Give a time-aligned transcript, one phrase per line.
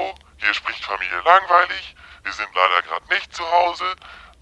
[0.00, 1.94] Hallo, hier spricht Familie Langweilig.
[2.24, 3.84] Wir sind leider gerade nicht zu Hause,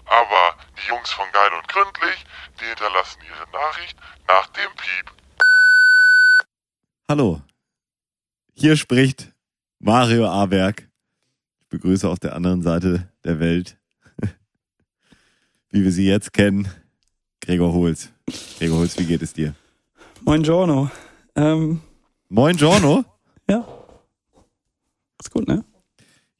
[0.05, 2.23] aber die Jungs von Geil und Gründlich,
[2.59, 3.97] die hinterlassen ihre Nachricht
[4.27, 5.11] nach dem Piep.
[7.09, 7.41] Hallo,
[8.53, 9.33] hier spricht
[9.79, 10.87] Mario Aberg.
[11.59, 13.77] Ich begrüße auf der anderen Seite der Welt,
[15.71, 16.71] wie wir sie jetzt kennen,
[17.41, 18.09] Gregor Holz.
[18.57, 19.53] Gregor Holz, wie geht es dir?
[20.21, 20.89] Moin Giorno.
[21.35, 21.81] Ähm,
[22.29, 23.03] Moin Giorno.
[23.49, 23.78] ja.
[25.19, 25.63] Ist gut, ne?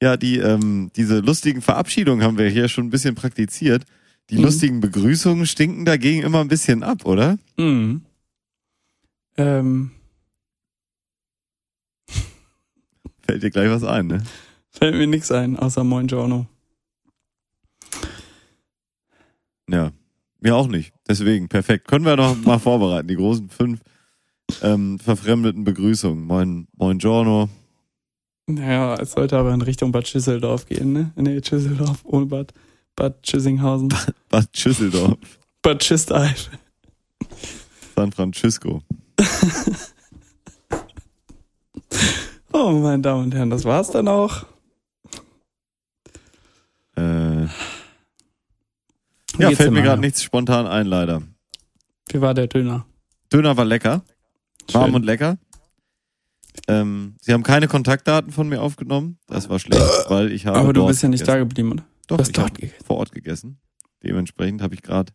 [0.01, 3.83] Ja, die, ähm, diese lustigen Verabschiedungen haben wir hier schon ein bisschen praktiziert.
[4.29, 4.43] Die Mhm.
[4.43, 7.37] lustigen Begrüßungen stinken dagegen immer ein bisschen ab, oder?
[7.57, 8.01] Mhm.
[9.37, 9.91] Ähm,
[13.25, 14.23] Fällt dir gleich was ein, ne?
[14.71, 16.47] fällt mir nix ein, außer Moin Giorno.
[19.69, 19.91] Ja,
[20.39, 20.93] mir auch nicht.
[21.07, 21.87] Deswegen, perfekt.
[21.87, 23.07] Können wir noch mal vorbereiten.
[23.07, 23.81] Die großen fünf
[24.61, 26.23] ähm, verfremdeten Begrüßungen.
[26.25, 27.49] Moin, moin Giorno.
[28.49, 31.11] Naja, es sollte aber in Richtung Bad Schüsseldorf gehen, ne?
[31.15, 32.51] Nee, Schüsseldorf ohne Bad.
[32.95, 33.93] Bad Schüssinghausen.
[34.29, 35.17] Bad Schüsseldorf.
[35.61, 36.57] Bad Schüsteifel.
[37.95, 38.81] San Francisco.
[42.51, 44.45] Oh, meine Damen und Herren, das war's dann auch.
[46.97, 47.43] Äh,
[49.37, 51.21] ja, fällt mir gerade nichts spontan ein, leider.
[52.09, 52.85] Wie war der Döner?
[53.31, 54.03] Döner war lecker.
[54.71, 54.95] Warm Schön.
[54.95, 55.37] und lecker.
[56.67, 59.17] Ähm, Sie haben keine Kontaktdaten von mir aufgenommen.
[59.27, 60.57] Das war schlecht, weil ich habe.
[60.59, 61.49] Aber du dort bist ja nicht da gegessen.
[61.49, 61.85] geblieben, oder?
[62.07, 62.83] Doch, Du hast ich dort gegessen.
[62.85, 63.59] vor Ort gegessen.
[64.03, 65.13] Dementsprechend habe ich gerade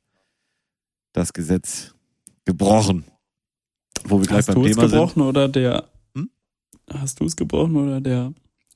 [1.12, 1.94] das Gesetz
[2.44, 3.04] gebrochen.
[4.04, 4.90] Wo wir gleich Hast beim du es Thema sind.
[4.98, 5.88] gebrochen oder der.
[6.14, 6.30] Hm?
[6.92, 8.32] Hast du es gebrochen oder der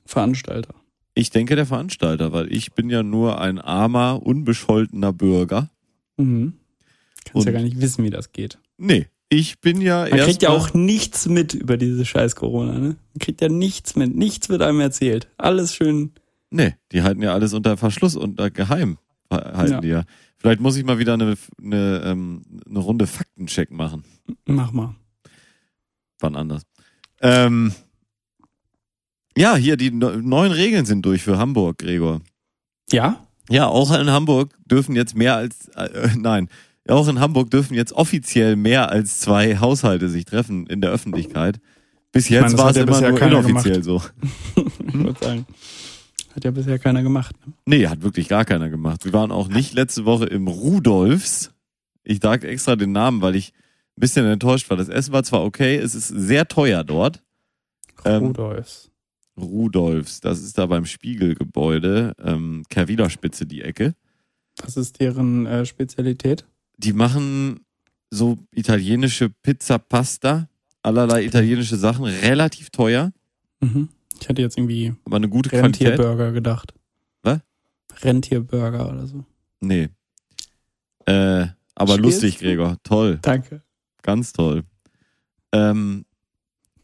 [0.06, 0.74] Veranstalter?
[1.14, 5.68] Ich denke der Veranstalter, weil ich bin ja nur ein armer, unbescholtener Bürger.
[6.16, 6.54] Mhm.
[7.24, 8.58] Kannst ja Und- gar nicht wissen, wie das geht.
[8.78, 12.88] Nee, ich bin ja Man kriegt ja auch nichts mit über diese scheiß Corona, ne?
[13.14, 14.14] Man kriegt ja nichts mit.
[14.16, 15.28] Nichts wird einem erzählt.
[15.36, 16.12] Alles schön.
[16.50, 18.98] Nee, die halten ja alles unter Verschluss, unter Geheim
[19.30, 19.80] halten Ja.
[19.80, 20.04] die ja.
[20.38, 24.04] Vielleicht muss ich mal wieder eine, eine, ähm, eine Runde Faktencheck machen.
[24.46, 24.94] Mach mal.
[26.20, 26.62] Wann anders.
[27.20, 27.72] Ähm,
[29.36, 32.20] ja, hier, die ne- neuen Regeln sind durch für Hamburg, Gregor.
[32.90, 33.26] Ja?
[33.50, 36.48] Ja, auch in Hamburg dürfen jetzt mehr als, äh, nein,
[36.90, 41.60] auch in Hamburg dürfen jetzt offiziell mehr als zwei Haushalte sich treffen in der Öffentlichkeit.
[42.12, 44.02] Bis jetzt das war es ja immer nur inoffiziell so.
[44.86, 45.46] Ich würde sagen.
[46.34, 47.34] Hat ja bisher keiner gemacht.
[47.46, 47.52] Ne?
[47.66, 49.04] Nee, hat wirklich gar keiner gemacht.
[49.04, 51.52] Wir waren auch nicht letzte Woche im Rudolfs.
[52.04, 53.52] Ich sage extra den Namen, weil ich
[53.96, 54.76] ein bisschen enttäuscht war.
[54.76, 57.22] Das Essen war zwar okay, es ist sehr teuer dort.
[58.04, 58.90] Ähm, Rudolfs.
[59.38, 63.94] Rudolfs, das ist da beim Spiegelgebäude, ähm, Kerwiler Spitze die Ecke.
[64.62, 66.46] Was ist deren äh, Spezialität?
[66.78, 67.60] Die machen
[68.10, 70.48] so italienische Pizza Pasta,
[70.82, 73.12] allerlei italienische Sachen, relativ teuer,
[73.60, 73.88] Mhm.
[74.20, 75.88] Ich hatte jetzt irgendwie aber eine gute Qualität.
[75.88, 76.74] Rentierburger gedacht.
[77.22, 77.40] Was?
[78.02, 79.24] Rentierburger oder so.
[79.60, 79.88] Nee.
[81.06, 82.38] Äh, aber Spielst lustig?
[82.38, 82.76] Gregor.
[82.84, 83.18] Toll.
[83.22, 83.62] Danke.
[84.02, 84.62] Ganz toll.
[85.52, 86.04] Ähm,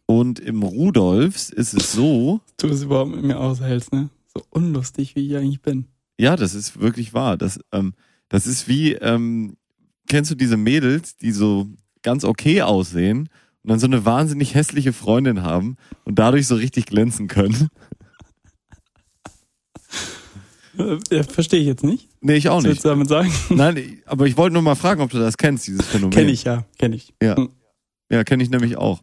[0.06, 4.10] und im Rudolfs ist es so, Du es überhaupt mit mir aushältst, ne?
[4.37, 5.87] So unlustig, wie ich eigentlich bin.
[6.19, 7.37] ja, das ist wirklich wahr.
[7.37, 7.94] Das, ähm,
[8.28, 9.56] das ist wie, ähm,
[10.09, 11.66] kennst du diese Mädels, die so
[12.03, 13.28] ganz okay aussehen
[13.62, 17.69] und dann so eine wahnsinnig hässliche Freundin haben und dadurch so richtig glänzen können?
[20.76, 22.09] Äh, Verstehe ich jetzt nicht.
[22.20, 22.70] Nee, ich auch Was nicht.
[22.72, 23.32] willst du damit sagen?
[23.50, 26.10] Nein, aber ich wollte nur mal fragen, ob du das kennst, dieses Phänomen.
[26.10, 27.15] Kenn ich ja, kenn ich.
[27.22, 27.50] Ja, Hm.
[28.10, 29.00] ja kenne ich nämlich auch.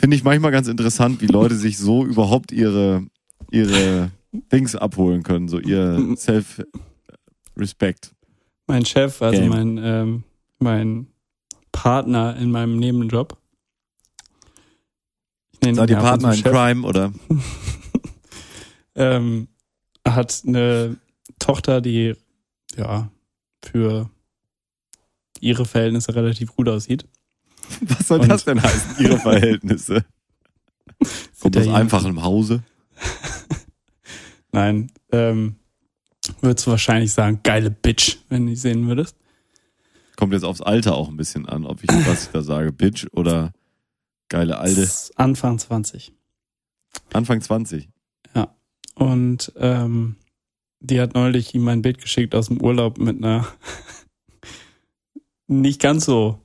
[0.00, 3.06] Finde ich manchmal ganz interessant, wie Leute sich so überhaupt ihre,
[3.52, 4.10] ihre
[4.52, 8.10] Dings abholen können, so ihr Self-Respect.
[8.68, 9.48] Mein Chef, also Game.
[9.50, 10.24] mein, ähm,
[10.60, 11.06] mein
[11.72, 13.36] Partner in meinem Nebenjob.
[15.52, 17.12] Ich nenne Seid ihr und Partner in Crime oder?
[18.94, 19.46] Ähm,
[20.04, 20.96] hat eine
[21.38, 22.14] Tochter, die
[22.76, 23.12] ja
[23.64, 24.10] für
[25.38, 27.06] ihre Verhältnisse relativ gut aussieht.
[27.82, 30.04] Was soll Und- das denn heißen, ihre Verhältnisse?
[31.38, 32.64] Kommt aus einfachem Hause.
[34.50, 35.54] Nein, ähm,
[36.40, 39.16] würdest du wahrscheinlich sagen, geile Bitch, wenn du sie sehen würdest.
[40.16, 43.06] Kommt jetzt aufs Alter auch ein bisschen an, ob ich, was ich da sage, Bitch
[43.12, 43.52] oder
[44.28, 44.88] geile Alte.
[45.16, 46.12] Anfang 20.
[47.12, 47.88] Anfang 20.
[48.94, 50.16] Und ähm,
[50.80, 53.46] die hat neulich ihm ein Bild geschickt aus dem Urlaub mit einer
[55.46, 56.40] nicht ganz so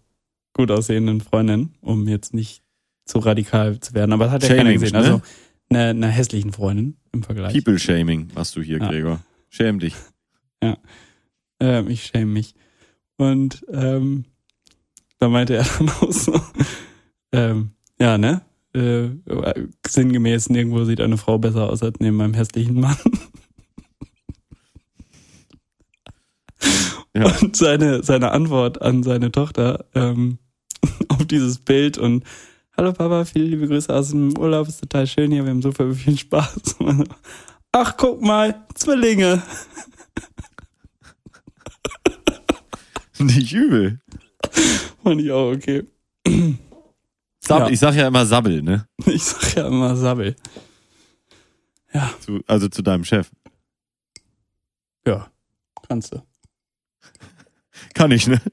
[0.54, 2.62] gut aussehenden Freundin, um jetzt nicht
[3.06, 4.14] zu radikal zu werden.
[4.14, 5.00] Aber das hat ja keiner Shaming, gesehen.
[5.02, 5.06] ne?
[5.06, 5.22] Also
[5.70, 7.54] einer einer hässlichen Freundin im Vergleich.
[7.54, 8.88] People-Shaming machst du hier, Ja.
[8.88, 9.20] Gregor.
[9.54, 9.96] Schäm dich.
[11.60, 12.56] Ähm, ich schäme mich.
[13.18, 14.26] Und ähm,
[15.20, 16.42] da meinte er dann auch so,
[17.32, 17.70] ähm,
[18.00, 18.42] ja, ne?
[18.74, 19.10] äh,
[19.88, 22.98] sinngemäß nirgendwo sieht eine Frau besser aus als neben meinem hässlichen Mann.
[27.16, 27.32] Ja.
[27.42, 30.40] Und seine, seine Antwort an seine Tochter ähm,
[31.10, 32.24] auf dieses Bild und
[32.76, 35.94] Hallo Papa, viele liebe Grüße aus dem Urlaub, ist total schön hier, wir haben super
[35.94, 36.76] viel Spaß.
[37.76, 39.42] Ach, guck mal, Zwillinge.
[43.20, 44.00] Nicht übel.
[45.04, 45.84] Fand ich auch okay.
[47.40, 47.70] Sab, Ja.
[47.70, 48.88] Ich sag ja immer Sabbel, ne?
[49.06, 50.36] Ich sag ja immer Sabbel.
[51.94, 53.30] Ja, Zu, also zu deinem Chef.
[55.06, 55.30] ja,
[55.88, 56.22] kannst du.
[57.94, 58.42] Kann ich, ne?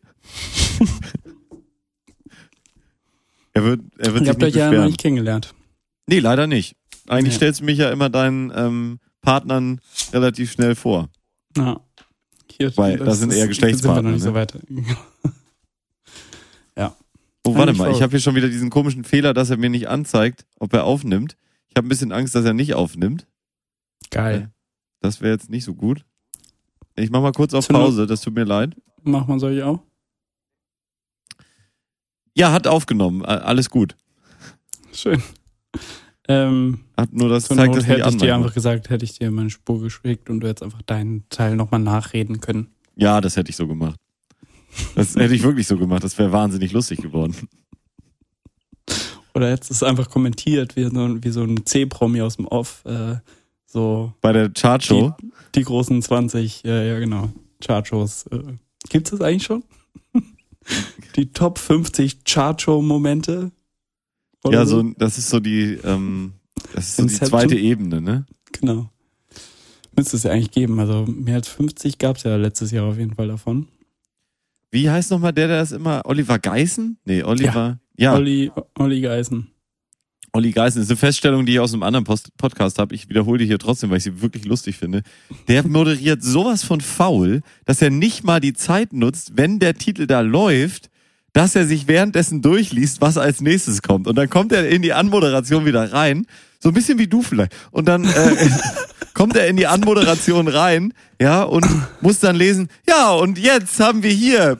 [3.52, 5.54] er wird, er wird Ihr sich habt nicht euch ja noch nicht kennengelernt.
[6.06, 6.76] Nee, leider nicht.
[7.08, 7.38] Eigentlich Ja.
[7.38, 9.80] stellst du mich ja immer deinen ähm, Partnern
[10.12, 11.08] relativ schnell vor.
[11.56, 11.80] Ja.
[12.50, 14.86] Hier, Weil das sind eher Geschlechtspartner, Sind wir noch nicht ne?
[14.86, 14.96] so weit.
[17.44, 19.88] Oh, warte mal, ich habe hier schon wieder diesen komischen Fehler, dass er mir nicht
[19.88, 21.36] anzeigt, ob er aufnimmt.
[21.68, 23.26] Ich habe ein bisschen Angst, dass er nicht aufnimmt.
[24.10, 24.50] Geil.
[25.00, 26.04] Das wäre jetzt nicht so gut.
[26.96, 28.76] Ich mach mal kurz auf Pause, das tut mir leid.
[29.02, 29.80] Macht man solche auch?
[32.36, 33.96] Ja, hat aufgenommen, alles gut.
[34.92, 35.22] Schön.
[36.32, 39.50] Ähm, Hat nur das zeigt Not hätte ich dir einfach gesagt, hätte ich dir meine
[39.50, 42.68] Spur geschickt und du hättest einfach deinen Teil nochmal nachreden können.
[42.94, 43.98] Ja, das hätte ich so gemacht.
[44.94, 46.04] Das hätte ich wirklich so gemacht.
[46.04, 47.34] Das wäre wahnsinnig lustig geworden.
[49.34, 52.84] Oder hättest es einfach kommentiert, wie so, ein- wie so ein C-Promi aus dem Off,
[52.84, 53.16] äh,
[53.66, 55.14] so Bei der Chartshow.
[55.54, 57.30] die großen 20, ja, ja genau,
[57.60, 58.26] Chartshows.
[58.26, 58.42] Äh,
[58.88, 59.62] gibt's das eigentlich schon?
[61.16, 63.52] die Top 50 Chartshow-Momente?
[64.44, 66.32] Oder Ja, so, das ist so die, ähm,
[66.74, 68.26] das ist so die zweite Ebene, ne?
[68.52, 68.90] Genau.
[69.96, 70.78] Müsste es ja eigentlich geben.
[70.80, 73.68] Also mehr als 50 gab's ja letztes Jahr auf jeden Fall davon.
[74.70, 76.98] Wie heißt nochmal der, der das immer, Oliver Geißen?
[77.04, 79.48] Nee, Oliver, ja, Olli, Olli, Olli Geisen.
[80.32, 80.54] Geißen.
[80.54, 82.94] Das ist eine Feststellung, die ich aus einem anderen Post Podcast habe.
[82.94, 85.02] Ich wiederhole die hier trotzdem, weil ich sie wirklich lustig finde.
[85.48, 90.06] Der moderiert sowas von faul, dass er nicht mal die Zeit nutzt, wenn der Titel
[90.06, 90.89] da läuft,
[91.32, 94.06] dass er sich währenddessen durchliest, was als nächstes kommt.
[94.06, 96.26] Und dann kommt er in die Anmoderation wieder rein,
[96.58, 97.54] so ein bisschen wie du vielleicht.
[97.70, 98.36] Und dann äh,
[99.14, 101.66] kommt er in die Anmoderation rein, ja, und
[102.00, 104.58] muss dann lesen, ja, und jetzt haben wir hier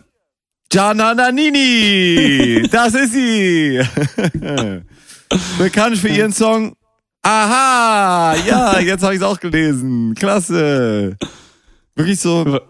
[0.68, 2.68] Gianna Nannini.
[2.70, 3.80] Das ist sie.
[5.58, 6.74] Bekannt für ihren Song
[7.22, 10.14] Aha, ja, jetzt habe ich es auch gelesen.
[10.14, 11.16] Klasse.
[11.94, 12.60] Wirklich so,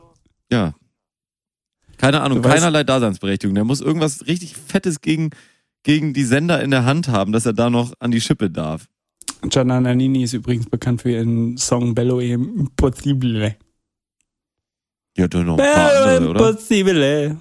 [0.51, 0.75] ja.
[2.01, 3.55] Keine Ahnung, Du weißt- keinerlei Daseinsberechtigung.
[3.55, 5.31] Der muss irgendwas richtig Fettes gegen,
[5.83, 8.89] gegen die Sender in der Hand haben, dass er da noch an die Schippe darf.
[9.43, 13.57] Gianna Nannini ist übrigens bekannt für ihren Song Bello Impossibile.
[15.17, 16.49] Die hat doch noch ein paar Bello andere, oder?
[16.51, 17.41] Impossibile.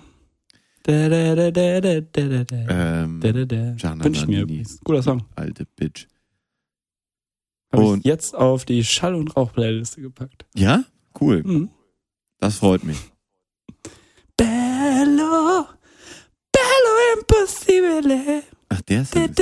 [0.83, 3.01] Da, da, da, da, da, da, da, da.
[3.03, 3.71] Ähm, Da, da, da.
[3.73, 4.45] Gianna Wünsch mir.
[4.83, 5.23] Guter Song.
[5.35, 6.07] alte Bitch.
[7.71, 10.45] Habe Und- ich jetzt auf die Schall- und Rauch-Playliste gepackt.
[10.55, 10.83] Ja?
[11.19, 11.43] Cool.
[11.43, 11.69] Mhm.
[12.39, 12.97] Das freut mich.
[14.79, 15.65] Bello,
[16.53, 18.43] Bello Impossibile.
[18.69, 19.35] Ach, der ist ein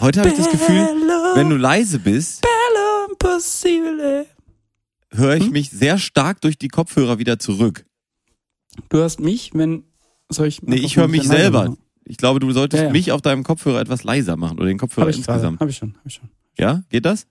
[0.00, 0.88] Heute habe ich das Gefühl,
[1.34, 4.24] wenn du leise bist, Bello Impossibile.
[5.10, 5.52] höre ich hm?
[5.52, 7.84] mich sehr stark durch die Kopfhörer wieder zurück.
[8.88, 9.84] Du hörst mich, wenn.
[10.30, 11.76] Soll ich nee, ich höre mich selber.
[12.04, 12.92] Ich glaube, du solltest ja, ja.
[12.92, 15.60] mich auf deinem Kopfhörer etwas leiser machen oder den Kopfhörer hab insgesamt.
[15.60, 16.30] Habe ich schon, habe ich schon.
[16.58, 17.26] Ja, geht das?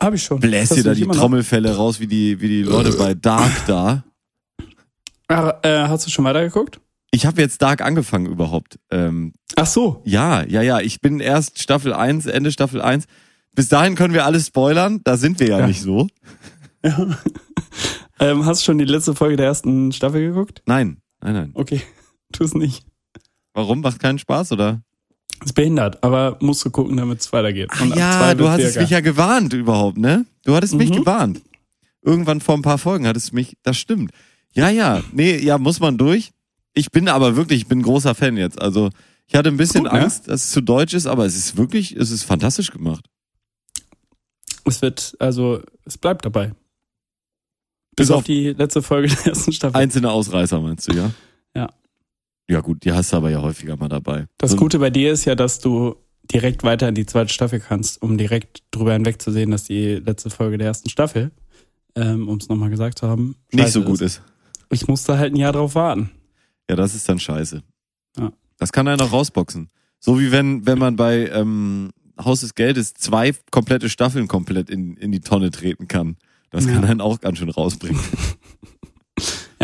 [0.00, 0.38] Hab ich schon.
[0.40, 1.20] Bläst dir du da die immer noch?
[1.22, 4.04] Trommelfälle raus, wie die, wie die Leute bei Dark da.
[5.28, 6.80] Ah, äh, hast du schon weitergeguckt?
[7.10, 8.78] Ich habe jetzt Dark angefangen überhaupt.
[8.90, 10.02] Ähm, Ach so.
[10.04, 10.80] ja, ja, ja.
[10.80, 13.06] Ich bin erst Staffel 1, Ende Staffel 1.
[13.54, 15.00] Bis dahin können wir alles spoilern.
[15.04, 15.66] Da sind wir ja, Ja.
[15.66, 16.08] nicht so.
[18.20, 20.62] Ähm, hast du schon die letzte Folge der ersten Staffel geguckt?
[20.66, 21.50] Nein, nein, nein.
[21.54, 21.82] Okay,
[22.32, 22.86] tu es nicht.
[23.54, 23.80] Warum?
[23.80, 24.82] Macht keinen Spaß, oder?
[25.42, 27.68] Ist behindert, aber musst du gucken, damit es weitergeht.
[27.72, 30.24] Ach Und ja, du hattest mich ja gewarnt überhaupt, ne?
[30.44, 30.94] Du hattest mich Mhm.
[30.96, 31.40] gewarnt.
[32.02, 34.10] Irgendwann vor ein paar Folgen hattest du mich, das stimmt.
[34.52, 36.30] Ja, ja, nee, ja, muss man durch.
[36.74, 38.60] Ich bin aber wirklich, ich bin großer Fan jetzt.
[38.60, 38.90] Also,
[39.26, 40.02] ich hatte ein bisschen Gut, ne?
[40.02, 43.06] Angst, dass es zu deutsch ist, aber es ist wirklich, es ist fantastisch gemacht.
[44.64, 46.48] Es wird, also, es bleibt dabei.
[47.96, 49.76] Bis Bis auf auf die letzte Folge der ersten Staffel.
[49.76, 51.10] einzelne Ausreißer, meinst du, ja?
[52.48, 52.60] Ja.
[52.60, 54.26] Gut, die hast du aber ja häufiger mal dabei.
[54.38, 55.96] Das So- Gute bei dir ist ja, dass du
[56.32, 60.56] direkt weiter in die zweite Staffel kannst, um direkt drüber hinwegzusehen, dass die letzte Folge
[60.58, 61.30] der ersten Staffel,
[61.96, 64.22] ähm, um es nochmal gesagt zu haben, Nicht so gut ist.
[64.70, 66.10] Ich musste halt ein Jahr drauf warten.
[66.68, 67.62] Ja, das ist dann scheiße.
[68.18, 68.32] Ja.
[68.58, 69.68] Das kann einer rausboxen.
[70.00, 71.90] So wie wenn, wenn man bei ähm,
[72.22, 76.16] Haus des Geldes zwei komplette Staffeln komplett in, in die Tonne treten kann.
[76.50, 76.88] Das kann Ja.
[76.88, 78.00] einen auch ganz schön rausbringen.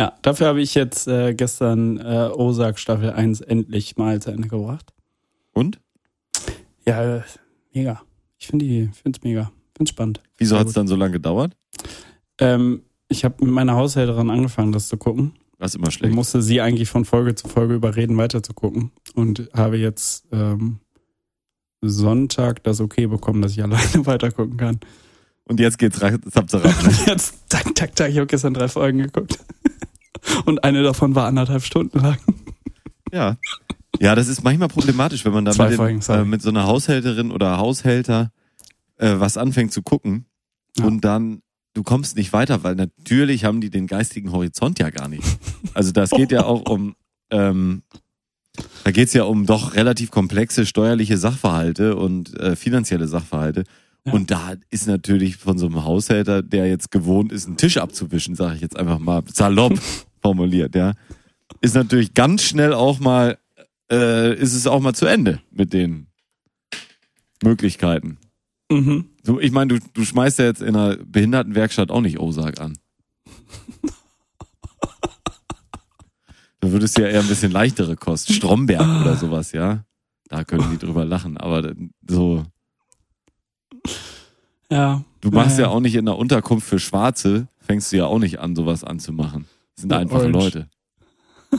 [0.00, 4.48] Ja, dafür habe ich jetzt äh, gestern äh, Ozark Staffel 1 endlich mal zu Ende
[4.48, 4.94] gebracht.
[5.52, 5.78] Und?
[6.86, 7.22] Ja, äh,
[7.74, 8.00] mega.
[8.38, 9.52] Ich finde die, finde es mega.
[9.76, 10.22] Finde es spannend.
[10.38, 11.54] Wieso hat es dann so lange gedauert?
[12.38, 15.34] Ähm, ich habe mit meiner Haushälterin angefangen, das zu gucken.
[15.58, 16.14] Was immer Ich schlecht.
[16.14, 18.92] musste sie eigentlich von Folge zu Folge überreden, weiter zu gucken.
[19.14, 20.78] Und habe jetzt ähm,
[21.82, 24.80] Sonntag das okay bekommen, dass ich alleine weiter gucken kann.
[25.44, 26.84] Und jetzt geht's ra- zap, zap, zap.
[26.86, 29.38] Und jetzt, tak, tak, tak, ich habe gestern drei Folgen geguckt.
[30.44, 32.18] Und eine davon war anderthalb Stunden lang.
[33.12, 33.36] Ja.
[33.98, 37.30] Ja, das ist manchmal problematisch, wenn man da mit, dem, äh, mit so einer Haushälterin
[37.30, 38.30] oder Haushälter
[38.96, 40.26] äh, was anfängt zu gucken
[40.78, 40.84] Ja.
[40.84, 41.42] und dann
[41.74, 45.24] du kommst nicht weiter, weil natürlich haben die den geistigen Horizont ja gar nicht.
[45.74, 46.94] Also das geht ja auch um
[47.30, 47.82] ähm,
[48.84, 53.64] da geht's ja um doch relativ komplexe steuerliche Sachverhalte und äh, finanzielle Sachverhalte.
[54.04, 54.12] Ja.
[54.12, 58.34] Und da ist natürlich von so einem Haushälter, der jetzt gewohnt ist, einen Tisch abzuwischen,
[58.34, 59.78] sage ich jetzt einfach mal salopp
[60.22, 60.94] formuliert, ja,
[61.60, 63.38] ist natürlich ganz schnell auch mal,
[63.90, 66.06] äh, ist es auch mal zu Ende mit den
[67.42, 68.18] Möglichkeiten.
[68.70, 69.06] Mhm.
[69.22, 72.78] So, ich meine, du, du schmeißt ja jetzt in einer Behindertenwerkstatt auch nicht Ozark an.
[76.60, 78.32] Da würdest du ja eher ein bisschen leichtere Kost.
[78.32, 79.84] Stromberg oder sowas, ja.
[80.28, 81.38] Da können die drüber lachen.
[81.38, 81.74] Aber
[82.06, 82.44] so,
[84.70, 85.02] Ja.
[85.20, 85.76] du machst ja Naja.
[85.76, 89.46] auch nicht in einer Unterkunft für Schwarze, fängst du ja auch nicht an, sowas anzumachen.
[89.74, 90.32] Das sind Ja, einfache Orange.
[90.38, 90.68] Leute.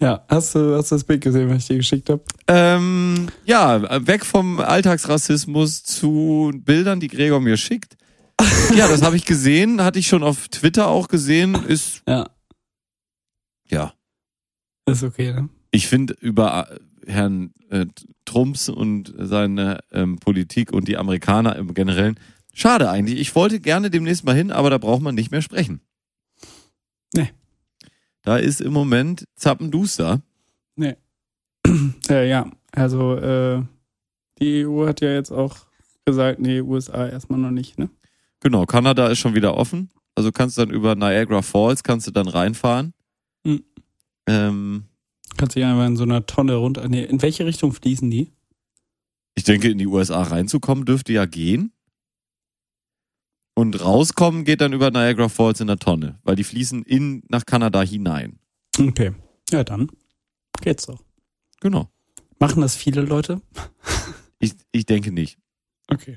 [0.00, 2.22] Ja, hast du, hast du das Bild gesehen, was ich dir geschickt habe?
[2.46, 7.96] Ähm, ja, weg vom Alltagsrassismus zu Bildern, die Gregor mir schickt.
[8.76, 11.54] Ja, das habe ich gesehen, hatte ich schon auf Twitter auch gesehen.
[11.66, 12.28] Ist, Ja.
[13.66, 13.92] ja,
[14.86, 15.48] Ist okay, ne?
[15.72, 16.68] ich finde über
[17.08, 17.86] Herrn äh,
[18.24, 22.18] Trumps und seine ähm, Politik und die Amerikaner im Generellen
[22.52, 23.18] schade eigentlich.
[23.18, 25.80] Ich wollte gerne demnächst mal hin, aber da braucht man nicht mehr sprechen.
[27.14, 27.30] Nee.
[28.22, 30.20] Da ist im Moment zappenduster.
[32.08, 33.62] Äh, ja, also äh,
[34.40, 35.56] die EU hat ja jetzt auch
[36.04, 37.90] gesagt, nee, USA erstmal noch nicht, ne?
[38.40, 39.90] Genau, Kanada ist schon wieder offen.
[40.14, 42.94] Also kannst du dann über Niagara Falls kannst du dann reinfahren.
[43.44, 43.64] Mhm.
[44.26, 44.84] Ähm,
[45.38, 46.86] Kannst du ja einfach in so einer Tonne runter.
[46.88, 48.32] Nee, in welche Richtung fließen die?
[49.38, 51.72] ich denke, in die USA reinzukommen dürfte ja gehen.
[53.54, 57.46] Und rauskommen geht dann über Niagara Falls in der Tonne, weil die fließen in nach
[57.46, 58.40] Kanada hinein.
[58.78, 59.12] Okay.
[59.50, 59.90] Ja, dann
[60.60, 61.02] geht's doch.
[61.60, 61.88] Genau.
[62.40, 63.40] Machen das viele Leute?
[64.40, 65.36] Ich, ich denke nicht.
[65.88, 66.16] Okay.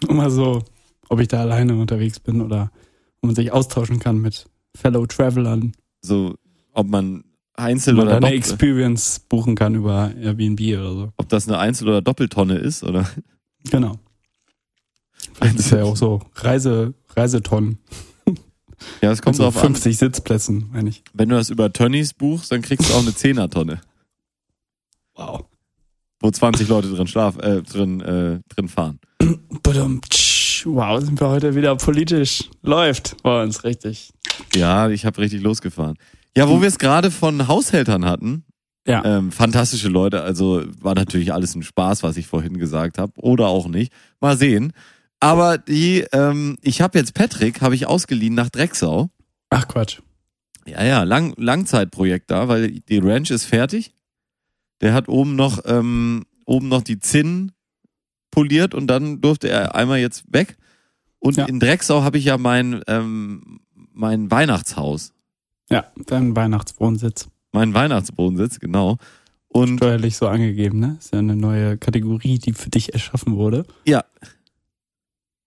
[0.00, 0.62] Nur mal so,
[1.08, 2.70] ob ich da alleine unterwegs bin oder
[3.16, 5.72] ob man sich austauschen kann mit Fellow Travelern.
[6.02, 6.36] So,
[6.70, 7.24] ob man
[7.58, 11.12] Einzel oder eine Doppel, Experience buchen kann über Airbnb oder so.
[11.16, 13.08] ob das eine Einzel- oder Doppeltonne ist oder
[13.70, 13.98] Genau.
[15.40, 17.78] Das ist ja auch so Reise, Reisetonnen.
[19.02, 19.74] ja, es kommt Also drauf an.
[19.74, 21.02] 50 Sitzplätzen, meine ich.
[21.12, 23.80] Wenn du das über Tönnies buchst, dann kriegst du auch eine Zehnertonne,
[25.14, 25.44] Wow.
[26.20, 29.00] wo 20 Leute drin schlaf, äh, drin, äh, drin fahren.
[30.64, 32.48] Wow, sind wir heute wieder politisch.
[32.62, 34.12] Läuft bei uns richtig.
[34.54, 35.96] Ja, ich habe richtig losgefahren.
[36.38, 38.44] Ja, wo wir es gerade von Haushältern hatten,
[38.86, 39.04] Ja.
[39.04, 43.48] ähm, fantastische Leute, also war natürlich alles ein Spaß, was ich vorhin gesagt habe, oder
[43.48, 43.92] auch nicht.
[44.20, 44.72] Mal sehen.
[45.20, 49.10] Aber die, ähm, ich habe jetzt Patrick, habe ich ausgeliehen nach Drecksau.
[49.50, 49.98] Ach Quatsch.
[50.66, 53.92] Ja, ja, Lang Langzeitprojekt da, weil die Ranch ist fertig.
[54.80, 57.52] Der hat oben noch, ähm, oben noch die Zinnen
[58.30, 60.56] poliert und dann durfte er einmal jetzt weg.
[61.18, 61.46] Und Ja.
[61.46, 63.60] in Drecksau habe ich ja mein, ähm,
[63.92, 65.12] mein Weihnachtshaus,
[65.70, 67.28] Ja, dein Weihnachtswohnsitz.
[67.52, 68.96] mein Weihnachtswohnsitz, genau.
[69.48, 70.96] Und Steuerlich so angegeben, ne?
[70.98, 73.64] Ist ja eine neue Kategorie, die für dich erschaffen wurde.
[73.86, 74.04] ja,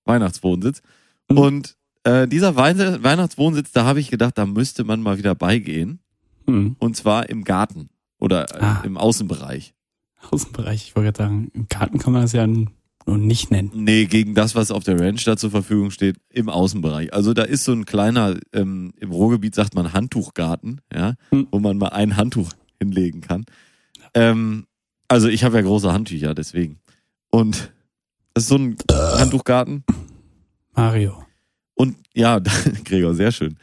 [0.05, 0.81] Weihnachtswohnsitz.
[1.29, 1.37] Mhm.
[1.37, 5.99] Und äh, dieser Weihn Weihnachtswohnsitz, da habe ich gedacht, da müsste man mal wieder beigehen.
[6.47, 6.75] Hm.
[6.79, 8.81] Und zwar im Garten oder äh, Ah.
[8.83, 9.75] im Außenbereich.
[10.31, 12.47] Außenbereich, ich wollte gerade sagen, im Garten kann man das ja
[13.17, 13.71] nur nicht nennen.
[13.73, 17.13] Nee, gegen das, was auf der Ranch da zur Verfügung steht, im Außenbereich.
[17.13, 21.47] Also da ist so ein kleiner, ähm, im Ruhrgebiet sagt man Handtuchgarten, ja, Hm.
[21.51, 22.49] wo man mal ein Handtuch
[22.79, 23.45] hinlegen kann.
[24.13, 24.65] Ähm,
[25.07, 26.79] also ich habe ja große Handtücher, deswegen.
[27.29, 27.71] Und
[28.33, 29.83] das ist so ein Handtuchgarten.
[30.73, 31.23] Mario.
[31.75, 32.39] Und ja,
[32.85, 33.57] Gregor, sehr schön.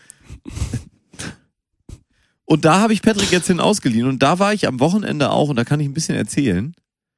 [2.44, 5.50] Und da habe ich Patrick jetzt hin ausgeliehen und da war ich am Wochenende auch
[5.50, 6.74] und da kann ich ein bisschen erzählen.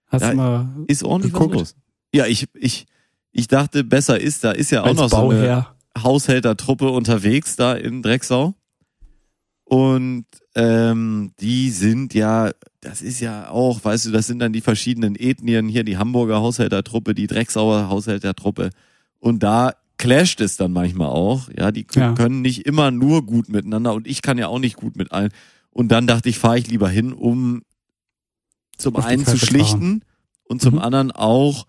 [0.08, 1.54] Hast Ja, du mal Ist ordentlich Geguckt?
[1.54, 1.76] was los.
[2.14, 2.86] Ja, ich, ich,
[3.32, 5.76] ich dachte, besser ist, da ist ja auch als noch so eine Bauherr?
[5.98, 8.54] Haushältertruppe unterwegs da in Drecksau.
[9.64, 10.26] Und
[10.56, 12.50] ähm, die sind ja,
[12.80, 16.40] das ist ja auch, weißt du, das sind dann die verschiedenen Ethnien hier, die Hamburger
[16.40, 18.70] Haushältertruppe, die Drecksauer Haushältertruppe.
[19.20, 21.48] Und da clasht es dann manchmal auch.
[21.56, 22.14] Ja, die Ja.
[22.14, 25.30] können nicht immer nur gut miteinander und ich kann ja auch nicht gut mit allen.
[25.70, 27.62] Und dann dachte ich, fahre ich lieber hin, um
[28.76, 30.02] zum Auf einen zu schlichten
[30.44, 30.80] und zum Mhm.
[30.80, 31.66] anderen auch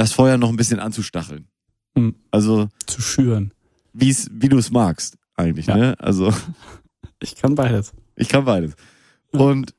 [0.00, 1.46] das Feuer noch ein bisschen anzustacheln.
[1.94, 2.14] Mhm.
[2.30, 3.52] Also Zu schüren.
[3.92, 5.66] wie's, wie du es magst, eigentlich.
[5.66, 5.76] Ja.
[5.76, 5.94] Ne?
[5.98, 6.32] Also
[7.22, 7.92] Ich kann beides.
[8.16, 8.74] ich kann beides.
[9.30, 9.74] Und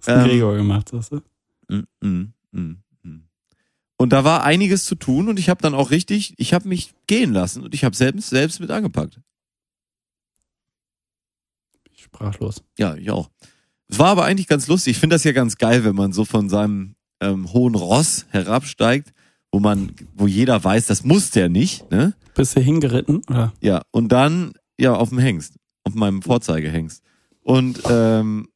[0.00, 1.20] Das hat Ähm, Gregor gemacht, sagst du?
[1.68, 2.76] Mm, mm, mm.
[3.98, 6.94] Und da war einiges zu tun und ich habe dann auch richtig, ich habe mich
[7.06, 9.20] gehen lassen und ich habe selbst selbst mit angepackt.
[11.94, 12.62] Sprachlos.
[12.78, 13.30] Ja, ich auch.
[13.88, 14.92] Es war aber eigentlich ganz lustig.
[14.92, 19.12] Ich finde das ja ganz geil, wenn man so von seinem ähm, hohen Ross herabsteigt,
[19.56, 22.12] wo man, wo jeder weiß, das muss der nicht, ne?
[22.34, 23.22] Bist du hingeritten?
[23.30, 23.54] Oder?
[23.62, 27.02] Ja, und dann, ja, auf dem Hengst, auf meinem Vorzeigehengst.
[27.42, 28.48] Und, ähm,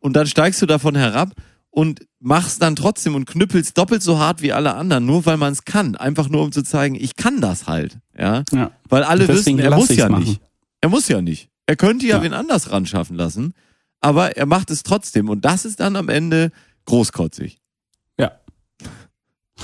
[0.00, 1.30] und dann steigst du davon herab
[1.70, 5.52] und machst dann trotzdem und knüppelst doppelt so hart wie alle anderen, nur weil man
[5.52, 5.94] es kann.
[5.94, 8.42] Einfach nur um zu zeigen, ich kann das halt, ja.
[8.50, 8.72] Ja.
[8.88, 10.24] Weil alle wissen, er muss ja machen.
[10.24, 10.40] nicht.
[10.80, 11.50] Er muss ja nicht.
[11.66, 12.22] Er könnte ja, Ja.
[12.24, 13.54] wen anders ran schaffen lassen,
[14.00, 16.50] aber er macht es trotzdem und das ist dann am Ende
[16.86, 17.60] großkotzig.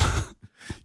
[0.00, 0.06] Ja.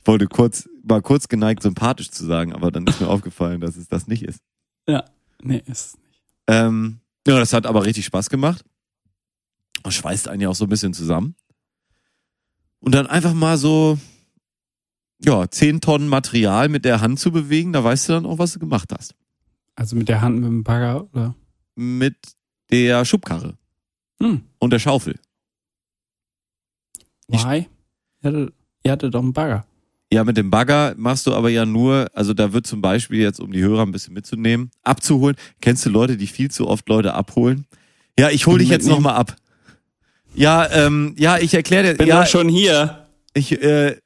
[0.01, 3.75] Ich wollte kurz, war kurz geneigt, sympathisch zu sagen, aber dann ist mir aufgefallen, dass
[3.75, 4.39] es das nicht ist.
[5.41, 6.21] Nee, ist nicht.
[6.47, 8.63] Ähm, ja, das hat aber richtig Spaß gemacht.
[9.83, 11.35] Und schweißt einen ja auch so ein bisschen zusammen.
[12.79, 13.97] Und dann einfach mal so,
[15.23, 18.53] ja, 10 Tonnen Material mit der Hand zu bewegen, da weißt du dann auch, was
[18.53, 19.15] du gemacht hast.
[19.75, 21.35] Also mit der Hand mit dem Bagger oder?
[21.75, 22.15] Mit
[22.71, 23.57] der Schubkarre
[24.21, 24.43] Hm.
[24.59, 25.19] und der Schaufel.
[27.27, 27.67] Why?
[28.23, 28.53] Hattet,
[28.85, 29.65] ihr hattet doch einen Bagger.
[30.13, 33.39] Ja, mit dem Bagger machst du aber ja nur, also da wird zum Beispiel jetzt,
[33.39, 35.35] um die Hörer ein bisschen mitzunehmen, abzuholen.
[35.61, 37.65] Kennst du Leute, die viel zu oft Leute abholen?
[38.17, 39.35] Ja, ich hole dich jetzt nochmal ab.
[40.35, 41.97] Ja, ähm, ja, ich erkläre dir.
[41.97, 43.07] Bin ja, doch schon hier.
[43.33, 43.97] Ich, äh,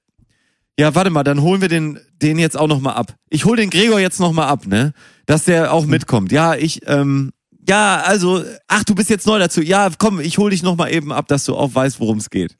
[0.79, 3.15] ja, warte mal, dann holen wir den, den jetzt auch noch mal ab.
[3.29, 4.93] Ich hol den Gregor jetzt noch mal ab, ne?
[5.25, 6.31] Dass der auch mitkommt.
[6.31, 7.31] Ja, ich, ähm,
[7.67, 9.61] ja, also, ach, du bist jetzt neu dazu.
[9.61, 12.29] Ja, komm, ich hol dich noch mal eben ab, dass du auch weißt, worum es
[12.29, 12.55] geht.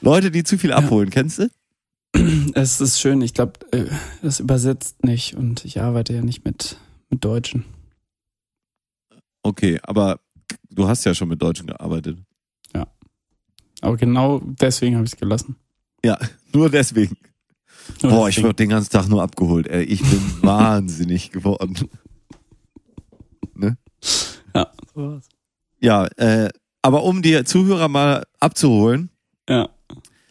[0.00, 1.50] Leute, die zu viel abholen, kennst du?
[2.54, 3.22] Es ist schön.
[3.22, 3.86] Ich glaube, äh,
[4.22, 6.76] das übersetzt nicht und ich arbeite ja nicht mit,
[7.08, 7.64] mit Deutschen.
[9.42, 10.20] Okay, aber
[10.70, 12.18] du hast ja schon mit Deutschen gearbeitet.
[13.80, 15.56] Aber genau deswegen habe ich es gelassen.
[16.52, 17.16] Nur deswegen.
[18.02, 18.48] Nur Boah, ich deswegen.
[18.48, 19.66] wurde den ganzen Tag nur abgeholt.
[19.66, 21.76] Ey, ich bin wahnsinnig geworden.
[24.54, 25.28] Ja, sowas.
[25.80, 26.50] Ja, äh,
[26.82, 29.10] aber um die Zuhörer mal abzuholen,
[29.50, 29.68] Ja,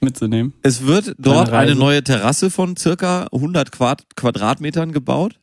[0.01, 0.53] mitzunehmen.
[0.63, 5.39] Es wird dort eine neue Terrasse von circa 100 Quad Quadratmetern gebaut.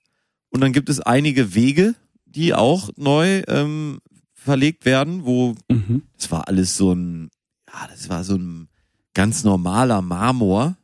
[0.51, 3.99] Und dann gibt es einige Wege, die auch neu ähm,
[4.33, 6.03] verlegt werden, wo Mhm.
[6.17, 7.29] das war alles so ein,
[7.71, 8.69] ja, das war so ein
[9.13, 10.77] ganz normaler Marmor.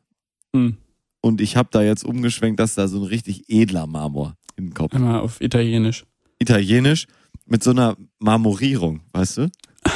[0.55, 0.77] Hm.
[1.23, 4.93] Und ich habe da jetzt umgeschwenkt, dass da so ein richtig edler Marmor hinkommt.
[4.95, 6.05] Einmal auf Italienisch.
[6.39, 7.07] Italienisch
[7.47, 9.51] mit so einer Marmorierung, weißt du?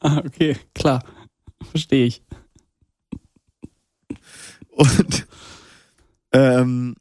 [0.00, 1.02] Ah, okay, klar.
[1.70, 2.22] Verstehe ich.
[4.70, 5.26] Und
[6.32, 6.96] ähm,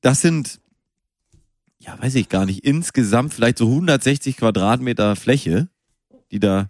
[0.00, 0.60] das sind,
[1.80, 5.68] ja, weiß ich gar nicht, insgesamt vielleicht so 160 Quadratmeter Fläche,
[6.30, 6.68] die da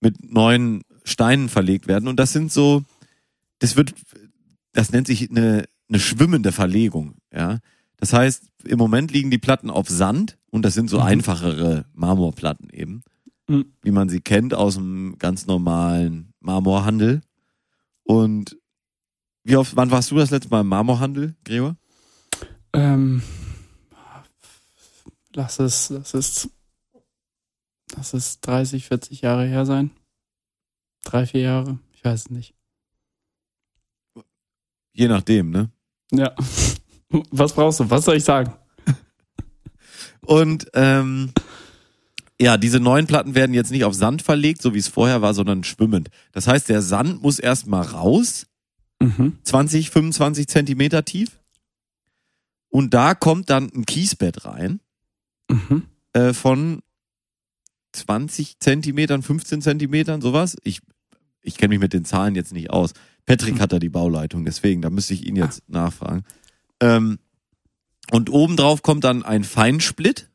[0.00, 2.08] mit neuen Steinen verlegt werden.
[2.08, 2.84] Und das sind so,
[3.60, 3.94] das wird,
[4.72, 7.58] das nennt sich eine, eine schwimmende Verlegung, ja.
[7.96, 11.04] Das heißt, im Moment liegen die Platten auf Sand und das sind so Mhm.
[11.04, 13.04] einfachere Marmorplatten eben,
[13.48, 13.66] Mhm.
[13.82, 17.22] wie man sie kennt aus dem ganz normalen Marmorhandel.
[18.04, 18.58] Und
[19.44, 21.76] wie oft, wann warst du das letzte Mal im Marmorhandel, Gregor?
[22.72, 23.22] Ähm,
[25.34, 26.50] lass es, lass es,
[27.94, 29.90] lass es 30, 40 Jahre her sein.
[31.04, 31.78] Drei, vier Jahre.
[31.92, 32.54] Ich weiß es nicht.
[34.92, 35.70] Je nachdem, ne?
[36.12, 36.34] Ja.
[37.30, 37.90] Was brauchst du?
[37.90, 38.52] Was soll ich sagen?
[40.24, 41.32] Und ähm,
[42.42, 45.32] ja, diese neuen Platten werden jetzt nicht auf Sand verlegt, so wie es vorher war,
[45.34, 46.10] sondern schwimmend.
[46.32, 48.46] Das heißt, der Sand muss erstmal raus,
[49.00, 49.38] Mhm.
[49.42, 51.40] 20, 25 Zentimeter tief.
[52.68, 54.80] Und da kommt dann ein Kiesbett rein
[55.50, 55.82] Mhm.
[56.12, 56.82] äh, von
[57.92, 60.56] 20 Zentimetern, 15 Zentimetern, sowas.
[60.62, 60.80] Ich,
[61.42, 62.92] ich kenne mich mit den Zahlen jetzt nicht aus.
[63.26, 66.22] Patrick hat da die Bauleitung, deswegen, da müsste ich ihn jetzt nachfragen.
[66.80, 67.18] Ähm,
[68.10, 70.28] und obendrauf kommt dann ein Feinsplit.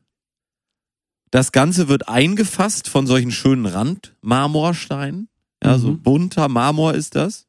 [1.30, 5.28] Das Ganze wird eingefasst von solchen schönen Randmarmorsteinen.
[5.62, 6.02] Ja, so Mhm.
[6.02, 7.46] bunter Marmor ist das.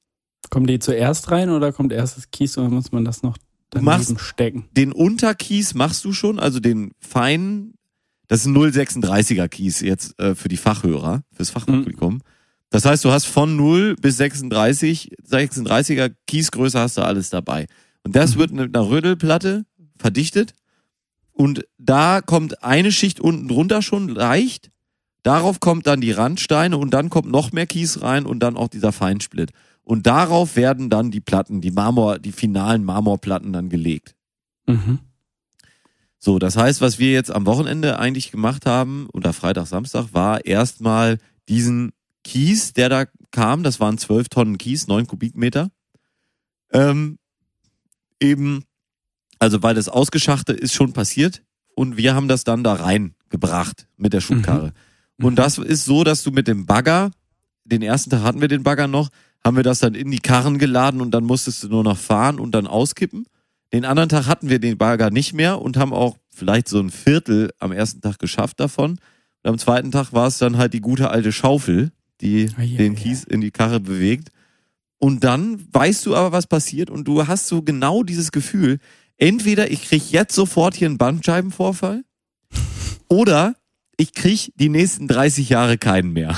[0.49, 3.37] Kommen die zuerst rein oder kommt erst das Kies oder muss man das noch
[3.69, 4.65] daneben machst- stecken?
[4.75, 7.75] Den Unterkies machst du schon, also den feinen,
[8.27, 12.21] das ist ein 036er Kies jetzt äh, für die Fachhörer, fürs Fachpublikum.
[12.71, 17.67] Das heißt, du hast von 0 bis 36, 36er Kiesgröße hast du alles dabei.
[18.03, 18.39] Und das Mhm.
[18.39, 19.65] wird mit einer Rödelplatte
[19.97, 20.53] verdichtet.
[21.39, 24.71] Und da kommt eine Schicht unten drunter schon leicht.
[25.23, 28.67] Darauf kommt dann die Randsteine und dann kommt noch mehr Kies rein und dann auch
[28.67, 29.51] dieser Feinsplit.
[29.83, 34.15] Und darauf werden dann die Platten, die Marmor, die finalen Marmorplatten dann gelegt.
[34.67, 34.99] Mhm.
[36.17, 40.45] So, das heißt, was wir jetzt am Wochenende eigentlich gemacht haben, oder Freitag, Samstag, war
[40.45, 41.93] erstmal diesen
[42.25, 45.69] Kies, der da kam, das waren zwölf Tonnen Kies, neun Kubikmeter,
[46.73, 47.17] ähm,
[48.19, 48.65] eben,
[49.39, 51.41] also weil das Ausgeschachte ist schon passiert
[51.75, 54.73] und wir haben das dann da reingebracht mit der Schubkarre.
[55.21, 57.11] Und das ist so, dass du mit dem Bagger,
[57.63, 59.09] den ersten Tag hatten wir den Bagger noch,
[59.43, 62.39] haben wir das dann in die Karren geladen und dann musstest du nur noch fahren
[62.39, 63.25] und dann auskippen.
[63.71, 66.89] Den anderen Tag hatten wir den Bagger nicht mehr und haben auch vielleicht so ein
[66.89, 68.91] Viertel am ersten Tag geschafft davon.
[69.43, 72.75] Und am zweiten Tag war es dann halt die gute alte Schaufel, die Ei, ei,
[72.77, 72.95] den.
[72.95, 74.29] Kies in die Karre bewegt.
[74.97, 78.79] Und dann weißt du aber, was passiert und du hast so genau dieses Gefühl,
[79.19, 82.03] entweder ich krieg jetzt sofort hier einen Bandscheibenvorfall
[83.07, 83.55] oder
[83.97, 86.35] ich krieg die nächsten 30 Jahre keinen mehr.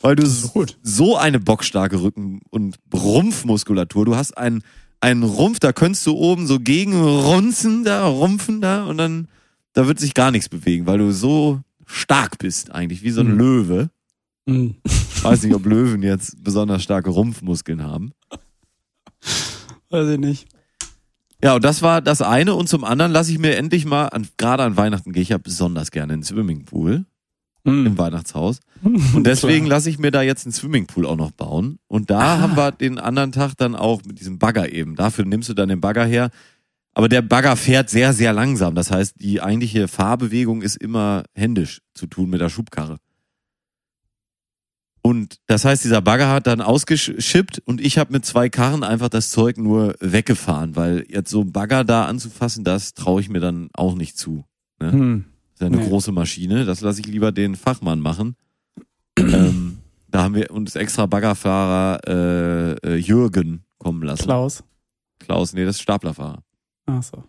[0.00, 4.62] Weil du so eine bockstarke Rücken- und Rumpfmuskulatur, du hast einen,
[5.00, 9.28] einen Rumpf, da könntest du oben so gegen runzen, da rumpfen da und dann,
[9.72, 13.32] da wird sich gar nichts bewegen, weil du so stark bist eigentlich, wie so ein
[13.32, 13.38] Mhm.
[13.38, 13.90] Löwe.
[14.46, 14.76] Mhm.
[15.22, 18.12] Weiß nicht, ob Löwen jetzt besonders starke Rumpfmuskeln haben.
[19.90, 20.46] Weiß ich nicht.
[21.42, 22.54] Ja, und das war das eine.
[22.54, 25.38] Und zum anderen lasse ich mir endlich mal, an, gerade an Weihnachten gehe ich ja
[25.38, 27.04] besonders gerne in den Swimmingpool
[27.64, 27.98] im Mhm.
[27.98, 28.60] Weihnachtshaus.
[28.82, 31.78] Und deswegen lasse ich mir da jetzt einen Swimmingpool auch noch bauen.
[31.86, 32.38] Und da Ah.
[32.40, 34.96] haben wir den anderen Tag dann auch mit diesem Bagger eben.
[34.96, 36.30] Dafür nimmst du dann den Bagger her.
[36.94, 38.74] Aber der Bagger fährt sehr, sehr langsam.
[38.74, 42.96] Das heißt, die eigentliche Fahrbewegung ist immer händisch zu tun mit der Schubkarre.
[45.02, 49.08] Und das heißt, dieser Bagger hat dann ausgeschippt und ich habe mit zwei Karren einfach
[49.08, 53.40] das Zeug nur weggefahren, weil jetzt so einen Bagger da anzufassen, das traue ich mir
[53.40, 54.44] dann auch nicht zu.
[54.80, 55.24] Mhm.
[55.24, 55.88] Das ist ja eine Nee.
[55.88, 58.36] große Maschine, das lasse ich lieber den Fachmann machen.
[59.18, 64.24] ähm, da haben wir uns extra Baggerfahrer äh, äh, Jürgen kommen lassen.
[64.24, 64.64] Klaus.
[65.20, 66.42] Klaus, nee, das ist Staplerfahrer.
[66.86, 67.24] Ach so.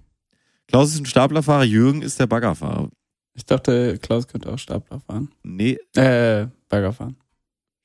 [0.68, 2.90] Klaus ist ein Staplerfahrer, Jürgen ist der Baggerfahrer.
[3.34, 5.30] Ich dachte, Klaus könnte auch Stapler fahren.
[5.44, 7.16] Nee, Äh, Bagger fahren.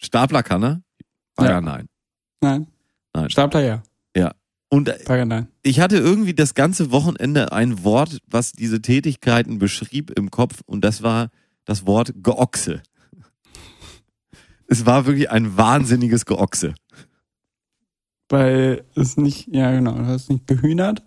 [0.04, 0.82] Stapler kann er,
[1.34, 1.60] Bagger Ja.
[1.60, 1.86] nein.
[2.40, 2.66] Nein.
[3.14, 3.30] Nein.
[3.30, 3.82] Stapler ja.
[4.70, 5.48] Und äh, Bagger nein.
[5.62, 10.84] ich hatte irgendwie das ganze Wochenende ein Wort, was diese Tätigkeiten beschrieb im Kopf und
[10.84, 11.30] das war
[11.64, 12.82] das Wort Geochse.
[14.66, 16.74] Es war wirklich ein wahnsinniges Geochse.
[18.28, 21.02] Weil es nicht, ja genau, du hast nicht gehühnert,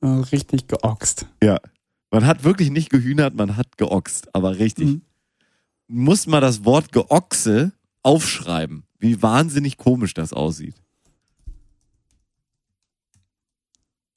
[0.00, 1.26] sondern richtig geoxt.
[1.42, 1.58] Ja.
[2.10, 4.88] Man hat wirklich nicht gehühnert, man hat geoxt, aber richtig.
[4.88, 5.02] Mhm.
[5.86, 10.74] Muss mal das Wort Geochse aufschreiben, wie wahnsinnig komisch das aussieht.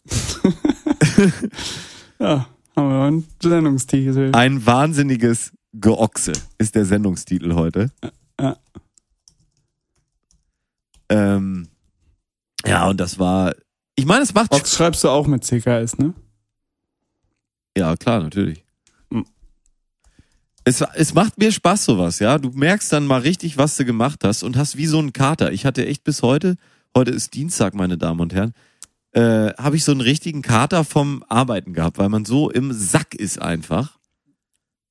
[2.20, 4.32] Ja, haben wir einen Sendungstitel.
[4.34, 7.92] Ein wahnsinniges Geochse ist der Sendungstitel heute.
[8.40, 8.58] Ja.
[11.10, 11.68] Ähm,
[12.66, 13.54] ja, und das war,
[13.96, 16.14] ich meine, es macht Ox schreibst du auch mit CKS, ne?
[17.78, 18.63] Ja, klar, natürlich.
[20.66, 22.38] Es, es macht mir Spaß, sowas, ja.
[22.38, 25.52] Du merkst dann mal richtig, was du gemacht hast und hast wie so einen Kater.
[25.52, 26.56] Ich hatte echt bis heute,
[26.96, 28.54] heute ist Dienstag, meine Damen und Herren,
[29.12, 33.14] äh, habe ich so einen richtigen Kater vom Arbeiten gehabt, weil man so im Sack
[33.14, 34.00] ist einfach.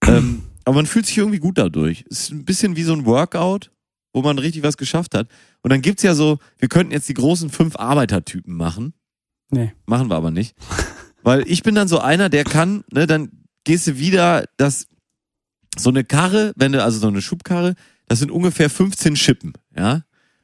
[0.06, 2.04] ähm, aber man fühlt sich irgendwie gut dadurch.
[2.10, 3.70] Es ist ein bisschen wie so ein Workout,
[4.12, 5.28] wo man richtig was geschafft hat.
[5.62, 8.92] Und dann gibt's ja so, wir könnten jetzt die großen fünf Arbeitertypen machen.
[9.50, 9.72] Nee.
[9.86, 10.54] Machen wir aber nicht.
[11.22, 13.30] Weil ich bin dann so einer, der kann, ne, dann
[13.64, 14.86] gehst du wieder, das,
[15.78, 17.74] so eine Karre, wenn du, also so eine Schubkarre,
[18.08, 20.02] das sind ungefähr 15 Schippen, ja.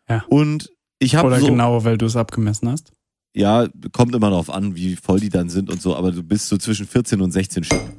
[0.08, 0.24] Ja.
[0.28, 2.92] Und ich habe Oder so, genau, weil du es abgemessen hast.
[3.34, 6.48] ja, kommt immer darauf an, wie voll die dann sind und so, aber du bist
[6.48, 7.92] so zwischen 14 und 16 Schippen.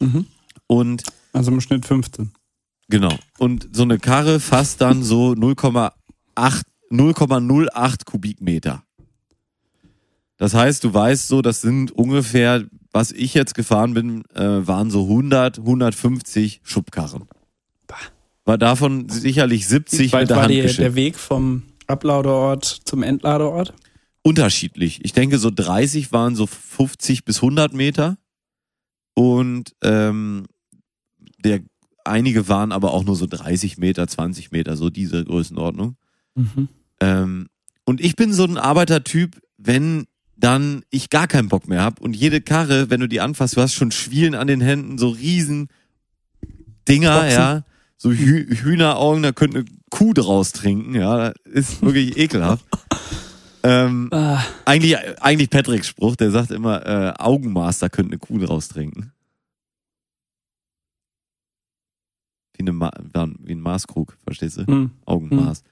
[0.00, 0.26] Mhm.
[0.66, 2.32] Und Also im Schnitt 15.
[2.88, 3.14] Genau.
[3.38, 5.92] Und so eine Karre fasst dann so 0,8
[6.90, 8.82] 0,08 Kubikmeter.
[10.38, 14.90] Das heißt, du weißt so, das sind ungefähr, was ich jetzt gefahren bin, äh, waren
[14.90, 17.28] so 100, 150 Schubkarren.
[18.44, 23.02] War davon sicherlich 70 Weit mit der war Hand die, der Weg vom Abladeort zum
[23.02, 23.74] Entladeort?
[24.22, 25.04] Unterschiedlich.
[25.04, 28.16] Ich denke, so 30 waren so 50 bis 100 Meter.
[29.12, 30.46] Und ähm,
[31.44, 31.60] der
[32.04, 35.96] einige waren aber auch nur so 30 Meter, 20 Meter, so diese Größenordnung.
[36.34, 36.68] Mhm.
[37.00, 37.48] Ähm,
[37.84, 40.06] und ich bin so ein Arbeitertyp, wenn
[40.38, 43.60] dann ich gar keinen Bock mehr hab und jede Karre, wenn du die anfasst, du
[43.60, 45.68] hast schon Schwielen an den Händen, so riesen
[46.88, 47.32] Dinger, Boxen.
[47.32, 47.64] ja,
[47.96, 52.64] so Hü Hühneraugen, da könnte eine Kuh draus trinken, ja, das ist wirklich ekelhaft.
[53.64, 58.38] Ähm, Ah, eigentlich, eigentlich Patricks Spruch, der sagt immer, äh, Augenmaß, da könnte eine Kuh
[58.38, 59.12] draus trinken.
[62.56, 62.90] Wie, eine Ma
[63.40, 64.66] wie ein Maßkrug, verstehst du?
[64.66, 64.90] hm.
[65.04, 65.62] Augenmaß.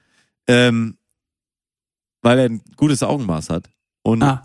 [0.47, 0.97] Ähm,
[2.21, 3.69] weil er ein gutes Augenmaß hat.
[4.03, 4.43] Und ah.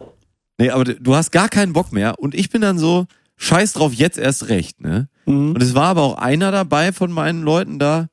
[0.58, 2.18] Nee, aber du hast gar keinen Bock mehr.
[2.18, 5.08] Und ich bin dann so, scheiß drauf, jetzt erst recht, ne?
[5.24, 5.54] Hm.
[5.54, 8.08] Und es war aber auch einer dabei von meinen Leuten da,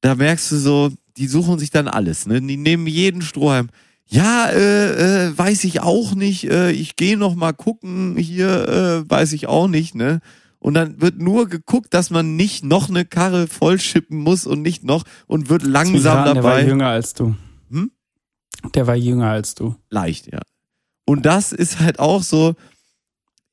[0.00, 2.40] da merkst du so, die suchen sich dann alles, ne?
[2.40, 3.68] Die nehmen jeden Strohhalm.
[4.06, 6.44] Ja, äh, äh, weiß ich auch nicht.
[6.50, 8.16] Äh, ich gehe noch mal gucken.
[8.18, 10.20] Hier äh, weiß ich auch nicht, ne?
[10.58, 14.84] Und dann wird nur geguckt, dass man nicht noch eine Karre vollschippen muss und nicht
[14.84, 16.66] noch und wird langsam Zwischenraten, Der war dabei.
[16.66, 17.34] jünger als du.
[17.70, 17.90] Hm?
[18.74, 19.76] Der war jünger als du.
[19.90, 20.40] Leicht, ja.
[21.04, 22.54] Und das ist halt auch so,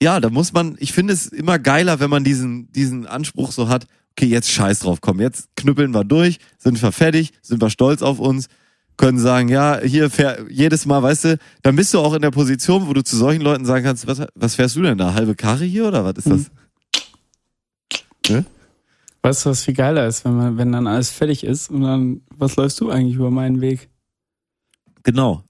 [0.01, 3.69] ja, da muss man, ich finde es immer geiler, wenn man diesen, diesen Anspruch so
[3.69, 7.69] hat, okay, jetzt scheiß drauf, komm, jetzt knüppeln wir durch, sind wir fertig, sind wir
[7.69, 8.47] stolz auf uns,
[8.97, 12.31] können sagen, ja, hier fähr, jedes Mal, weißt du, dann bist du auch in der
[12.31, 15.13] Position, wo du zu solchen Leuten sagen kannst, was, was fährst du denn da?
[15.13, 16.51] Halbe Karre hier oder was ist das?
[19.23, 22.21] Weißt du, was viel geiler ist, wenn man, wenn dann alles fertig ist und dann,
[22.35, 23.89] was läufst du eigentlich über meinen Weg?
[25.03, 25.43] Genau.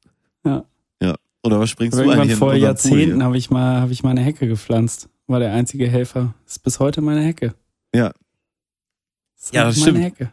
[1.44, 4.48] Oder was springst du Irgendwann vor Jahrzehnten habe ich mal, habe ich mal eine Hecke
[4.48, 5.10] gepflanzt.
[5.28, 6.34] War der einzige Helfer.
[6.46, 7.56] Ist bis heute meine Hecke.
[7.96, 8.12] Ja.
[9.40, 10.04] Ist Ja, das meine stimmt.
[10.06, 10.32] Hecke.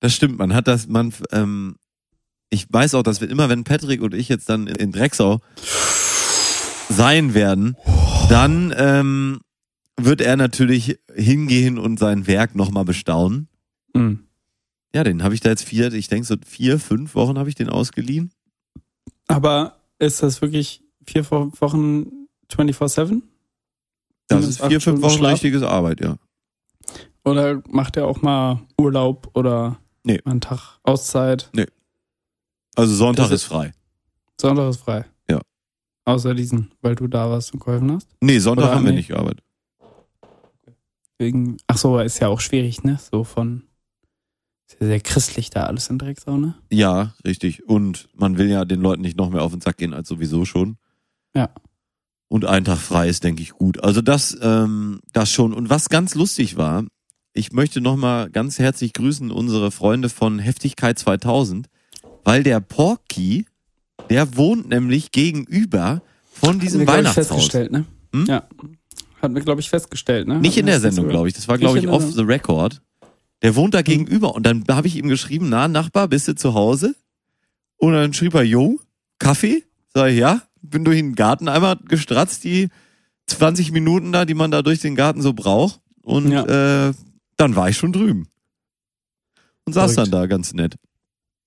[0.00, 1.76] Das stimmt, man hat das, man, ähm,
[2.48, 5.40] ich weiß auch, dass wir immer, wenn Patrick und ich jetzt dann in, in Drecksau
[6.88, 7.76] sein werden,
[8.28, 9.40] dann ähm,
[9.96, 13.48] wird er natürlich hingehen und sein Werk nochmal bestaunen.
[13.94, 14.24] Mhm.
[14.94, 17.54] Ja, den habe ich da jetzt vier, ich denke so vier, fünf Wochen habe ich
[17.54, 18.32] den ausgeliehen.
[19.28, 23.22] Aber ist das wirklich vier Wo- Wochen 24-7?
[24.28, 25.32] Das ist vier, fünf Wochen Schlaf?
[25.34, 26.16] richtiges Arbeit, ja.
[27.24, 30.20] Oder macht er auch mal Urlaub oder Nee.
[30.24, 31.50] einen Tag Auszeit?
[32.76, 33.72] Also Sonntag ist ist- frei.
[34.40, 35.04] Sonntag ist frei.
[35.28, 35.40] Ja.
[36.06, 38.08] Außer diesen, weil du da warst und geholfen hast.
[38.20, 38.98] Nee, Sonntag Oder haben wir nee.
[38.98, 39.44] nicht gearbeitet.
[41.18, 42.98] Wegen, ach so, ist ja auch schwierig, ne?
[43.10, 43.64] So von,
[44.78, 46.54] ja sehr christlich da alles in Drecksau, ne?
[46.70, 47.68] Ja, richtig.
[47.68, 50.44] Und man will ja den Leuten nicht noch mehr auf den Sack gehen als sowieso
[50.44, 50.76] schon.
[51.34, 51.50] Ja.
[52.28, 53.82] Und ein Tag frei ist, denke ich, gut.
[53.82, 55.52] Also das, ähm, das schon.
[55.52, 56.84] Und was ganz lustig war,
[57.32, 61.68] ich möchte nochmal ganz herzlich grüßen unsere Freunde von Heftigkeit 2000,
[62.24, 63.46] weil der Porky,
[64.10, 66.02] der wohnt nämlich gegenüber
[66.32, 67.28] von diesem Hat Weihnachtshaus.
[67.28, 67.84] festgestellt, ne?
[68.14, 68.26] Hm?
[68.26, 68.44] Ja.
[69.22, 70.38] Hat mir, glaube ich, festgestellt, ne?
[70.40, 71.34] Nicht in der Sendung, glaube ich.
[71.34, 72.80] Das war, glaube ich, off the record.
[73.42, 74.34] Der wohnt da gegenüber.
[74.34, 76.94] Und dann habe ich ihm geschrieben, na, Nachbar, bist du zu Hause?
[77.76, 78.78] Und dann schrieb er, jo,
[79.18, 79.64] Kaffee?
[79.94, 80.42] Sag ich, ja.
[80.62, 82.68] Bin durch den Garten einmal gestratzt, die
[83.26, 85.80] 20 Minuten da, die man da durch den Garten so braucht.
[86.02, 86.92] Und äh,
[87.36, 88.28] dann war ich schon drüben.
[89.64, 90.12] Und saß Verrückt.
[90.12, 90.76] dann da ganz nett.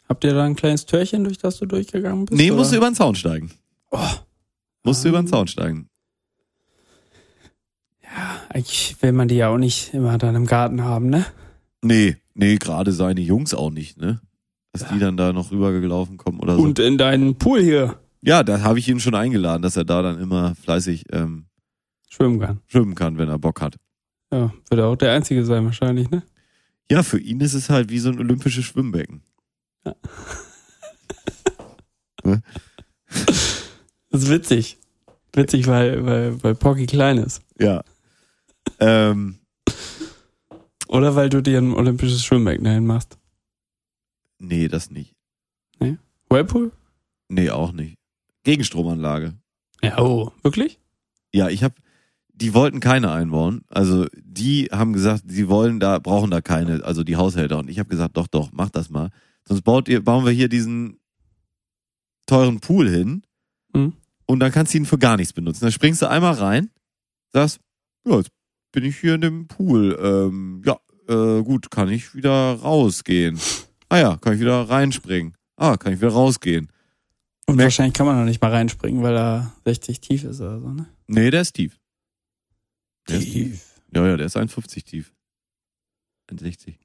[0.10, 2.38] Habt ihr da ein kleines Türchen, durch das du durchgegangen bist?
[2.38, 2.58] Nee, oder?
[2.60, 3.52] musst du über den Zaun steigen.
[3.92, 4.00] Oh.
[4.84, 5.32] Musst du über den Ah.
[5.32, 5.90] Zaun steigen.
[8.50, 11.26] Eigentlich will man die ja auch nicht immer dann im Garten haben, ne?
[11.84, 14.22] Nee, nee, gerade seine Jungs auch nicht, ne?
[14.72, 16.62] Dass die dann da noch rübergelaufen kommen oder so.
[16.64, 20.02] Und in deinen Pool hier Ja, da habe ich ihn schon eingeladen, dass er da
[20.02, 21.46] dann immer fleißig ähm,
[22.10, 22.60] schwimmen kann.
[22.68, 23.76] schwimmen kann, wenn er Bock hat.
[24.32, 26.24] Ja, wird er auch der Einzige sein wahrscheinlich, ne?
[26.90, 29.22] Ja, für ihn ist es halt wie so ein olympisches Schwimmbecken.
[34.10, 34.78] Das ist witzig.
[35.34, 37.42] Witzig, weil, weil, weil Porky klein ist.
[37.60, 37.84] Ja.
[38.80, 39.40] ähm,
[40.94, 43.18] Oder weil du dir ein olympisches Schwimmbecken dahin machst.
[44.40, 45.16] nee, das nicht.
[46.30, 46.72] Whirlpool?
[47.30, 47.98] Nee, auch nicht.
[48.44, 49.34] Gegenstromanlage.
[49.84, 50.32] Ja, oh.
[50.42, 50.80] Wirklich?
[51.34, 51.76] Ja, ich habe,
[52.34, 53.62] die wollten keine einbauen.
[53.70, 57.60] Also die haben gesagt, sie wollen da, brauchen da keine, also die Haushälter.
[57.60, 59.10] Und ich habe gesagt, doch, doch, mach das mal.
[59.48, 61.00] Sonst baut ihr, bauen wir hier diesen
[62.26, 63.24] teuren Pool hin
[63.76, 63.94] Mhm.
[64.26, 65.62] und dann kannst du ihn für gar nichts benutzen.
[65.66, 66.70] Dann springst du einmal rein,
[67.32, 67.60] sagst,
[68.08, 68.32] ja, jetzt
[68.74, 69.98] bin ich hier in dem Pool.
[70.02, 73.40] Ähm, ja, äh, gut, kann ich wieder rausgehen.
[73.88, 75.38] Ah ja, kann ich wieder reinspringen.
[75.56, 76.70] Ah, kann ich wieder rausgehen.
[77.46, 80.60] Und Merk- wahrscheinlich kann man noch nicht mal reinspringen, weil er 60 tief ist oder
[80.60, 80.88] so, ne?
[81.08, 81.80] Nee, der ist tief.
[83.08, 83.82] Der ist tief.
[83.94, 85.14] Ja, ja, der ist 1,50 tief.
[86.32, 86.76] 1,60.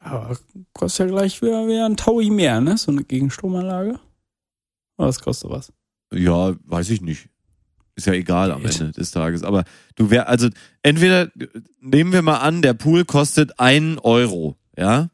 [0.00, 0.36] Aber
[0.72, 2.76] kostet ja gleich wieder, wieder ein Taui mehr, ne?
[2.76, 4.00] So eine Gegenstromanlage.
[4.98, 5.72] Oder was kostet was?
[6.12, 7.28] Ja, weiß ich nicht.
[7.94, 8.64] Ist ja egal am.
[8.64, 9.42] Ende des Tages.
[9.42, 9.64] Aber
[9.96, 10.48] du wär, also
[10.82, 11.30] entweder
[11.80, 15.10] nehmen wir mal an, der Pool kostet einen Euro, ja?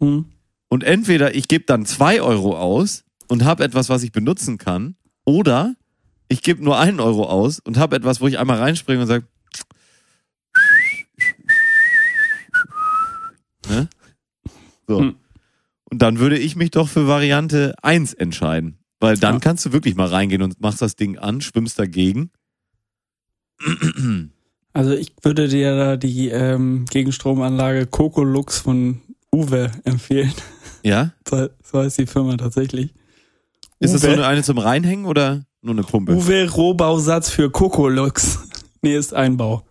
[0.00, 0.26] Hm.
[0.68, 4.96] Und entweder ich gebe dann zwei Euro aus und habe etwas, was ich benutzen kann,
[5.24, 5.74] oder
[6.28, 9.26] ich gebe nur einen Euro aus und habe etwas, wo ich einmal reinspringe und sage,
[13.68, 13.88] ne?
[14.86, 15.00] So.
[15.00, 15.16] Hm.
[15.84, 18.79] Und dann würde ich mich doch für Variante 1 entscheiden.
[19.00, 19.40] Weil dann Ja.
[19.40, 22.30] kannst du wirklich mal reingehen und machst das Ding an, schwimmst dagegen.
[24.72, 29.00] Also ich würde dir da die ähm, Gegenstromanlage Coco Lux von
[29.34, 30.32] Uwe empfehlen.
[30.82, 31.12] Ja?
[31.28, 32.92] So so heißt die Firma tatsächlich.
[33.78, 36.14] Ist das so eine, eine zum Reinhängen oder nur eine Pumpe?
[36.14, 38.38] Uwe Rohbausatz für Coco Lux.
[38.82, 39.66] nee, ist Einbau.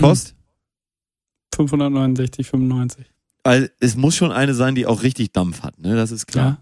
[0.00, 0.34] Post?
[1.54, 3.06] 569, 95.
[3.44, 5.94] Weil es muss schon eine sein, die auch richtig Dampf hat, ne?
[5.94, 6.46] Das ist klar.
[6.46, 6.58] Ja.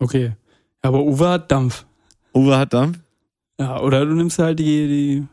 [0.00, 0.32] Okay.
[0.84, 1.86] Aber Uwe hat Dampf.
[2.34, 2.98] Uwe hat Dampf?
[3.58, 5.26] Ja, oder du nimmst halt die, die,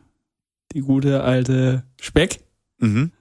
[0.72, 2.42] die gute alte Speck.
[2.78, 3.12] Mhm.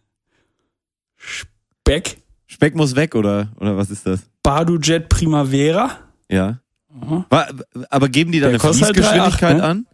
[1.17, 2.21] Speck.
[2.47, 4.21] Speck muss weg, oder, oder was ist das?
[4.43, 5.99] Badujet Primavera.
[6.29, 6.61] Ja.
[6.89, 7.49] Wa-
[7.89, 9.87] Aber geben die da eine halt Fließgeschwindigkeit 3,8, an?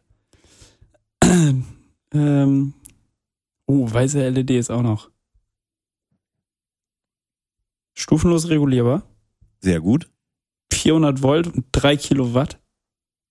[2.14, 2.74] Ähm,
[3.66, 5.10] oh, weiße LED ist auch noch.
[7.94, 9.04] Stufenlos regulierbar.
[9.60, 10.10] Sehr gut.
[10.88, 12.62] 400 Volt und 3 Kilowatt.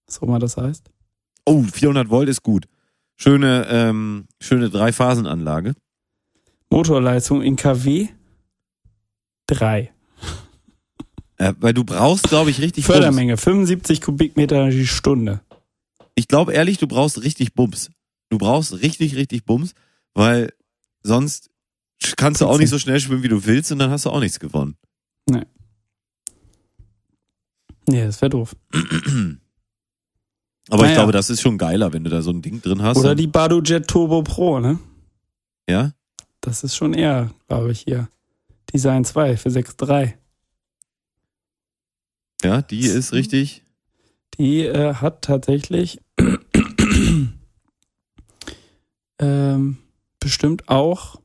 [0.06, 0.90] Was auch immer das heißt.
[1.46, 2.68] Oh, 400 Volt ist gut.
[3.16, 5.72] Schöne, ähm, schöne Drei-Phasen-Anlage.
[6.68, 8.08] Motorleistung in kW
[9.46, 9.90] 3.
[11.38, 12.94] Äh, weil du brauchst, glaube ich, richtig Bums.
[12.94, 15.40] Fördermenge 75 Kubikmeter die Stunde.
[16.14, 17.90] Ich glaube ehrlich, du brauchst richtig Bums.
[18.28, 19.72] Du brauchst richtig, richtig Bums,
[20.12, 20.52] weil
[21.02, 21.48] sonst
[22.18, 24.20] kannst du auch nicht so schnell schwimmen, wie du willst und dann hast du auch
[24.20, 24.76] nichts gewonnen.
[25.30, 25.46] Nee,
[27.86, 28.54] das wäre doof.
[30.68, 30.94] Aber ich Naja.
[30.94, 32.98] glaube, das ist schon geiler, wenn du da so ein Ding drin hast.
[32.98, 34.78] Oder die Badujet Turbo Pro, ne?
[35.68, 35.92] ja?
[36.40, 38.08] Das ist schon eher, glaube ich, hier.
[38.72, 40.14] Design 2 für 6.3.
[42.44, 43.62] Ja, die ist richtig.
[44.38, 46.00] Die äh, hat tatsächlich
[49.18, 49.78] ähm,
[50.20, 51.20] bestimmt auch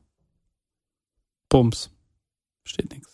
[1.48, 1.90] Bums.
[2.64, 3.11] Steht nichts.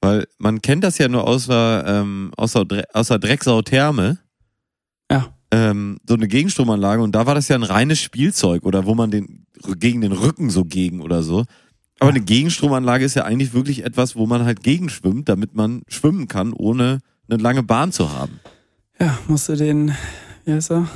[0.00, 4.18] Weil man kennt das ja nur außer, ähm, außer, Dre außer Drecksau Therme.
[5.10, 5.32] Ja.
[5.50, 9.10] Ähm, so eine Gegenstromanlage und da war das ja ein reines Spielzeug oder wo man
[9.10, 9.46] den
[9.78, 11.44] gegen den Rücken so gegen oder so.
[11.98, 12.16] Aber Ja.
[12.16, 16.52] eine Gegenstromanlage ist ja eigentlich wirklich etwas, wo man halt gegenschwimmt, damit man schwimmen kann,
[16.52, 18.40] ohne eine lange Bahn zu haben.
[19.00, 19.94] Ja, musst du den,
[20.44, 20.88] wie heißt er?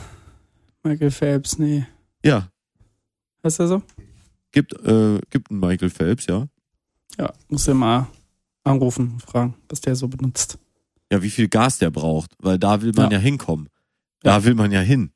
[0.83, 1.87] Michael Phelps, nee.
[2.25, 2.49] Ja,
[3.43, 3.83] Heißt er so?
[4.53, 6.47] gibt, äh, gibt einen Michael Phelps, ja.
[7.19, 8.07] Ja, musst du mal
[8.71, 10.59] anrufen, fragen, was der so benutzt.
[11.13, 13.23] Ja, wie viel Gas der braucht, weil da will man ja, Ja.
[13.23, 13.69] hinkommen.
[14.23, 15.13] Da will man ja hin.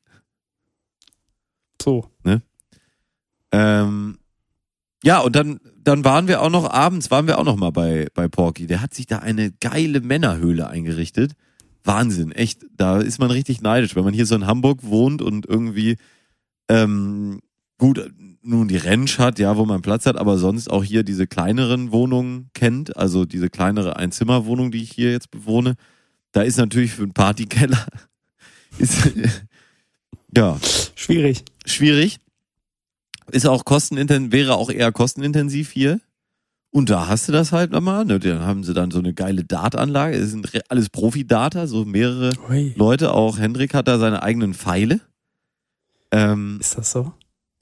[1.81, 2.09] So.
[3.51, 4.17] Ähm,
[5.03, 8.07] ja, und dann, dann waren wir auch noch, abends waren wir auch noch mal bei,
[8.13, 8.67] bei Porky.
[8.67, 11.33] Der hat sich da eine geile Männerhöhle eingerichtet.
[11.83, 12.65] Wahnsinn, echt.
[12.75, 15.97] Da ist man richtig neidisch, wenn man hier so in Hamburg wohnt und irgendwie,
[16.67, 17.39] ähm,
[17.77, 18.11] gut,
[18.45, 21.91] nun die Rentsch hat, ja, wo man Platz hat, aber sonst auch hier diese kleineren
[21.91, 25.75] Wohnungen kennt, also diese kleinere Einzimmerwohnung, die ich hier jetzt bewohne.
[26.31, 27.85] Da ist natürlich für einen Partykeller,
[28.77, 29.11] ist,
[30.35, 30.57] ja,
[30.95, 31.43] Schwierig.
[31.65, 32.17] schwierig.
[33.31, 35.99] Ist auch kostenintensiv, wäre auch eher kostenintensiv hier.
[36.69, 38.05] Und da hast du das halt nochmal.
[38.05, 38.19] Ne?
[38.19, 40.17] Dann haben sie dann so eine geile Dartanlage.
[40.17, 42.73] Es sind alles Profi-Data, so mehrere Ui.
[42.75, 43.13] Leute.
[43.13, 44.99] Auch Hendrik hat da seine eigenen Pfeile.
[46.11, 47.13] Ähm, Ist das so?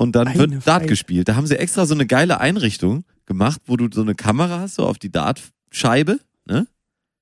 [0.03, 1.29] Und dann Eigene wird Dart gespielt.
[1.29, 4.75] Da haben sie extra so eine geile Einrichtung gemacht, wo du so eine Kamera hast,
[4.75, 6.19] so auf die Dartscheibe.
[6.45, 6.67] Ne?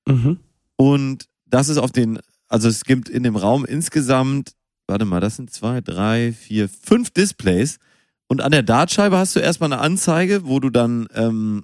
[0.06, 0.40] Mhm.
[0.76, 2.18] Und das ist auf den,
[2.48, 4.54] also es gibt in dem Raum insgesamt,
[4.88, 7.78] warte mal, das sind zwei, drei, vier, fünf Displays.
[8.26, 11.62] Und an der Dartscheibe hast du erstmal eine Anzeige, wo du dann ähm,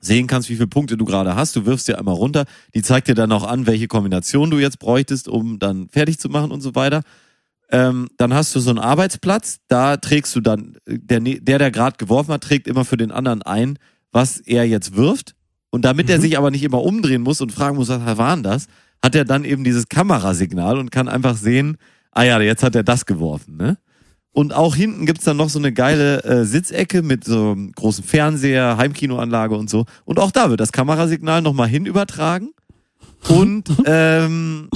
[0.00, 1.54] sehen kannst, wie viele Punkte du gerade hast.
[1.56, 2.46] Du wirfst dir einmal runter.
[2.74, 6.30] Die zeigt dir dann auch an, welche Kombination du jetzt bräuchtest, um dann fertig zu
[6.30, 7.02] machen und so weiter.
[7.70, 11.58] Ähm, dann hast du so einen Arbeitsplatz, da trägst du dann, äh, der, ne- der,
[11.58, 13.78] der gerade geworfen hat, trägt immer für den anderen ein,
[14.12, 15.34] was er jetzt wirft.
[15.70, 16.22] Und damit er Mhm.
[16.22, 18.66] sich aber nicht immer umdrehen muss und fragen muss, was war denn das,
[19.02, 21.76] hat er dann eben dieses Kamerasignal und kann einfach sehen,
[22.12, 23.76] ah ja, jetzt hat er das geworfen, ne?
[24.32, 28.04] Und auch hinten gibt's dann noch so eine geile äh, Sitzecke mit so einem großen
[28.04, 29.86] Fernseher, Heimkinoanlage und so.
[30.04, 32.50] Und auch da wird das Kamerasignal nochmal hin übertragen.
[33.30, 34.68] Und ähm,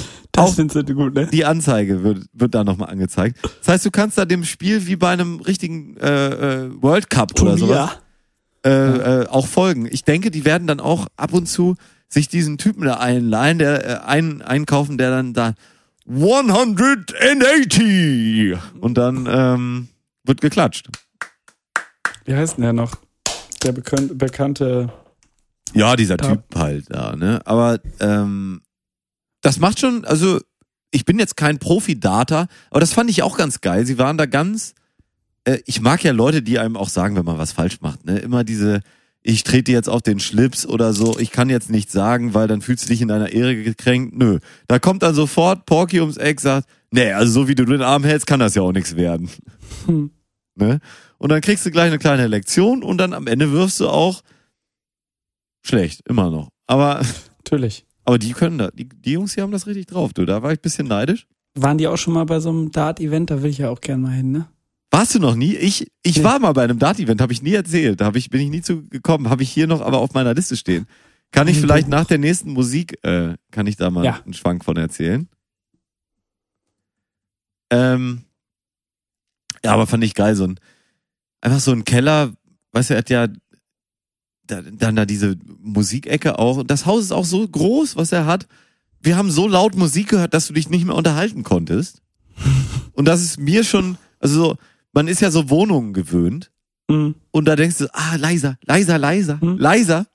[0.46, 1.26] Das du gut, ne?
[1.26, 3.38] die Anzeige wird, wird da nochmal angezeigt.
[3.60, 7.40] Das heißt, du kannst da dem Spiel wie bei einem richtigen äh, äh, World Cup
[7.40, 7.98] oder sowas
[8.64, 9.88] äh, äh, auch folgen.
[9.90, 11.76] Ich denke, die werden dann auch ab und zu
[12.08, 15.54] sich diesen Typen da einleihen, der äh, ein, einkaufen, der dann da
[16.08, 19.88] 180 und dann ähm,
[20.24, 20.88] wird geklatscht.
[22.24, 22.96] Wie heißt denn der noch?
[23.62, 24.92] Der bekannt, bekannte.
[25.72, 27.40] Ja, dieser Typ halt da, ne?
[27.44, 28.62] Aber ähm,
[29.40, 30.40] das macht schon, also
[30.90, 33.86] ich bin jetzt kein Profi-Data, aber das fand ich auch ganz geil.
[33.86, 34.74] Sie waren da ganz,
[35.44, 38.18] äh, ich mag ja Leute, die einem auch sagen, wenn man was falsch macht, ne?
[38.18, 38.80] Immer diese,
[39.22, 42.48] ich trete dir jetzt auf den Schlips oder so, ich kann jetzt nichts sagen, weil
[42.48, 44.16] dann fühlst du dich in deiner Ehre gekränkt.
[44.16, 44.38] Nö.
[44.66, 48.04] Da kommt dann sofort Porky ums Eck, sagt, nee, also so wie du den Arm
[48.04, 49.30] hältst, kann das ja auch nichts werden.
[49.86, 50.10] Hm.
[50.56, 50.80] Ne?
[51.18, 54.22] Und dann kriegst du gleich eine kleine Lektion und dann am Ende wirfst du auch
[55.62, 56.48] schlecht, immer noch.
[56.66, 57.02] Aber,
[57.38, 57.84] Natürlich.
[58.10, 60.24] Aber die können da, die, die Jungs, die haben das richtig drauf, du.
[60.26, 61.26] Da war ich ein bisschen neidisch.
[61.54, 63.30] Waren die auch schon mal bei so einem Dart-Event?
[63.30, 64.48] Da will ich ja auch gerne mal hin, ne?
[64.90, 65.54] Warst du noch nie?
[65.54, 66.24] Ich, ich Nee.
[66.24, 68.00] war mal bei einem Dart-Event, habe ich nie erzählt.
[68.00, 69.30] Da hab ich, bin ich nie zu gekommen.
[69.30, 70.86] Habe ich hier noch aber auf meiner Liste stehen.
[71.30, 74.20] Kann ich Ein vielleicht nach der nächsten Musik, äh, kann ich da mal Ja.
[74.24, 75.28] einen Schwank von erzählen?
[77.70, 78.22] Ähm,
[79.64, 80.58] ja, aber fand ich geil, so ein,
[81.40, 82.32] einfach so ein Keller,
[82.72, 83.28] weißt du, er hat ja
[84.50, 86.58] da, dann da diese Musikecke auch.
[86.58, 88.46] Und das Haus ist auch so groß, was er hat.
[89.00, 92.02] Wir haben so laut Musik gehört, dass du dich nicht mehr unterhalten konntest.
[92.92, 94.56] Und das ist mir schon, also so,
[94.92, 96.50] man ist ja so Wohnungen gewöhnt.
[96.88, 97.14] Mhm.
[97.30, 99.56] Und da denkst du, ah, leiser, leiser, leiser, Hm.
[99.58, 100.06] leiser.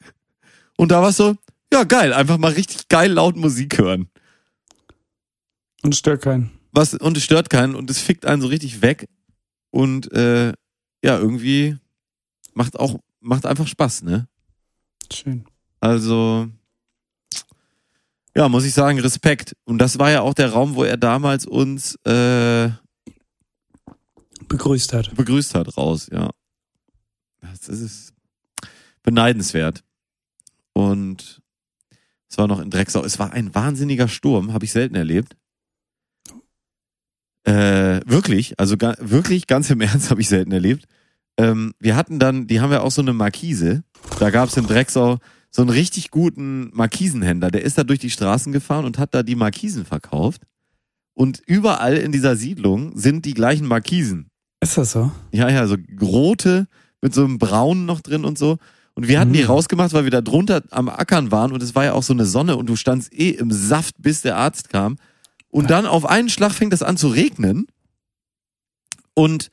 [0.77, 1.35] Und da war's so,
[1.73, 4.07] ja, geil, einfach mal richtig geil laut Musik hören.
[5.81, 6.51] Und stört keinen.
[6.71, 9.07] Was, und es stört keinen und es fickt einen so richtig weg.
[9.71, 10.47] Und äh,
[11.03, 11.77] ja, irgendwie
[12.53, 14.27] macht auch, macht einfach Spaß, ne?
[15.11, 15.45] Schön.
[15.79, 16.49] Also,
[18.35, 19.55] ja, muss ich sagen, Respekt.
[19.65, 22.69] Und das war ja auch der Raum, wo er damals uns äh,
[24.47, 25.15] Begrüßt hat.
[25.15, 26.29] begrüßt hat raus, ja.
[27.41, 28.13] Das ist
[29.03, 29.83] beneidenswert.
[30.73, 31.41] Und
[32.29, 33.03] es war noch in Drecksau.
[33.03, 35.35] Es war ein wahnsinniger Sturm, habe ich selten erlebt.
[37.43, 40.85] Äh, wirklich, also ga, wirklich ganz im Ernst habe ich selten erlebt.
[41.37, 43.83] Ähm, wir hatten dann, die haben ja auch so eine Markise.
[44.19, 45.17] Da gab es in Drecksau
[45.51, 47.51] so einen richtig guten Markisenhändler.
[47.51, 50.43] Der ist da durch die Straßen gefahren und hat da die Markisen verkauft.
[51.13, 54.27] Und überall in dieser Siedlung sind die gleichen Markisen.
[54.61, 55.11] Ist das so?
[55.31, 56.67] Ja, ja, so rote
[57.01, 58.57] mit so einem braunen noch drin und so.
[58.95, 59.47] Und wir hatten die Mhm.
[59.47, 62.25] rausgemacht, weil wir da drunter am Ackern waren und es war ja auch so eine
[62.25, 64.97] Sonne und du standst eh im Saft, bis der Arzt kam.
[65.49, 67.67] Und dann auf einen Schlag fängt es an zu regnen
[69.13, 69.49] und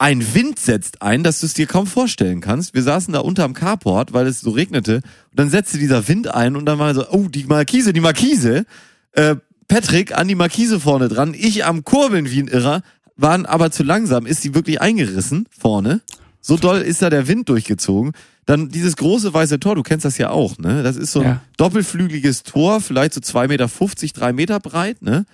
[0.00, 2.72] ein Wind setzt ein, dass du es dir kaum vorstellen kannst.
[2.72, 4.96] Wir saßen da unterm Carport, weil es so regnete.
[4.96, 8.64] Und dann setzte dieser Wind ein und dann war so, oh, die Markise, die Markise.
[9.12, 9.36] Äh,
[9.68, 12.82] Patrick an die Markise vorne dran, ich am Kurbeln wie ein Irrer,
[13.16, 16.00] waren aber zu langsam, ist die wirklich eingerissen vorne.
[16.40, 18.12] So doll ist da der Wind durchgezogen.
[18.46, 20.82] Dann dieses große weiße Tor, du kennst das ja auch, ne?
[20.82, 21.42] Das ist so ein Ja.
[21.58, 25.26] doppelflügeliges Tor, vielleicht so zwei Meter, fünfzig, drei Meter breit, ne?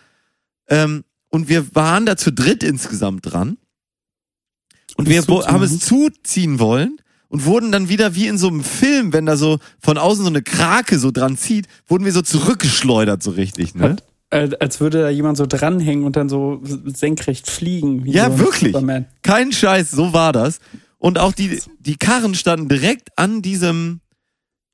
[0.69, 3.59] Ähm, und wir waren da zu dritt insgesamt dran.
[4.97, 9.13] Und wir haben es zuziehen wollen und wurden dann wieder wie in so einem Film,
[9.13, 13.23] wenn da so von außen so eine Krake so dran zieht, wurden wir so zurückgeschleudert
[13.23, 13.91] so richtig, ne?
[13.91, 18.07] Hat, äh, als würde da jemand so dranhängen und dann so senkrecht fliegen.
[18.07, 18.73] Ja, so wirklich.
[18.73, 19.07] Superman.
[19.23, 20.61] Kein Scheiß, so war das.
[20.99, 24.01] Und auch die, die Karren standen direkt an diesem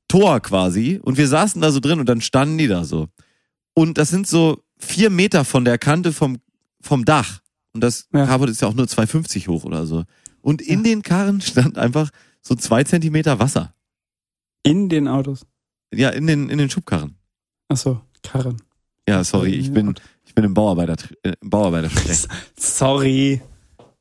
[0.07, 3.07] Tor quasi und wir saßen da so drin und dann standen die da so.
[3.73, 6.37] Und das sind so vier Meter von der Kante vom,
[6.81, 7.39] vom Dach.
[7.73, 8.25] Und das Ja.
[8.25, 10.03] Carport ist ja auch nur 2,50 hoch oder so.
[10.41, 12.09] Und in den Karren stand einfach
[12.41, 13.73] so zwei Zentimeter Wasser.
[14.63, 15.45] In den Autos.
[15.93, 17.15] Ja, in den, in den Schubkarren.
[17.69, 18.61] Ach so, Karren.
[19.07, 19.93] Ja, sorry, ich bin,
[20.25, 22.27] ich bin im Bauarbeiter, äh, im Bauarbeitersprech.
[22.57, 23.41] Sorry.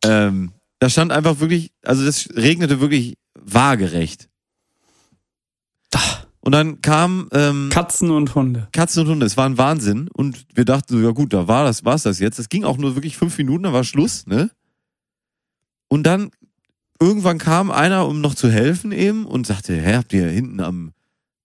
[0.04, 4.28] ähm, da stand einfach wirklich, also das regnete wirklich waagerecht.
[6.44, 8.68] Und dann kam ähm, Katzen und Hunde.
[8.72, 10.08] Katzen und Hunde, es war ein Wahnsinn.
[10.08, 12.40] Und wir dachten so, ja gut, da war das, war's das jetzt.
[12.40, 14.50] Das ging auch nur wirklich fünf Minuten, dann war Schluss, ne?
[15.88, 16.30] Und dann
[16.98, 20.92] irgendwann kam einer, um noch zu helfen eben und sagte, hä, habt ihr hinten am,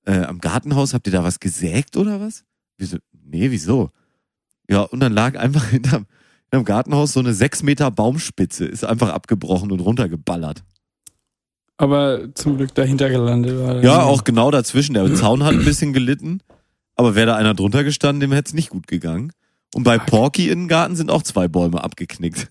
[0.06, 2.44] äh, am Gartenhaus, habt ihr da was gesägt oder was?
[2.78, 2.98] Wieso?
[3.12, 3.92] Nee, wieso?
[4.68, 6.08] Ja, und dann lag einfach hinterm,
[6.46, 10.64] hinterm Gartenhaus so eine sechs Meter Baumspitze, ist einfach abgebrochen und runtergeballert.
[11.78, 13.84] Aber zum Glück dahinter gelandet war.
[13.84, 14.94] Ja, auch genau dazwischen.
[14.96, 16.42] Der Zaun hat ein bisschen gelitten,
[16.96, 19.32] aber wäre da einer drunter gestanden, dem hätte es nicht gut gegangen.
[19.76, 19.98] Und bei.
[20.00, 22.50] Porky in den Garten sind auch zwei Bäume abgeknickt.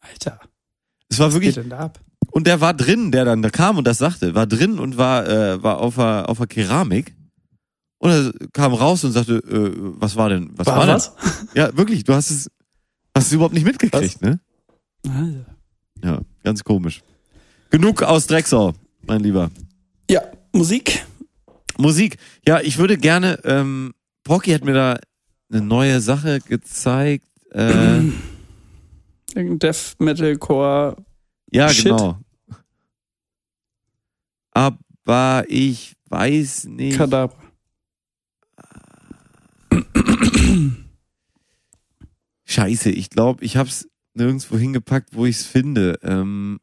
[0.00, 0.40] Alter,
[1.08, 2.00] Es war was geht wirklich, denn da ab?
[2.32, 5.28] und der war drin, der dann da kam und das sagte, war drin und war,
[5.28, 7.14] äh, war auf der, auf der Keramik.
[7.98, 11.14] Und er kam raus und sagte, äh, was war denn, was war, War was?
[11.54, 12.50] Ja, wirklich, du hast es,
[13.16, 14.40] hast es überhaupt nicht mitgekriegt, ne?
[15.06, 15.56] Alter.
[16.02, 17.02] Ja, ganz komisch.
[17.70, 18.74] Genug aus Drecksau,
[19.06, 19.50] mein Lieber.
[20.10, 21.04] Ja, Musik.
[21.76, 22.18] Musik.
[22.46, 24.98] Ja, ich würde gerne, ähm, Porky hat mir da
[25.50, 27.26] eine neue Sache gezeigt.
[27.50, 28.00] Äh,
[29.34, 30.96] Irgendein Death Metalcore.
[31.50, 31.86] ja, Shit.
[31.86, 32.18] genau.
[34.52, 36.96] Aber ich weiß nicht.
[36.96, 37.36] Kadabra.
[42.44, 45.98] Scheiße, ich glaube, ich hab's nirgendwo hingepackt, wo ich's finde.
[46.02, 46.60] Ähm,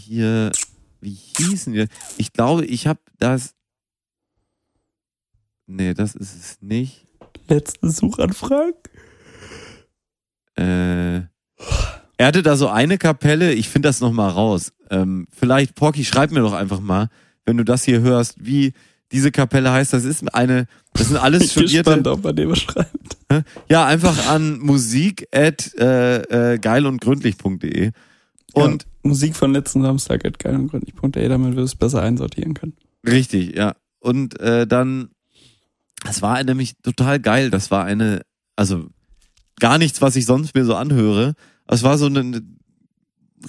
[0.00, 0.50] hier,
[1.00, 1.86] wie hießen die?
[2.16, 3.54] Ich glaube, ich habe das.
[5.66, 7.06] Nee, das ist es nicht.
[7.48, 8.74] Letzte Suchanfrage.
[10.56, 11.22] Äh,
[12.16, 14.72] er hatte da so eine Kapelle, ich finde das nochmal raus.
[14.90, 17.08] Ähm, vielleicht, Porky, schreib mir doch einfach mal,
[17.46, 18.72] wenn du das hier hörst, wie
[19.12, 19.92] diese Kapelle heißt.
[19.92, 21.90] Das ist eine, das sind alles Ich bin studierte.
[21.90, 23.16] gespannt, ob man dem schreibt.
[23.68, 26.58] Ja, einfach an musik at äh, äh,
[28.54, 32.54] und ja, Musik von letzten Samstag at geil und gründlich.de, damit wir es besser einsortieren
[32.54, 32.76] können.
[33.06, 33.74] Richtig, ja.
[34.00, 35.10] Und äh, dann,
[36.08, 37.50] es war nämlich total geil.
[37.50, 38.22] Das war eine,
[38.56, 38.86] also
[39.58, 41.34] gar nichts, was ich sonst mir so anhöre.
[41.66, 42.42] Es war so eine, eine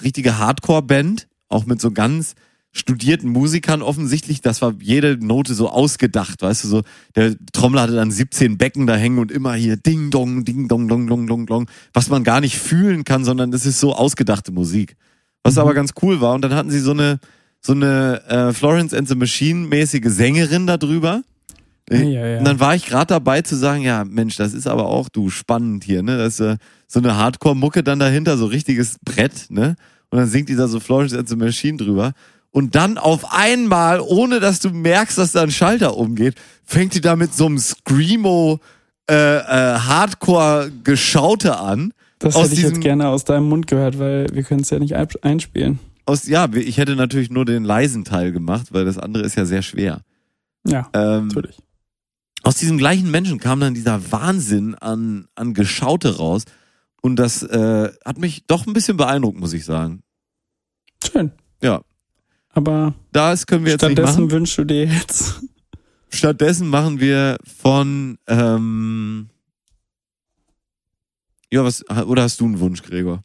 [0.02, 2.34] richtige Hardcore-Band, auch mit so ganz
[2.72, 4.40] studierten Musikern offensichtlich.
[4.40, 6.82] Das war jede Note so ausgedacht, weißt du, so
[7.14, 10.88] der Trommler hatte dann 17 Becken da hängen und immer hier Ding Dong, Ding Dong,
[10.88, 14.52] Dong, Dong, Dong, Dong, was man gar nicht fühlen kann, sondern das ist so ausgedachte
[14.52, 14.96] Musik.
[15.42, 16.34] Was aber ganz cool war.
[16.34, 17.18] Und dann hatten sie so eine
[17.62, 21.22] so eine äh, Florence and the Machine mäßige Sängerin da drüber.
[21.90, 22.38] Ja, ja, ja.
[22.38, 25.30] Und dann war ich gerade dabei zu sagen, ja, Mensch, das ist aber auch du
[25.30, 26.16] spannend hier, ne?
[26.16, 26.56] Das ist äh,
[26.88, 29.76] so eine Hardcore-Mucke dann dahinter, so richtiges Brett, ne?
[30.10, 32.12] Und dann singt die da so Florence and the Machine drüber.
[32.52, 36.34] Und dann auf einmal, ohne dass du merkst, dass da ein Schalter umgeht,
[36.64, 38.60] fängt die da mit so einem Screamo
[39.10, 41.92] äh, äh, Hardcore-Geschaute an.
[42.18, 44.94] Das hätte ich jetzt gerne aus deinem Mund gehört, weil wir können es ja nicht
[44.94, 45.78] ein- einspielen.
[46.04, 49.44] Aus, ja, ich hätte natürlich nur den leisen Teil gemacht, weil das andere ist ja
[49.44, 50.02] sehr schwer.
[50.66, 51.58] Ja, Ähm, natürlich.
[52.42, 56.44] aus diesem gleichen Menschen kam dann dieser Wahnsinn an, an Geschaute raus.
[57.00, 60.02] Und das äh, hat mich doch ein bisschen beeindruckt, muss ich sagen.
[61.04, 61.32] Schön.
[61.60, 61.82] Ja.
[62.52, 64.30] Aber Das können wir jetzt nicht stattdessen machen.
[64.30, 65.40] wünschst du dir jetzt.
[66.10, 69.30] Stattdessen machen wir von ähm,
[71.50, 73.24] ja, was oder hast du einen Wunsch, Gregor?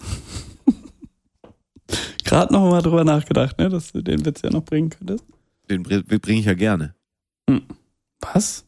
[2.24, 5.24] Gerade noch mal drüber nachgedacht, ne, dass du den Witz ja noch bringen könntest.
[5.68, 6.94] Den bringe ich ja gerne.
[8.20, 8.64] Was?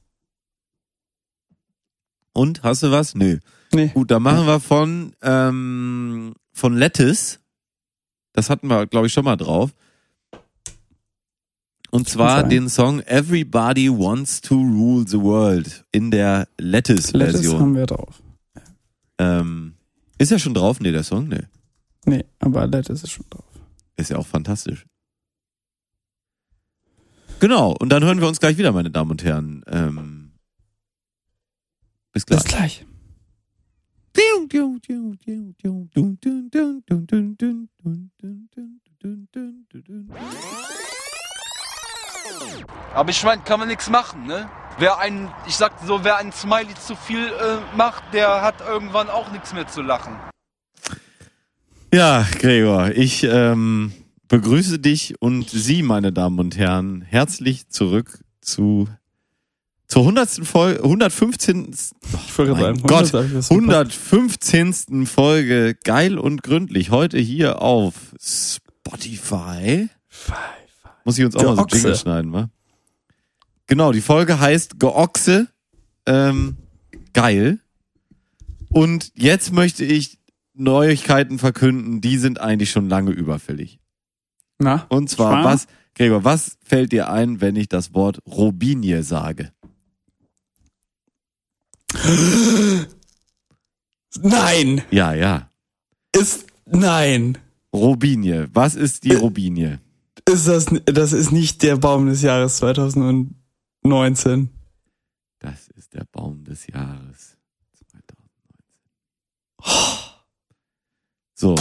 [2.33, 3.15] Und hast du was?
[3.15, 3.39] Nö.
[3.73, 3.89] Nee.
[3.89, 7.41] Gut, dann machen wir von ähm, von Lettuce.
[8.33, 9.71] Das hatten wir, glaube ich, schon mal drauf.
[11.95, 17.61] Und zwar den Song Everybody Wants to Rule the World in der Lettuce Lettuce-Version.
[17.61, 18.21] haben wir drauf.
[19.19, 19.75] Ähm,
[20.19, 20.81] ist ja schon drauf?
[20.81, 21.29] Nee, der Song?
[21.29, 21.45] Nee.
[22.05, 23.45] Nee, aber Lettuce ist schon drauf.
[23.95, 24.87] Ist ja auch fantastisch.
[27.39, 29.63] Genau, und dann hören wir uns gleich wieder, meine Damen und Herren.
[29.69, 30.33] Ähm,
[32.11, 32.43] bis gleich.
[32.43, 32.85] Bis gleich.
[42.95, 44.49] Aber ich meine, kann man nichts machen, ne?
[44.79, 49.09] Wer ein, ich sag so, wer ein Smiley zu viel äh, macht, der hat irgendwann
[49.09, 50.17] auch nichts mehr zu lachen.
[51.93, 53.93] Ja, Gregor, ich ähm,
[54.29, 58.89] begrüße dich und Sie, meine Damen und Herren, herzlich zurück zu
[59.87, 60.45] zur 100.
[60.45, 61.73] Folge, 115.
[62.27, 63.61] Ich wollte Mein sagen, Gott, 100 ist super.
[63.61, 65.07] 115.
[65.07, 66.91] Folge geil und gründlich.
[66.91, 69.89] Heute hier auf Spotify.
[71.05, 71.77] Muss ich uns auch mal so Geochse.
[71.77, 72.51] Jingle schneiden, wa?
[73.67, 75.49] Genau, die Folge heißt Geochse.
[76.07, 76.57] Ähm,
[77.13, 77.61] geil.
[78.71, 80.19] Und jetzt möchte ich
[80.55, 83.81] Neuigkeiten verkünden, die sind eigentlich schon lange überfällig.
[84.59, 85.45] Na, Und zwar, Schwan?
[85.45, 89.53] was, Gregor, was fällt dir ein, wenn ich das Wort Robinie sage?
[94.21, 94.83] Nein!
[94.91, 95.51] Ja, ja.
[96.17, 97.39] Ist, nein!
[97.73, 98.49] Robinie.
[98.53, 99.81] Was ist die Äh, Robinie?
[100.27, 104.49] Ist das, das ist nicht der Baum des Jahres 2019.
[105.39, 107.37] Das ist der Baum des Jahres
[109.63, 110.15] 2019.
[111.35, 111.55] So,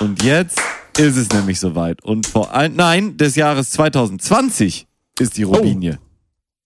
[0.00, 0.60] und jetzt
[0.98, 2.04] ist es nämlich soweit.
[2.04, 4.86] Und vor allem, nein, des Jahres 2020
[5.18, 5.98] ist die Robinie.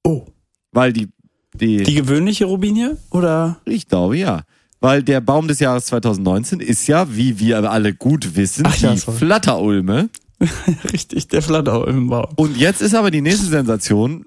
[0.03, 0.27] Oh.
[0.73, 1.09] Weil die,
[1.55, 2.97] die, Die gewöhnliche Robinie?
[3.11, 3.61] Oder?
[3.65, 4.43] ich glaube ja.
[4.81, 8.93] Weil der Baum des Jahres 2019 ist ja, wie wir alle gut wissen, Ach ja,
[8.93, 9.19] die sorry.
[9.19, 10.11] Flatterulme.
[10.93, 12.33] Richtig, der Flatterau im Baum.
[12.37, 14.27] Und jetzt ist aber die nächste Sensation.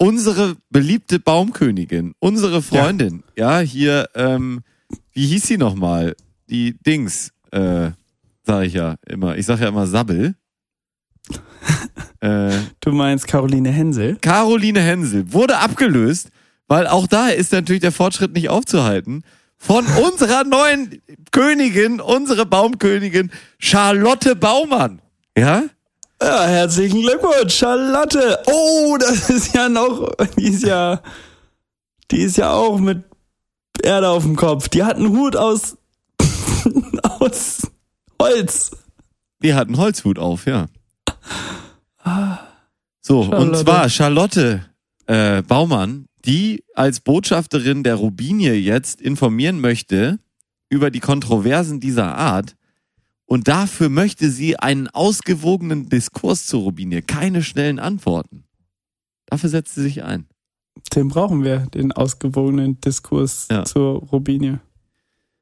[0.00, 4.60] Unsere beliebte Baumkönigin, unsere Freundin, ja, hier, ähm,
[5.12, 6.14] wie hieß sie nochmal?
[6.48, 7.90] Die Dings, äh,
[8.44, 9.36] sag ich ja immer.
[9.36, 10.36] Ich sag ja immer Sabbel.
[12.20, 14.16] äh, Du meinst Caroline Hensel?
[14.20, 16.30] Caroline Hensel wurde abgelöst,
[16.68, 19.24] weil auch da ist natürlich der Fortschritt nicht aufzuhalten.
[19.56, 21.02] Von unserer neuen
[21.32, 25.02] Königin, unsere Baumkönigin Charlotte Baumann.
[25.38, 25.62] Ja?
[26.20, 28.40] Ja, herzlichen Glückwunsch, Charlotte.
[28.46, 31.00] Oh, das ist ja noch, die ist ja,
[32.10, 33.04] die ist ja auch mit
[33.80, 34.68] Erde auf dem Kopf.
[34.68, 35.76] Die hat einen Hut aus,
[37.20, 37.62] aus
[38.20, 38.72] Holz.
[39.40, 40.66] Die hat einen Holzhut auf, ja.
[43.00, 43.64] So, und Charlotte.
[43.64, 44.64] zwar Charlotte
[45.06, 50.18] äh, Baumann, die als Botschafterin der Rubinie jetzt informieren möchte
[50.68, 52.56] über die Kontroversen dieser Art.
[53.28, 58.44] Und dafür möchte sie einen ausgewogenen Diskurs zur Rubinie, keine schnellen Antworten.
[59.26, 60.26] Dafür setzt sie sich ein.
[60.94, 63.64] Den brauchen wir, den ausgewogenen Diskurs Ja.
[63.66, 64.60] zur Rubinie.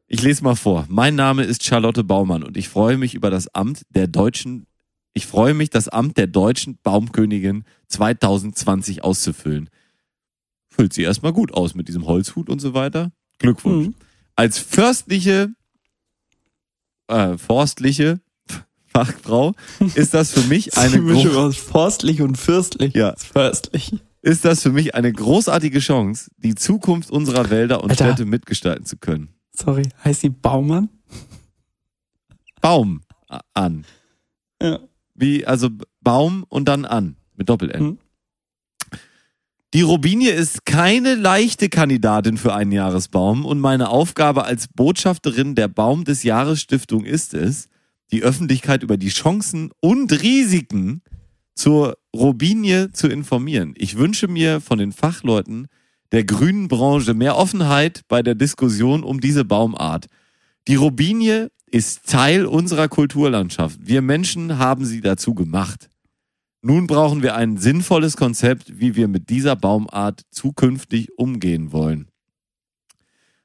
[0.09, 0.84] Ich lese mal vor.
[0.89, 4.66] Mein Name ist Charlotte Baumann und ich freue mich über das Amt der deutschen,
[5.14, 9.70] ich freue mich, das Amt der deutschen Baumkönigin 2020 auszufüllen.
[10.68, 13.12] Füllt sie erstmal gut aus mit diesem Holzhut und so weiter.
[13.39, 13.89] Glückwunsch.
[13.89, 13.95] Mhm.
[14.34, 15.51] Als fürstliche,
[17.09, 18.20] äh, forstliche
[18.86, 19.54] Fachfrau
[19.94, 22.94] ist das für mich eine Mischung aus forstlich und fürstlich.
[22.94, 23.14] Ja.
[23.16, 23.94] Fürstlich.
[24.22, 28.07] ist das für mich eine großartige Chance, die Zukunft unserer Wälder und Alter.
[28.07, 29.30] Städte mitgestalten zu können.
[29.52, 30.88] Sorry, heißt sie Baumann?
[32.61, 33.02] Baum
[33.54, 33.84] an.
[34.61, 34.80] Ja.
[35.14, 37.16] Wie, also Baum und dann an.
[37.36, 37.82] Mit Doppel-N.
[37.82, 37.98] Mhm.
[39.77, 45.68] Die Robinie ist keine leichte Kandidatin für einen Jahresbaum und meine Aufgabe als Botschafterin der
[45.68, 47.68] Baum des Jahres Stiftung ist es,
[48.11, 51.03] die Öffentlichkeit über die Chancen und Risiken
[51.55, 53.74] zur Robinie zu informieren.
[53.77, 55.66] Ich wünsche mir von den Fachleuten
[56.11, 60.07] der grünen Branche mehr Offenheit bei der Diskussion um diese Baumart.
[60.68, 63.79] Die Robinie ist Teil unserer Kulturlandschaft.
[63.83, 65.91] Wir Menschen haben sie dazu gemacht.
[66.67, 72.09] Nun brauchen wir ein sinnvolles Konzept, wie wir mit dieser Baumart zukünftig umgehen wollen.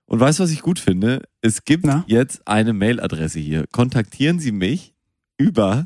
[0.07, 1.21] Und weißt du, was ich gut finde?
[1.39, 2.03] Es gibt Na?
[2.07, 3.65] jetzt eine Mailadresse hier.
[3.71, 4.95] Kontaktieren Sie mich
[5.37, 5.85] über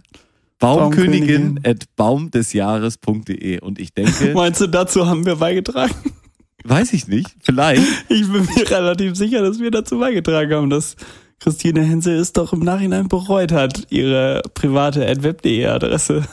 [0.59, 1.55] Baumkönigin.
[1.97, 5.93] baumkönigin.baumdesjahres.de und ich denke, Meinst du, dazu haben wir beigetragen?
[6.63, 7.83] weiß ich nicht, vielleicht.
[8.07, 10.95] Ich bin mir relativ sicher, dass wir dazu beigetragen haben, dass
[11.41, 16.23] Christine Hensel es doch im Nachhinein bereut hat, ihre private web.de Adresse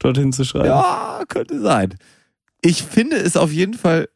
[0.00, 0.66] dorthin zu schreiben.
[0.66, 1.94] Ja, könnte sein.
[2.60, 4.08] Ich finde es auf jeden Fall.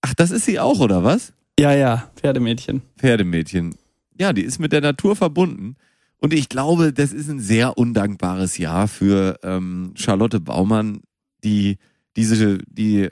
[0.00, 1.32] Ach, das ist sie auch, oder was?
[1.58, 2.82] ja, ja Pferdemädchen.
[2.96, 3.74] Pferdemädchen.
[4.18, 5.76] Ja, die ist mit der Natur verbunden.
[6.18, 11.00] Und ich glaube, das ist ein sehr undankbares Jahr für ähm, Charlotte Baumann,
[11.42, 11.78] die
[12.16, 13.08] diese, die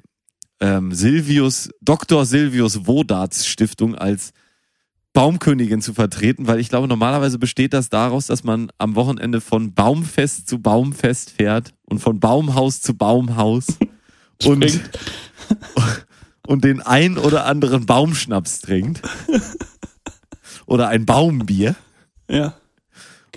[0.60, 2.24] ähm, Silvius, Dr.
[2.24, 4.32] Silvius Wodarts Stiftung als
[5.12, 9.74] Baumkönigin zu vertreten, weil ich glaube, normalerweise besteht das daraus, dass man am Wochenende von
[9.74, 13.66] Baumfest zu Baumfest fährt und von Baumhaus zu Baumhaus
[14.44, 14.80] und,
[16.46, 19.02] und den ein oder anderen Baumschnaps trinkt.
[20.66, 21.74] Oder ein Baumbier.
[22.28, 22.54] Ja.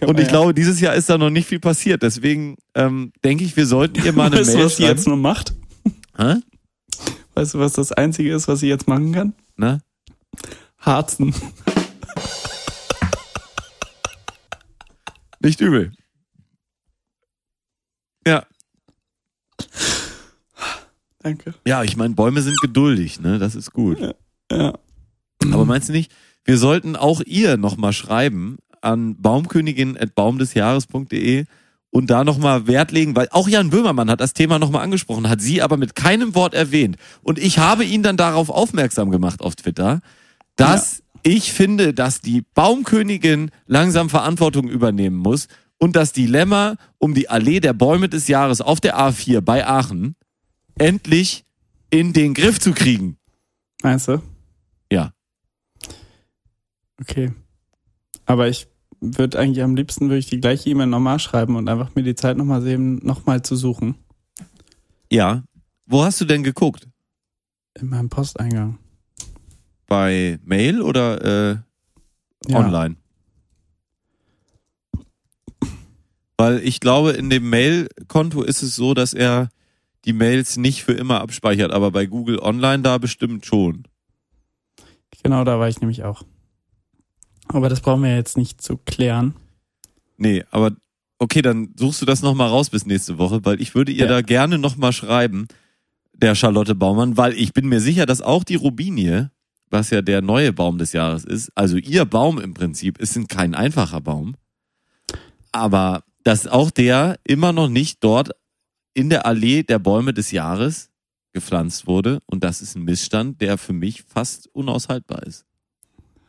[0.01, 2.03] Und ich glaube, dieses Jahr ist da noch nicht viel passiert.
[2.03, 5.03] Deswegen ähm, denke ich, wir sollten ihr mal eine weißt du, Mail was sie jetzt
[5.05, 5.21] schreiben.
[5.21, 5.55] nur macht?
[6.17, 6.36] Hä?
[7.34, 9.34] Weißt du, was das Einzige ist, was sie jetzt machen kann?
[9.55, 9.80] Na?
[10.86, 11.34] Harzen.
[15.39, 15.91] Nicht übel.
[18.25, 18.45] Ja.
[21.19, 21.53] Danke.
[21.65, 23.39] Ja, ich meine, Bäume sind geduldig, ne?
[23.39, 23.99] Das ist gut.
[24.51, 24.73] Ja.
[25.51, 26.11] Aber meinst du nicht,
[26.45, 31.45] wir sollten auch ihr nochmal schreiben an baumkönigin.baumdesjahres.de
[31.89, 35.41] und da nochmal Wert legen, weil auch Jan Böhmermann hat das Thema nochmal angesprochen, hat
[35.41, 36.97] sie aber mit keinem Wort erwähnt.
[37.21, 40.01] Und ich habe ihn dann darauf aufmerksam gemacht auf Twitter,
[40.56, 45.47] dass ich finde, dass die Baumkönigin langsam Verantwortung übernehmen muss
[45.80, 50.16] und das Dilemma um die Allee der Bäume des Jahres auf der A4 bei Aachen
[50.76, 51.45] endlich
[51.89, 53.18] in den Griff zu kriegen.
[53.82, 54.22] Meinst du?
[54.91, 55.14] Ja.
[56.99, 57.34] Okay.
[58.26, 58.68] Aber ich
[59.01, 62.16] würde eigentlich am liebsten würde ich die gleiche E-Mail nochmal schreiben und einfach mir die
[62.16, 63.95] Zeit nochmal sehen, nochmal zu suchen.
[65.12, 65.43] Ja.
[65.86, 66.88] Wo hast du denn geguckt?
[67.80, 68.80] In meinem Posteingang.
[69.94, 71.58] Bei Mail oder äh,
[72.50, 72.58] Ja.
[72.58, 72.96] online?
[76.36, 79.50] Weil ich glaube, in dem Mail-Konto ist es so, dass er
[80.06, 83.84] die Mails nicht für immer abspeichert, aber bei Google Online da bestimmt schon.
[85.22, 86.24] Genau, da war ich nämlich auch.
[87.50, 89.36] Aber das brauchen wir jetzt nicht zu klären.
[90.18, 90.72] Nee, aber
[91.20, 94.10] okay, dann suchst du das nochmal raus bis nächste Woche, weil ich würde ihr Ja.
[94.10, 95.48] da gerne nochmal schreiben,
[96.14, 99.30] der Charlotte Baumann, weil ich bin mir sicher, dass auch die Rubinie,
[99.74, 103.28] was ja der neue Baum des Jahres ist, also ihr Baum im Prinzip, ist ein-
[103.28, 104.36] kein einfacher Baum,
[105.51, 108.30] aber dass auch der immer noch nicht dort
[108.93, 110.89] in der Allee der Bäume des Jahres
[111.34, 115.45] gepflanzt wurde und das ist ein Missstand, der für mich fast unaushaltbar ist.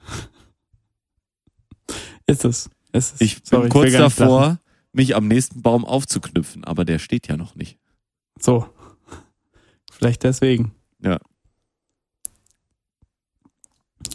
[2.27, 2.71] Ist es.
[2.93, 3.21] Ist es.
[3.21, 4.01] Ich bin Sorry, kurz lachen.
[4.01, 4.59] davor,
[4.93, 7.79] mich am nächsten Baum aufzuknüpfen, aber der steht ja noch nicht.
[8.41, 8.67] So.
[9.93, 10.73] Vielleicht deswegen.
[11.03, 11.19] Ja.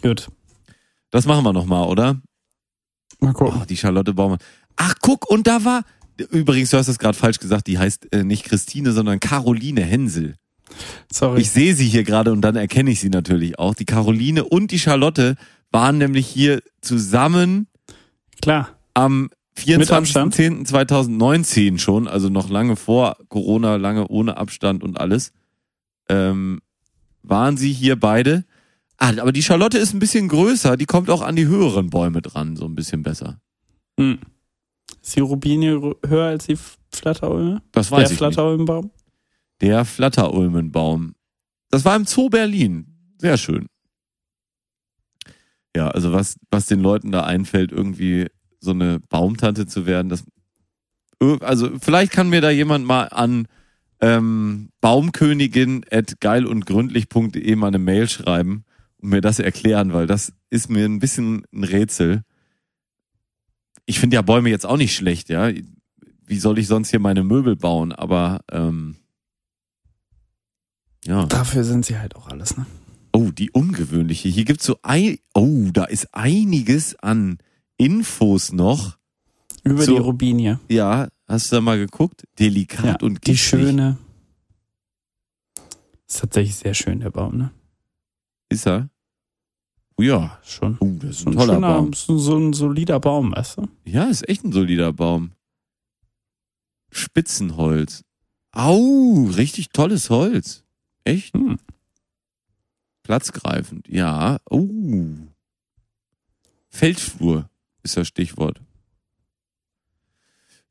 [0.02, 0.28] Gut.
[1.10, 2.20] Das machen wir nochmal, oder?
[3.20, 3.60] Mal gucken.
[3.62, 4.38] Oh, die Charlotte Baumann.
[4.76, 5.84] Ach, guck, und da war
[6.30, 10.36] übrigens, du hast das gerade falsch gesagt, die heißt äh, nicht Christine, sondern Caroline Hensel.
[11.12, 11.40] Sorry.
[11.40, 13.74] Ich sehe sie hier gerade und dann erkenne ich sie natürlich auch.
[13.74, 15.36] Die Caroline und die Charlotte
[15.72, 17.66] waren nämlich hier zusammen
[18.40, 18.78] Klar.
[18.94, 20.34] am Abstand?
[20.34, 25.32] 24.10.2019 schon, also noch lange vor Corona, lange ohne Abstand und alles,
[26.08, 26.60] ähm,
[27.22, 28.44] waren sie hier beide.
[29.02, 32.20] Ah, aber die Charlotte ist ein bisschen größer, die kommt auch an die höheren Bäume
[32.20, 33.40] dran, so ein bisschen besser.
[33.98, 34.18] Hm.
[35.02, 36.58] Ist die Rubinie höher als die
[36.92, 37.62] Flatterulme?
[37.72, 38.18] Das Der weiß ich nicht.
[38.18, 38.90] Flatterulmenbaum?
[39.62, 41.14] Der Flatterulmenbaum.
[41.70, 42.94] Das war im Zoo Berlin.
[43.16, 43.66] Sehr schön.
[45.74, 48.26] Ja, also was, was den Leuten da einfällt, irgendwie
[48.58, 50.24] so eine Baumtante zu werden, das,
[51.40, 53.48] also vielleicht kann mir da jemand mal an
[54.02, 58.64] ähm, baumkönigin at geil und gründlich.de mal eine Mail schreiben
[59.00, 62.22] und mir das erklären, weil das ist mir ein bisschen ein Rätsel.
[63.86, 65.50] Ich finde ja Bäume jetzt auch nicht schlecht, ja.
[66.26, 67.92] Wie soll ich sonst hier meine Möbel bauen?
[67.92, 68.96] Aber ähm,
[71.04, 71.26] ja.
[71.26, 72.66] Dafür sind sie halt auch alles, ne?
[73.12, 74.28] Oh, die ungewöhnliche.
[74.28, 77.38] Hier gibt's so ein, oh, da ist einiges an
[77.76, 78.96] Infos noch.
[79.64, 79.92] Über So.
[79.94, 80.60] die Rubinie.
[80.68, 82.24] Ja, hast du da mal geguckt?
[82.38, 83.42] Delikat Ja, und die giftig.
[83.42, 83.98] schöne.
[86.08, 87.50] Ist tatsächlich sehr schön, der Baum, ne?
[88.50, 88.90] Ist er?
[89.96, 90.38] Oh ja.
[90.44, 90.76] Schon.
[90.80, 91.92] Oh, das ist ein ein toller schöner, Baum.
[91.94, 93.68] So, so ein solider Baum, weißt du?
[93.84, 95.32] Ja, ist echt ein solider Baum.
[96.90, 98.04] Spitzenholz.
[98.52, 100.64] Au, richtig tolles Holz.
[101.04, 101.34] Echt?
[101.34, 101.58] Hm.
[103.02, 103.88] Platzgreifend.
[103.88, 104.38] Ja.
[104.50, 104.68] Oh.
[106.68, 107.48] Feldflur
[107.82, 108.60] ist das Stichwort.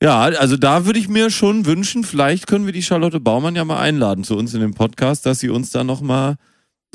[0.01, 3.65] Ja, also da würde ich mir schon wünschen, vielleicht können wir die Charlotte Baumann ja
[3.65, 6.37] mal einladen zu uns in den Podcast, dass sie uns da nochmal,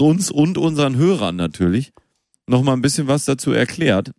[0.01, 1.93] uns und unseren Hörern natürlich,
[2.47, 4.13] nochmal ein bisschen was dazu erklärt,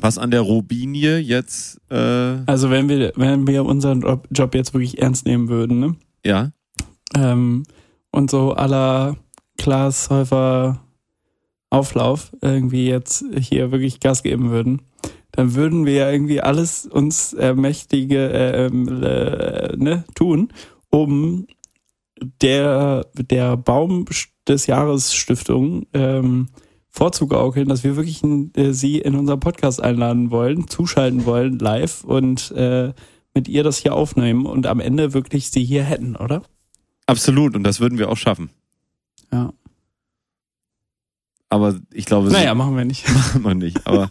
[0.00, 4.00] was an der Robinie jetzt, äh, Also wenn wir, wenn wir unseren
[4.30, 5.96] Job, jetzt wirklich ernst nehmen würden, ne?
[6.24, 6.52] ja,
[7.14, 7.64] Ähm,
[8.10, 9.16] und so aller
[9.58, 10.80] Klaas Häufer
[11.70, 14.82] Auflauf irgendwie jetzt hier wirklich Gas geben würden,
[15.32, 20.52] dann würden wir ja irgendwie alles uns ermächtige äh, äh, ne, tun,
[20.90, 21.46] um
[22.40, 24.06] der, der Baum
[24.48, 26.48] des Jahres Stiftung ähm,
[26.90, 32.50] vorzugaukeln, dass wir wirklich äh, sie in unseren Podcast einladen wollen, zuschalten wollen live und
[32.52, 32.92] äh,
[33.34, 36.42] mit ihr das hier aufnehmen und am Ende wirklich sie hier hätten, oder?
[37.06, 37.54] absolut.
[37.56, 38.50] Und das würden wir auch schaffen.
[39.32, 39.52] Ja.
[41.48, 43.06] Aber ich glaube, Naja, machen wir nicht.
[43.34, 43.86] machen wir nicht.
[43.86, 44.10] Aber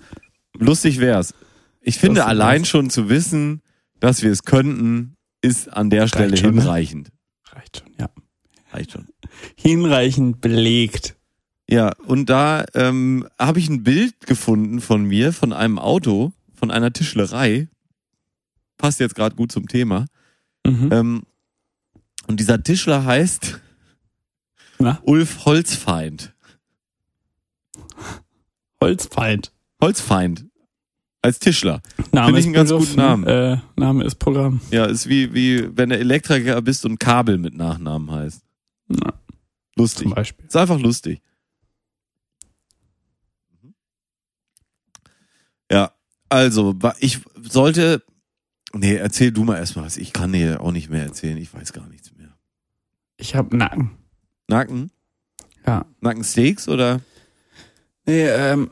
[0.57, 1.33] lustig wär's.
[1.81, 2.69] Ich finde, Lustig allein wär's.
[2.69, 3.61] schon zu wissen,
[3.99, 6.61] dass wir es könnten, ist an der Stelle schon, ne?
[6.61, 7.09] hinreichend.
[7.51, 8.09] Reicht schon, ja.
[8.73, 9.07] Reicht schon.
[9.55, 11.15] Hinreichend belegt.
[11.69, 16.71] Ja, und da ähm, habe ich ein Bild gefunden von mir, von einem Auto, von
[16.71, 17.67] einer Tischlerei.
[18.77, 20.07] Passt jetzt gerade gut zum Thema.
[20.65, 20.89] Mhm.
[20.91, 21.23] Ähm,
[22.27, 23.59] und dieser Tischler heißt
[24.79, 24.99] Na?
[25.03, 26.33] Ulf Holzfeind.
[28.81, 29.51] Holzfeind.
[29.81, 30.45] Holzfeind.
[31.21, 31.81] Als Tischler.
[32.11, 33.25] Name Finde ich einen ganz Begriff, guten Namen.
[33.25, 34.59] Äh, Name ist Programm.
[34.71, 38.43] Ja, ist wie, wie wenn du Elektriker bist und Kabel mit Nachnamen heißt.
[38.89, 39.13] Ja,
[39.75, 40.03] Lustig.
[40.03, 40.45] zum Beispiel.
[40.45, 41.21] Ist einfach lustig.
[45.71, 45.93] Ja,
[46.29, 48.03] also, ich sollte.
[48.75, 49.97] Nee, erzähl du mal erstmal was.
[49.97, 51.37] Ich kann dir auch nicht mehr erzählen.
[51.37, 52.35] Ich weiß gar nichts mehr.
[53.17, 53.91] Ich hab Nacken.
[54.47, 54.91] Nacken?
[55.65, 55.85] Ja.
[56.01, 56.99] Nackensteaks oder?
[58.05, 58.71] Nee, ähm,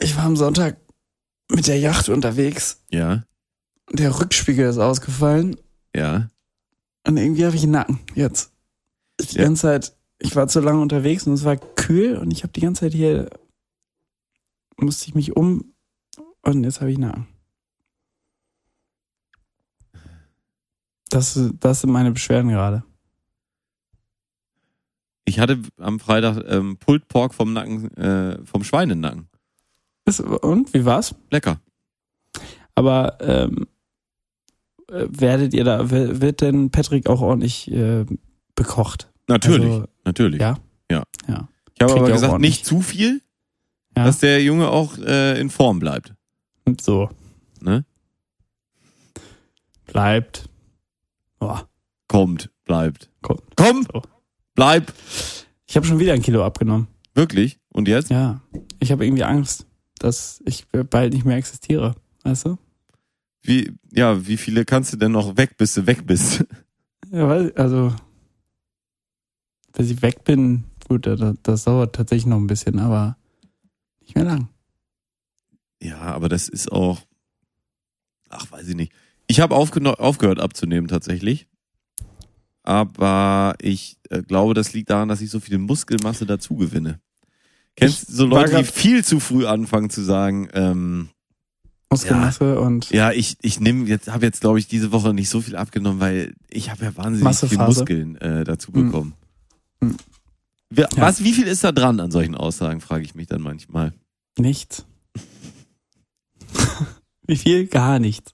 [0.00, 0.78] ich war am Sonntag
[1.50, 2.82] mit der Yacht unterwegs.
[2.90, 3.24] Ja,
[3.92, 5.56] Der Rückspiegel ist ausgefallen
[5.94, 6.30] ja.
[7.06, 8.50] und irgendwie habe ich einen Nacken jetzt.
[9.20, 9.44] Die Ja.
[9.44, 12.60] ganze Zeit, ich war zu lange unterwegs und es war kühl und ich habe die
[12.60, 13.30] ganze Zeit hier,
[14.76, 15.74] musste ich mich um
[16.42, 17.26] und jetzt habe ich einen Nacken.
[21.10, 22.82] Das, das sind meine Beschwerden gerade.
[25.24, 29.28] Ich hatte am Freitag ähm, Pulled Pork vom Nacken, äh, vom Schweinenacken.
[30.42, 31.14] Und, wie war's?
[31.30, 31.60] Lecker.
[32.74, 33.66] Aber ähm,
[34.88, 38.04] äh, werdet ihr da, wird denn Patrick auch ordentlich äh,
[38.54, 39.10] bekocht?
[39.28, 40.40] Natürlich, Also, natürlich.
[40.40, 40.58] ja?
[40.90, 41.02] Ja.
[41.28, 41.48] Ja.
[41.74, 42.50] Ich habe aber er gesagt, ordentlich.
[42.52, 43.20] nicht zu viel,
[43.96, 44.04] Ja.
[44.04, 46.14] dass der Junge auch äh, in Form bleibt.
[46.64, 47.10] Und so.
[47.60, 47.84] Ne?
[49.86, 50.48] Bleibt.
[51.38, 51.68] Boah.
[52.08, 53.10] Kommt, bleibt.
[53.22, 53.42] Kommt.
[53.56, 54.02] Komm, So.
[54.54, 54.92] bleib.
[55.66, 56.88] Ich habe schon wieder ein Kilo abgenommen.
[57.14, 57.58] Wirklich?
[57.70, 58.10] Und jetzt?
[58.10, 58.40] Ja.
[58.80, 59.66] Ich habe irgendwie Angst,
[59.98, 61.94] dass ich bald nicht mehr existiere.
[62.22, 62.58] Weißt du?
[63.42, 66.44] Wie, ja, wie viele kannst du denn noch weg, bis du weg bist?
[67.10, 67.94] Ja, weil, also,
[69.74, 73.16] bis ich weg bin, gut, das, das dauert tatsächlich noch ein bisschen, aber
[74.00, 74.48] nicht mehr lang.
[75.82, 77.00] Ja, aber das ist auch,
[78.30, 78.92] ach, weiß ich nicht.
[79.26, 81.46] Ich habe aufgehört abzunehmen tatsächlich.
[82.62, 87.00] Aber ich äh, glaube, das liegt daran, dass ich so viel Muskelmasse dazu gewinne.
[87.76, 91.10] Kennst du so Leute, die viel zu früh anfangen zu sagen, ähm,
[91.90, 95.40] Muskelmasse und ja, ich, ich nehme jetzt, habe jetzt, glaube ich, diese Woche nicht so
[95.40, 97.80] viel abgenommen, weil ich habe ja wahnsinnig viel Massephase.
[97.80, 99.12] Muskeln äh, dazu bekommen.
[99.12, 99.23] Hm.
[100.70, 101.02] Wer- Ja.
[101.02, 103.92] Was, wie viel ist da dran an solchen Aussagen, frage ich mich dann manchmal.
[104.38, 104.84] nichts.
[107.26, 107.66] Wie viel?
[107.66, 108.32] Gar nichts.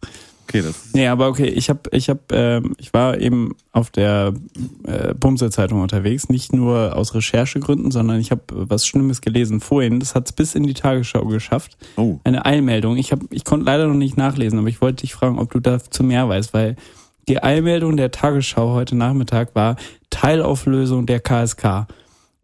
[0.49, 3.91] Okay, das ist, Nee, aber okay, ich habe, ich habe, ähm, ich war eben auf
[3.91, 4.35] der
[4.85, 10.01] äh, Bumse-Zeitung unterwegs, nicht nur aus Recherchegründen, sondern ich habe was Schlimmes gelesen vorhin.
[10.01, 11.77] Das hat es bis in die Tagesschau geschafft.
[11.97, 12.97] oh, Eine Eilmeldung.
[12.97, 15.61] Ich habe, ich konnte leider noch nicht nachlesen, aber ich wollte dich fragen, ob du
[15.61, 16.75] dazu mehr weißt, weil
[17.31, 19.77] die Eilmeldung der Tagesschau heute Nachmittag war
[20.11, 21.87] Teilauflösung der KSK.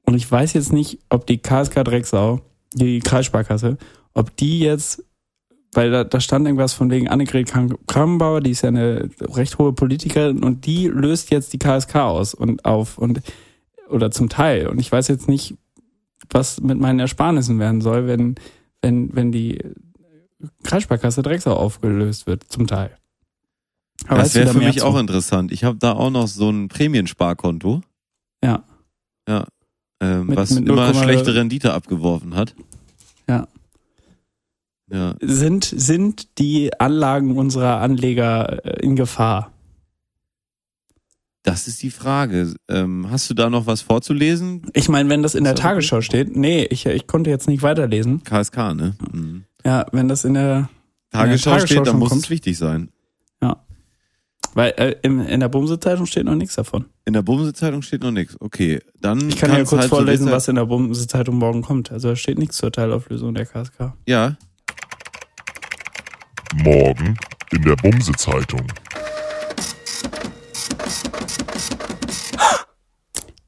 [0.04, 2.40] Und ich weiß jetzt nicht, ob die KSK Drecksau,
[2.72, 3.78] die Kreissparkasse,
[4.14, 5.04] ob die jetzt,
[5.72, 9.58] weil da, da stand irgendwas von wegen Annegret Kram- Krampenbauer, die ist ja eine recht
[9.58, 13.22] hohe Politikerin und die löst jetzt die KSK aus und auf und
[13.88, 14.68] oder zum Teil.
[14.68, 15.56] Und ich weiß jetzt nicht,
[16.30, 18.36] was mit meinen Ersparnissen werden soll, wenn,
[18.82, 19.58] wenn, wenn die
[20.62, 22.96] Kreissparkasse Drecksau aufgelöst wird, zum Teil.
[24.06, 24.84] Aber das wäre für mich zu?
[24.84, 25.50] auch interessant.
[25.52, 27.80] Ich habe da auch noch so ein Prämiensparkonto.
[28.44, 28.64] Ja.
[29.28, 29.46] Ja.
[30.00, 32.54] Ähm, Mit- was mit immer 0,0 schlechte Rendite abgeworfen hat.
[33.28, 33.48] Ja.
[34.92, 35.14] Ja.
[35.20, 39.52] Sind, sind die Anlagen unserer Anleger äh, in Gefahr?
[41.42, 42.54] Das ist die Frage.
[42.68, 44.66] Ähm, hast du da noch was vorzulesen?
[44.74, 45.62] Ich meine, wenn das in der das?
[45.62, 48.22] Tagesschau steht, nee, ich, ich konnte jetzt nicht weiterlesen.
[48.24, 48.96] KSK, ne?
[49.12, 49.44] Mhm.
[49.64, 50.68] Ja, wenn das in der,
[51.12, 52.24] Tagesschau, Tagesschau steht, dann muss kommt.
[52.24, 52.90] es wichtig sein.
[54.54, 56.86] Weil äh, im, in der Bumse-Zeitung steht noch nichts davon.
[57.04, 58.40] In der Bumse-Zeitung steht noch nichts.
[58.40, 61.92] Okay, dann Ich kann ja kurz halt vorlesen, was in der Bumse-Zeitung morgen kommt.
[61.92, 63.92] Also da steht nichts zur Teilauflösung der KSK.
[64.06, 64.36] Ja,
[66.54, 67.18] Morgen
[67.52, 68.66] in der Bumse-Zeitung.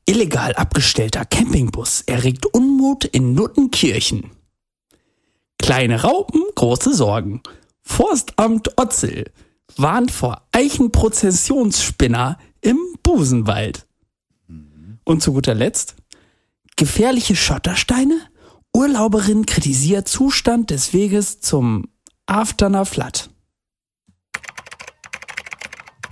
[0.05, 4.33] Illegal abgestellter Campingbus erregt Unmut in Nuttenkirchen.
[5.59, 7.43] Kleine Raupen, große Sorgen.
[7.83, 9.31] Forstamt Otzel
[9.79, 13.87] warnt vor Eichenprozessionsspinner im Busenwald.
[15.05, 15.97] Und zu guter Letzt,
[16.77, 18.21] gefährliche Schottersteine?
[18.75, 21.89] Urlauberin kritisiert Zustand des Weges zum
[22.27, 23.31] Afterner Flat.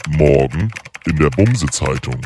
[0.08, 0.70] Morgen
[1.04, 2.20] in der Bumse-Zeitung.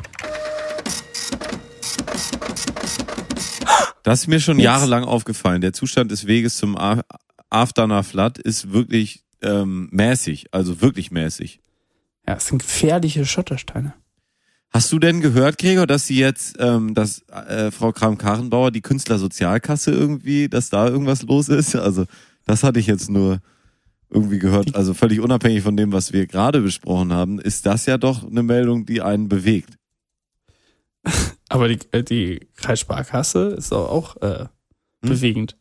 [4.03, 5.61] das ist mir schon jahrelang aufgefallen.
[5.61, 6.77] Der Zustand des Weges zum
[7.49, 11.61] Afterner Flat ist wirklich ähm, mäßig, also wirklich mäßig.
[12.27, 13.95] Ja, es sind gefährliche Schottersteine.
[14.73, 19.91] Hast du denn gehört, Gregor, dass sie jetzt, ähm, dass äh, Frau Kram-Karrenbauer die Künstlersozialkasse
[19.91, 21.75] irgendwie, dass da irgendwas los ist?
[21.75, 22.05] Also
[22.47, 23.41] das hatte ich jetzt nur
[24.11, 24.77] irgendwie gehört.
[24.77, 28.43] Also völlig unabhängig von dem, was wir gerade besprochen haben, ist das ja doch eine
[28.45, 29.75] Meldung, die einen bewegt.
[31.49, 34.47] Aber die, äh, die Kreissparkasse ist auch, auch äh,
[35.03, 35.11] Hm?
[35.11, 35.57] bewegend.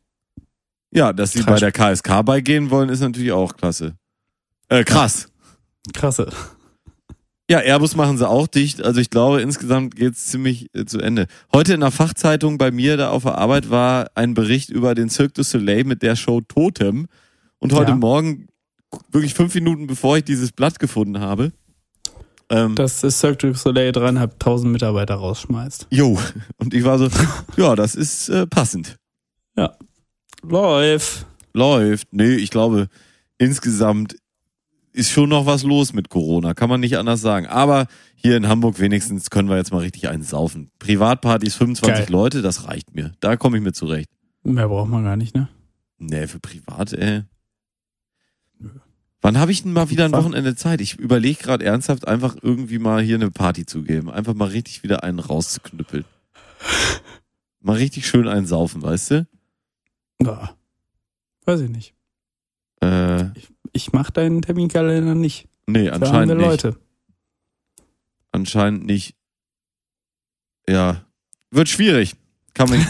[0.91, 3.95] Ja, dass sie bei der KSK beigehen wollen, ist natürlich auch klasse.
[4.69, 5.27] Äh, krass.
[5.93, 6.29] Krasse.
[7.49, 8.83] Ja, Airbus machen sie auch dicht.
[8.83, 11.25] Also ich glaube, insgesamt geht's ziemlich äh, zu Ende.
[11.53, 15.09] Heute in der Fachzeitung bei mir da auf der Arbeit war ein Bericht über den
[15.09, 17.07] Cirque du Soleil mit der Show Totem.
[17.57, 17.97] Und heute Ja.
[17.97, 18.47] Morgen,
[19.11, 21.51] wirklich fünf Minuten bevor ich dieses Blatt gefunden habe,
[22.51, 25.87] ähm, Dass das Cirque du Soleil dreieinhalbtausend Mitarbeiter rausschmeißt.
[25.91, 26.19] jo,
[26.57, 27.07] und ich war so,
[27.57, 28.95] ja, das ist äh, passend.
[30.43, 31.25] Läuft.
[31.53, 32.07] Läuft.
[32.11, 32.87] Nee, ich glaube,
[33.37, 34.15] insgesamt
[34.91, 37.45] ist schon noch was los mit Corona, kann man nicht anders sagen.
[37.47, 40.71] Aber hier in Hamburg wenigstens können wir jetzt mal richtig einen saufen.
[40.79, 42.11] Privatpartys 25 Geil.
[42.11, 43.13] Leute, das reicht mir.
[43.19, 44.09] Da komme ich mir zurecht.
[44.43, 45.49] Mehr braucht man gar nicht, ne?
[45.97, 47.23] Nee, für privat, ey.
[49.21, 50.13] Wann habe ich denn mal wieder ein?
[50.13, 50.79] Wochenende Zeit?
[50.79, 54.09] Ich überlege gerade ernsthaft, einfach irgendwie mal hier eine Party zu geben.
[54.09, 56.05] Einfach mal richtig wieder einen rauszuknüppeln.
[57.61, 59.27] Mal richtig schön einen saufen, weißt du?
[60.21, 60.55] Ja.
[61.45, 61.93] Weiß ich nicht.
[62.81, 63.25] Äh,
[63.73, 65.47] Ich mach deinen Terminkalender nicht.
[65.67, 66.45] nee, Da haben anscheinend nicht.
[66.47, 66.79] Leute.
[68.31, 69.15] anscheinend nicht.
[70.67, 71.05] Ja,
[71.51, 72.15] wird schwierig.
[72.53, 72.85] Kann man,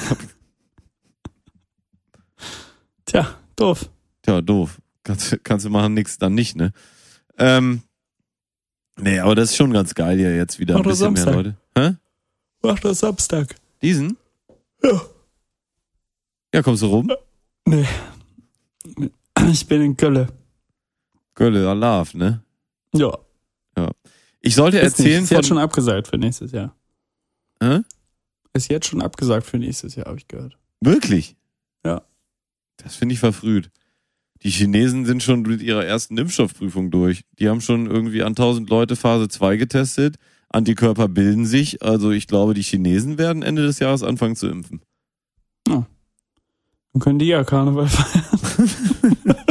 [3.06, 3.90] Tja, doof.
[4.26, 4.82] ja, doof.
[5.04, 6.72] Kannst, kannst du machen, nix, dann nicht, ne?
[7.38, 7.82] Ähm,
[8.98, 11.24] nee, aber das ist schon ganz geil hier jetzt wieder ein Mach doch bisschen mehr
[11.24, 11.36] Samstag.
[11.36, 11.58] Leute.
[11.78, 11.96] Hä?
[12.62, 13.56] Mach das Samstag.
[13.82, 14.18] Diesen?
[14.84, 15.02] Ja.
[16.54, 17.12] Ja, kommst du rum?
[17.68, 17.86] Nee.
[19.52, 20.28] Ich bin in Kölle.
[21.36, 22.44] Gölle, Alarv, ne?
[22.94, 23.18] Ja.
[24.42, 25.08] Ich sollte Ist, nicht.
[25.08, 26.76] erzählen ist jetzt schon abgesagt für nächstes Jahr.
[27.62, 27.80] Hä?
[28.54, 30.58] Ist jetzt schon abgesagt für nächstes Jahr, habe ich gehört.
[30.82, 31.36] wirklich?
[31.86, 32.02] Ja.
[32.78, 33.70] Das finde ich verfrüht.
[34.44, 37.24] Die Chinesen sind schon mit ihrer ersten Impfstoffprüfung durch.
[37.40, 40.16] Die haben schon irgendwie an 1000 Leute Phase 2 getestet.
[40.48, 41.84] Antikörper bilden sich.
[41.84, 44.82] Also ich glaube, die Chinesen werden Ende des Jahres anfangen zu impfen.
[47.00, 49.36] Dann können die ja Karneval feiern.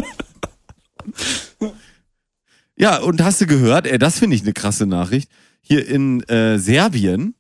[2.80, 5.28] Ja, und hast du gehört, ey, das finde ich eine krasse Nachricht.
[5.62, 7.34] Hier in äh, Serbien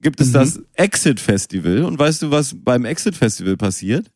[0.00, 0.32] gibt es Mhm.
[0.32, 1.84] das Exit Festival.
[1.84, 4.10] Und weißt du, was beim Exit Festival passiert?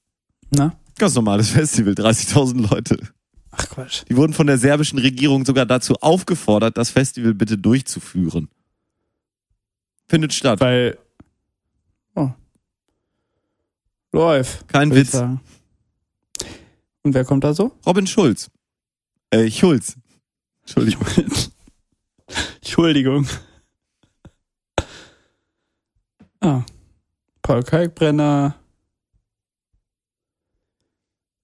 [0.50, 0.74] Na?
[0.98, 2.98] Ganz normales Festival, 30.000 Leute.
[3.52, 4.02] Ach Quatsch.
[4.08, 8.48] Die wurden von der serbischen Regierung sogar dazu aufgefordert, das Festival bitte durchzuführen.
[10.08, 10.60] Findet statt.
[10.60, 10.98] Weil.
[12.16, 12.30] Oh.
[14.14, 14.68] Läuft.
[14.68, 15.10] Kein Witz.
[15.10, 15.40] sagen.
[17.02, 17.72] Und wer kommt da so?
[17.84, 18.48] Robin Schulz.
[19.30, 19.96] Äh, Schulz.
[20.62, 21.06] Entschuldigung.
[22.62, 23.26] Entschuldigung.
[26.40, 26.62] Ah.
[27.42, 28.54] Paul Kalkbrenner.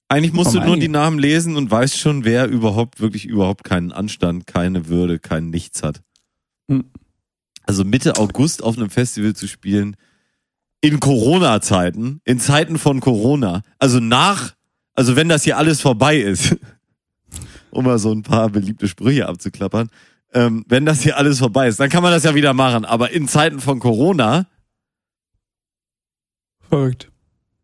[0.08, 0.86] Eigentlich musst du Kommen nur einige.
[0.86, 5.50] die Namen lesen und weißt schon, wer überhaupt wirklich überhaupt keinen Anstand, keine Würde, kein
[5.50, 6.02] Nichts hat.
[6.68, 6.84] Hm.
[7.64, 9.96] Also Mitte August auf einem Festival zu spielen,
[10.80, 14.54] in Corona-Zeiten, in Zeiten von Corona, also nach,
[14.94, 16.56] also wenn das hier alles vorbei ist,
[17.70, 19.90] um mal so ein paar beliebte Sprüche abzuklappern,
[20.32, 22.84] ähm, wenn das hier alles vorbei ist, dann kann man das ja wieder machen.
[22.84, 24.46] Aber in Zeiten von Corona,
[26.68, 27.10] Verrückt.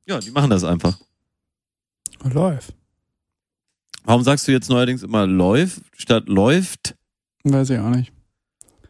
[0.07, 0.99] ja, die machen das einfach.
[2.25, 2.75] Läuft.
[4.05, 6.97] Warum sagst du jetzt neuerdings immer läuft statt läuft?
[7.45, 8.13] Weiß ich auch nicht.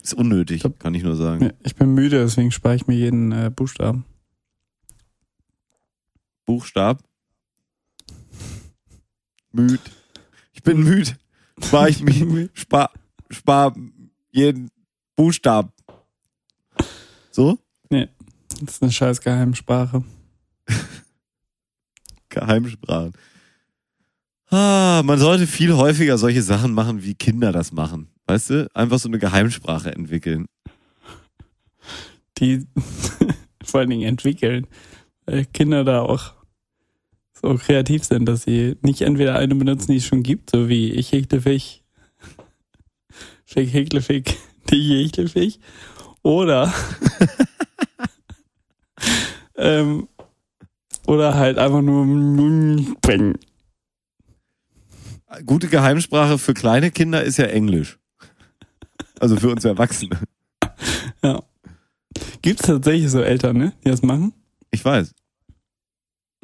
[0.02, 1.52] Ist unnötig, Ich glaub- kann ich nur sagen.
[1.64, 4.04] Ich bin müde, deswegen spare ich mir jeden äh, Buchstaben.
[6.46, 7.02] Buchstab.
[9.52, 9.80] Müd.
[10.52, 11.16] Ich bin müd.
[11.62, 12.24] Spar ich mich.
[12.54, 12.90] Spar,
[13.30, 13.74] spar
[14.30, 14.70] jeden
[15.16, 15.72] Buchstab.
[17.30, 17.58] So?
[18.60, 20.02] Das ist eine scheiß Geheimsprache.
[22.28, 23.12] Geheimsprachen.
[24.48, 28.08] Ah, man sollte viel häufiger solche Sachen machen, wie Kinder das machen.
[28.26, 28.70] Weißt du?
[28.74, 30.46] Einfach so eine Geheimsprache entwickeln.
[32.38, 32.66] Die
[33.64, 34.66] vor allen Dingen entwickeln.
[35.52, 36.35] Kinder da auch
[37.40, 40.92] so kreativ sind, dass sie nicht entweder eine benutzen, die es schon gibt, so wie
[40.92, 41.82] ich hekle Fisch,
[43.44, 44.36] Fick hekle Fick,
[44.70, 45.58] die hekle Fisch,
[46.22, 46.72] oder
[49.56, 50.08] ähm,
[51.06, 53.38] oder halt einfach nur bringen.
[55.44, 57.98] Gute Geheimsprache für kleine Kinder ist ja Englisch.
[59.20, 60.18] Also für uns Erwachsene.
[61.22, 61.42] Ja.
[62.42, 64.32] Gibt es tatsächlich so Eltern, ne, die das machen?
[64.70, 65.12] Ich weiß.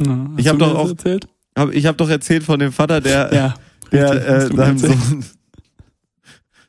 [0.06, 1.28] Ja, Ich hab du mir doch auch- erzählt?
[1.56, 3.54] Hab- Ich habe doch erzählt von dem Vater, der, Ja.
[3.92, 4.78] der äh, seinem.
[4.78, 5.24] Sohn,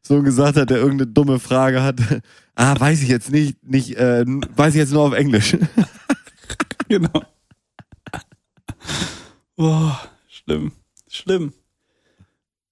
[0.02, 2.00] Sohn gesagt hat, der irgendeine dumme Frage hat.
[2.56, 5.58] Ah, weiß ich jetzt nicht, nicht, äh, weiß ich jetzt nur auf Englisch.
[6.88, 7.24] Genau.
[9.56, 10.72] Boah, schlimm.
[11.10, 11.54] Schlimm.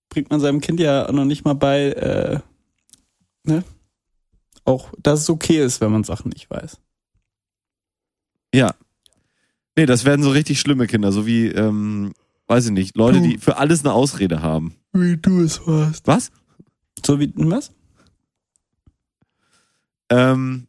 [0.10, 2.40] Bringt man seinem Kind ja noch nicht mal bei, äh,
[3.44, 3.64] ne?
[4.66, 6.80] Auch, dass es okay ist, wenn man Sachen nicht weiß.
[9.78, 12.14] Nee, das werden so richtig schlimme Kinder, so wie, ähm,
[12.48, 13.28] weiß ich nicht, Leute, Du.
[13.30, 14.76] die für alles eine Ausrede haben.
[14.92, 16.06] Wie du es warst.
[16.08, 16.32] Was?
[17.06, 17.72] So wie, was?
[20.10, 20.68] Ähm,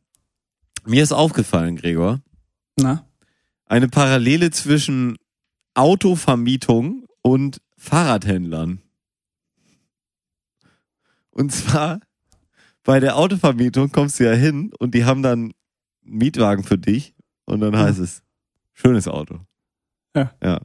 [0.84, 2.20] mir ist aufgefallen, Gregor,
[2.76, 3.04] Na?
[3.66, 5.16] eine Parallele zwischen
[5.74, 8.80] Autovermietung und Fahrradhändlern.
[11.30, 12.00] Und zwar
[12.84, 15.54] bei der Autovermietung kommst du ja hin und die haben dann einen
[16.02, 18.22] Mietwagen für dich und dann heißt es
[18.72, 19.40] schönes Auto.
[20.16, 20.32] Ja.
[20.42, 20.60] Ja.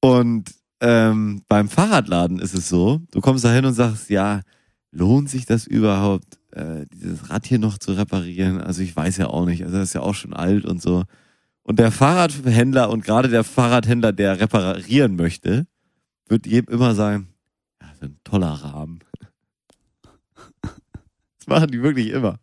[0.00, 4.40] Und ähm, beim Fahrradladen ist es so, du kommst da hin und sagst, ja,
[4.90, 8.60] lohnt sich das überhaupt, äh, dieses Rad hier noch zu reparieren?
[8.60, 11.04] Also ich weiß ja auch nicht, also das ist ja auch schon alt und so.
[11.62, 15.66] Und der Fahrradhändler und gerade der Fahrradhändler, der reparieren möchte,
[16.28, 17.28] wird jedem immer sagen,
[17.80, 19.00] ja, ist ein toller Rahmen.
[21.38, 22.38] Das machen die wirklich immer.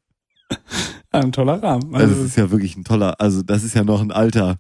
[1.10, 1.96] Ein toller Rahmen.
[1.96, 4.58] Also Also, das ist ja wirklich ein toller, also das ist ja noch ein alter,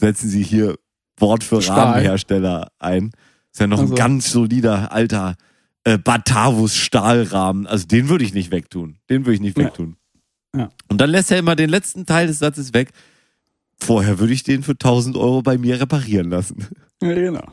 [0.00, 0.76] setzen Sie hier
[1.18, 1.78] Wort für Stahl.
[1.78, 3.12] Rahmenhersteller ein.
[3.52, 3.92] ist ja noch Also.
[3.92, 5.36] ein ganz solider alter
[5.84, 7.66] äh, Batavus Stahlrahmen.
[7.66, 8.96] Also den würde ich nicht wegtun.
[9.08, 9.64] Den würde ich nicht Ja.
[9.66, 9.96] wegtun.
[10.56, 10.70] Ja.
[10.88, 12.90] Und dann lässt er immer den letzten Teil des Satzes weg.
[13.78, 16.66] Vorher würde ich den für 1000 Euro bei mir reparieren lassen.
[17.02, 17.44] ja, genau.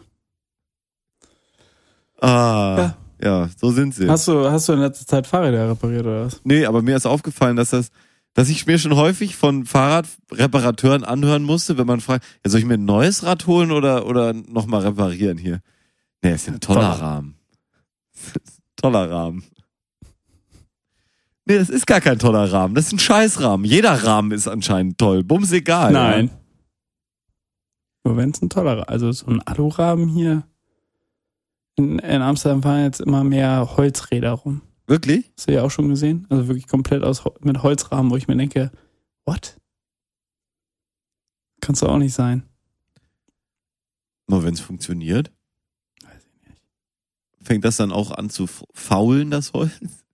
[2.20, 4.10] Ah, ja, so sind sie.
[4.10, 6.42] Hast du, hast du in letzter Zeit Fahrräder repariert oder was?
[6.44, 7.90] Nee, aber mir ist aufgefallen, dass das,
[8.38, 12.68] dass ich mir schon häufig von Fahrradreparateuren anhören musste, wenn man fragt, ja, soll ich
[12.68, 15.62] mir ein neues Rad holen oder, oder nochmal reparieren hier?
[16.22, 17.02] Nee, ist ein toller Toller.
[17.02, 17.36] Rahmen.
[18.76, 19.44] toller Rahmen.
[21.46, 22.76] Nee, das ist gar kein toller Rahmen.
[22.76, 23.66] Das ist ein Scheißrahmen.
[23.66, 25.24] Jeder Rahmen ist anscheinend toll.
[25.24, 25.92] Bums egal.
[25.92, 26.30] Nein.
[28.04, 30.44] Nur wenn es ein toller, also so ein Alurahmen hier.
[31.76, 34.62] In, in Amsterdam fahren jetzt immer mehr Holzräder rum.
[34.88, 35.30] Wirklich?
[35.38, 36.26] Hast du ja auch schon gesehen?
[36.30, 38.72] Also wirklich komplett aus, mit Holzrahmen, wo ich mir denke,
[39.26, 39.58] what?
[41.60, 42.44] Kannst du auch nicht sein.
[44.28, 45.32] Mal wenn es funktioniert.
[46.04, 46.62] Weiß ich nicht.
[47.42, 50.06] Fängt das dann auch an zu faulen, das Holz?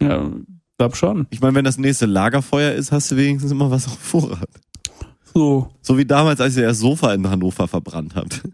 [0.00, 0.30] Ja,
[0.78, 1.26] glaub schon.
[1.30, 4.48] Ich meine, wenn das nächste Lagerfeuer ist, hast du wenigstens immer was auf Vorrat.
[5.34, 5.70] So.
[5.82, 8.42] So wie damals, als ihr das Sofa in Hannover verbrannt habt.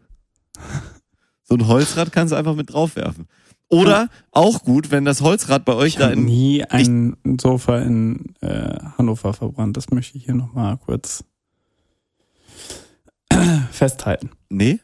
[1.50, 3.26] So ein Holzrad kannst du einfach mit draufwerfen.
[3.70, 6.24] Oder auch gut, wenn das Holzrad bei euch Ich da habe in.
[6.24, 9.76] nie ein Sofa in äh, Hannover verbrannt.
[9.76, 11.24] Das möchte ich hier nochmal kurz
[13.70, 14.30] festhalten.
[14.48, 14.80] Nee?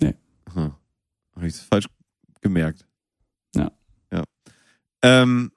[0.00, 0.14] Nee.
[0.54, 0.72] Hm.
[1.36, 1.86] Habe ich falsch
[2.40, 2.86] gemerkt.
[3.54, 3.70] Ja.
[4.10, 4.24] Ja.
[5.02, 5.52] Ähm,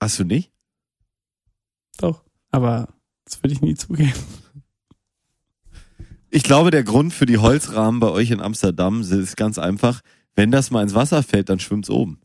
[0.00, 0.50] hast du nicht?
[1.98, 2.24] Doch.
[2.50, 2.88] Aber
[3.24, 4.12] das würde ich nie zugeben.
[6.30, 10.00] Ich glaube, der Grund für die Holzrahmen bei euch in Amsterdam ist ganz einfach.
[10.34, 12.20] Wenn das mal ins Wasser fällt, dann schwimmt's oben.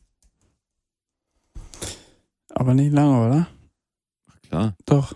[2.49, 3.47] Aber nicht lange, oder?
[4.47, 4.75] Klar.
[4.85, 5.13] Doch.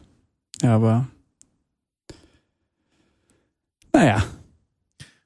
[0.61, 1.07] Ja, aber.
[3.93, 4.23] Naja,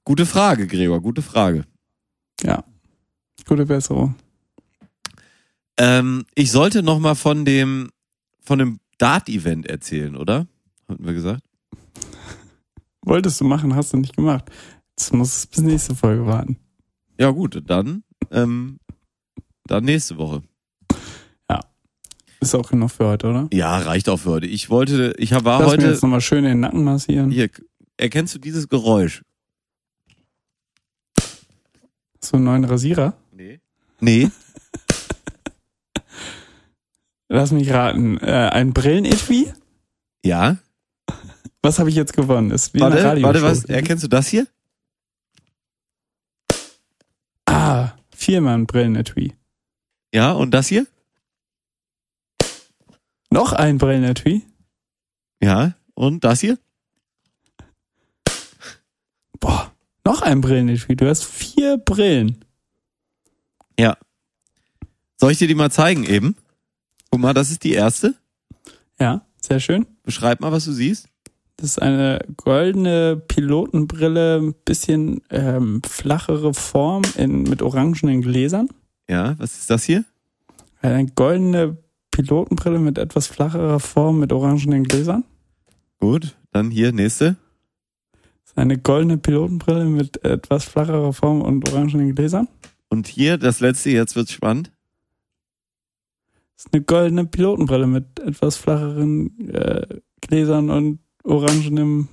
[0.07, 1.65] Gute Frage, Gregor, gute Frage.
[2.43, 2.63] ja.
[3.47, 4.15] Gute Besserung.
[5.77, 7.91] Ähm, ich sollte noch mal von dem,
[8.41, 10.47] von dem Dart-Event erzählen, oder?
[10.87, 11.43] Hatten wir gesagt?
[13.01, 14.45] Wolltest du machen, hast du nicht gemacht.
[14.91, 16.57] Jetzt muss es bis nächste Folge warten.
[17.17, 18.79] Ja, gut, dann, ähm,
[19.67, 20.43] dann nächste Woche.
[22.45, 23.47] Ist auch genug für heute, oder?
[23.51, 24.45] Ja, reicht auch für heute.
[24.45, 27.31] Ich wollte, ich war Lass mir heute, jetzt nochmal schön den Nacken massieren.
[27.31, 27.49] hier,
[27.97, 29.23] erkennst du dieses Geräusch?
[32.23, 33.15] So einen neuen Rasierer.
[33.31, 33.61] Nee.
[33.99, 34.29] Nee.
[37.29, 38.19] Lass mich raten.
[38.19, 39.51] Äh, ein Brillenetui?
[40.23, 40.57] Ja.
[41.63, 42.51] Was habe ich jetzt gewonnen?
[42.51, 43.65] Ist wie Warte, warte, was?
[43.65, 44.45] Erkennst du das hier?
[47.47, 47.93] Ah,
[48.25, 49.35] viermal ein Brillenetui.
[50.13, 50.87] Ja, und das hier?
[53.29, 54.41] Noch ein Brillenetui?
[55.41, 55.75] Ja.
[55.93, 56.57] Und das hier?
[59.39, 59.71] Boah,
[60.03, 60.95] noch ein Brillenetui.
[60.95, 62.43] Du hast vier Brillen.
[63.79, 63.97] Ja.
[65.17, 66.35] Soll ich dir die mal zeigen eben?
[67.11, 68.15] Guck mal, das ist die erste.
[68.99, 69.85] Ja, sehr schön.
[70.03, 71.07] Beschreib mal, was du siehst.
[71.57, 78.67] Das ist eine goldene Pilotenbrille, ein bisschen ähm, flachere Form in, mit orangenen Gläsern.
[79.09, 80.03] Ja, was ist das hier?
[80.81, 81.77] Eine goldene
[82.11, 85.23] Pilotenbrille mit etwas flacherer Form mit orangenen Gläsern.
[85.99, 87.37] Gut, dann hier, nächste.
[88.11, 92.47] Das ist eine goldene Pilotenbrille mit etwas flacherer Form und orangenen Gläsern.
[92.89, 94.71] Und hier, das letzte, jetzt wird's spannend.
[96.55, 102.07] Das ist eine goldene Pilotenbrille mit etwas flacheren äh, Gläsern und orangenem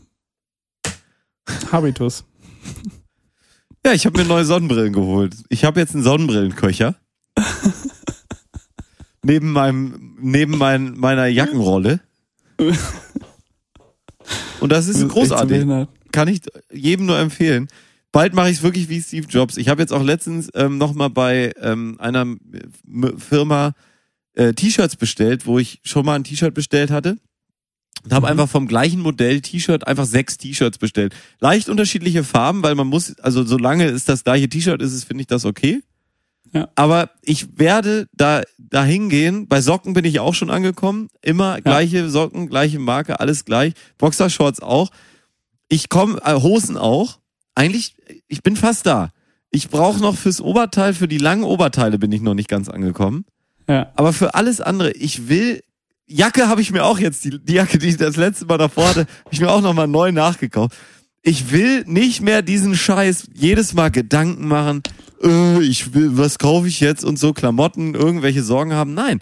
[1.71, 2.25] Habitus.
[3.85, 5.35] Ja, ich habe mir neue Sonnenbrillen geholt.
[5.49, 6.97] Ich habe jetzt einen Sonnenbrillenköcher.
[9.25, 12.01] neben meinem, neben mein, meiner Jackenrolle.
[14.61, 15.67] Und das ist großartig.
[16.13, 16.43] Kann ich
[16.73, 17.69] jedem nur empfehlen.
[18.13, 19.57] Bald mache ich es wirklich wie Steve Jobs.
[19.57, 22.27] Ich habe jetzt auch letztens ähm, nochmal bei ähm, einer
[23.17, 23.73] Firma
[24.35, 27.17] äh, T-Shirts bestellt, wo ich schon mal ein T-Shirt bestellt hatte.
[28.05, 28.33] Und habe Mhm.
[28.33, 31.15] einfach vom gleichen Modell T-Shirt einfach sechs T-Shirts bestellt.
[31.41, 35.23] Leicht unterschiedliche Farben, weil man muss, also solange es das gleiche T-Shirt ist, ist, finde
[35.23, 35.83] ich das okay.
[36.53, 36.69] Ja.
[36.75, 39.49] Aber ich werde da, da hingehen.
[39.49, 41.09] Bei Socken bin ich auch schon angekommen.
[41.23, 43.73] Immer gleiche Socken, gleiche Marke, alles gleich.
[43.99, 44.91] Boxershorts auch.
[45.69, 47.21] Ich komme, äh, Hosen auch.
[47.55, 47.95] Eigentlich,
[48.29, 49.11] ich bin fast da.
[49.51, 53.25] Ich brauche noch fürs Oberteil, für die langen Oberteile bin ich noch nicht ganz angekommen.
[53.69, 53.91] Ja.
[53.95, 55.63] Aber für alles andere, ich will.
[56.15, 58.89] Jacke habe ich mir auch jetzt, die, die Jacke, die ich das letzte Mal davor
[58.89, 60.77] hatte, habe ich mir auch nochmal neu nachgekauft.
[61.23, 64.83] Ich will nicht mehr diesen Scheiß jedes Mal Gedanken machen,
[65.23, 68.95] äh, ich will, was kaufe ich jetzt und so Klamotten, irgendwelche Sorgen haben.
[68.95, 69.21] Nein,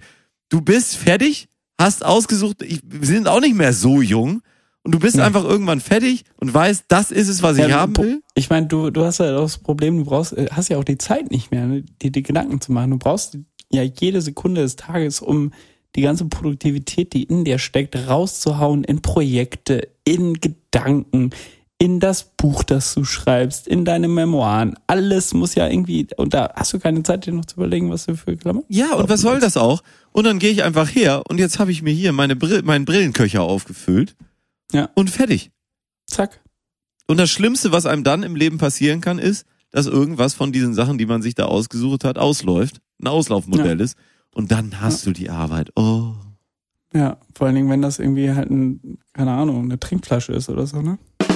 [0.49, 1.49] du bist fertig,
[1.79, 4.41] hast ausgesucht, ich, wir sind auch nicht mehr so jung
[4.83, 5.23] und du bist Nee.
[5.23, 8.23] einfach irgendwann fertig und weißt, das ist es, was ich Ja, haben po- will.
[8.35, 10.85] Ich meine, du, du hast ja auch das Problem, du brauchst, äh, hast ja auch
[10.85, 12.93] die Zeit nicht mehr, ne, dir die Gedanken zu machen.
[12.93, 13.37] Du brauchst
[13.71, 15.53] ja jede Sekunde des Tages, um
[15.97, 21.31] die ganze Produktivität, die in dir steckt, rauszuhauen in Projekte, in Gedanken,
[21.79, 24.77] in das Buch, das du schreibst, in deine Memoiren.
[24.87, 28.07] Alles muss ja irgendwie, und da hast du keine Zeit, dir noch zu überlegen, was
[28.07, 29.83] du für Klamotten Ja, und was soll das auch?
[30.13, 32.85] Und dann gehe ich einfach her und jetzt habe ich mir hier meine Brill meinen
[32.85, 34.15] Brillenköcher aufgefüllt.
[34.73, 34.91] Ja.
[34.95, 35.51] Und fertig.
[36.07, 36.43] Zack.
[37.07, 40.75] Und das Schlimmste, was einem dann im Leben passieren kann, ist, dass irgendwas von diesen
[40.75, 43.97] Sachen, die man sich da ausgesucht hat, ausläuft, ein Auslaufmodell ist.
[44.35, 45.73] Und dann hast du die Arbeit.
[45.77, 46.15] Oh.
[46.93, 50.67] Ja, vor allen Dingen, wenn das irgendwie halt ein, keine Ahnung, eine Trinkflasche ist oder
[50.67, 50.99] so, ne?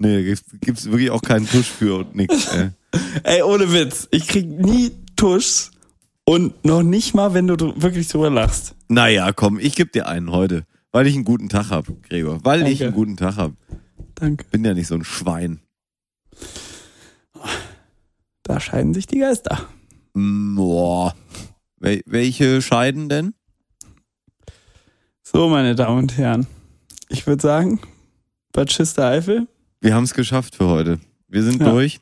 [0.00, 2.46] Nee, gibt's, gibt's wirklich auch keinen Tusch für und nix.
[2.52, 2.70] Ey.
[3.24, 4.06] Ey, ohne Witz.
[4.12, 5.72] Ich krieg nie Tuschs
[6.24, 8.76] und noch nicht mal, wenn du wirklich drüber lachst.
[8.88, 10.66] Naja, komm, ich geb dir einen heute.
[10.92, 12.38] Weil ich einen guten Tag hab, Gregor.
[12.44, 12.84] Weil ich Danke.
[12.84, 13.52] einen guten Tag hab.
[14.14, 14.44] Danke.
[14.50, 15.60] Bin ja nicht so ein Schwein.
[18.48, 19.68] Da scheiden sich die Geister.
[20.14, 21.14] Boah.
[21.78, 23.34] Wel welche scheiden denn?
[25.22, 26.46] So, meine Damen und Herren.
[27.10, 27.78] Ich würde sagen,
[28.52, 29.46] Bad Schister Eifel.
[29.82, 30.98] Wir haben es geschafft für heute.
[31.28, 31.70] Wir sind Ja.
[31.70, 32.00] durch.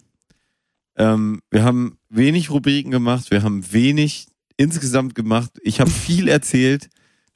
[0.97, 3.31] Ähm, wir haben wenig Rubriken gemacht.
[3.33, 5.51] Wir haben wenig insgesamt gemacht.
[5.63, 6.89] Ich habe viel erzählt,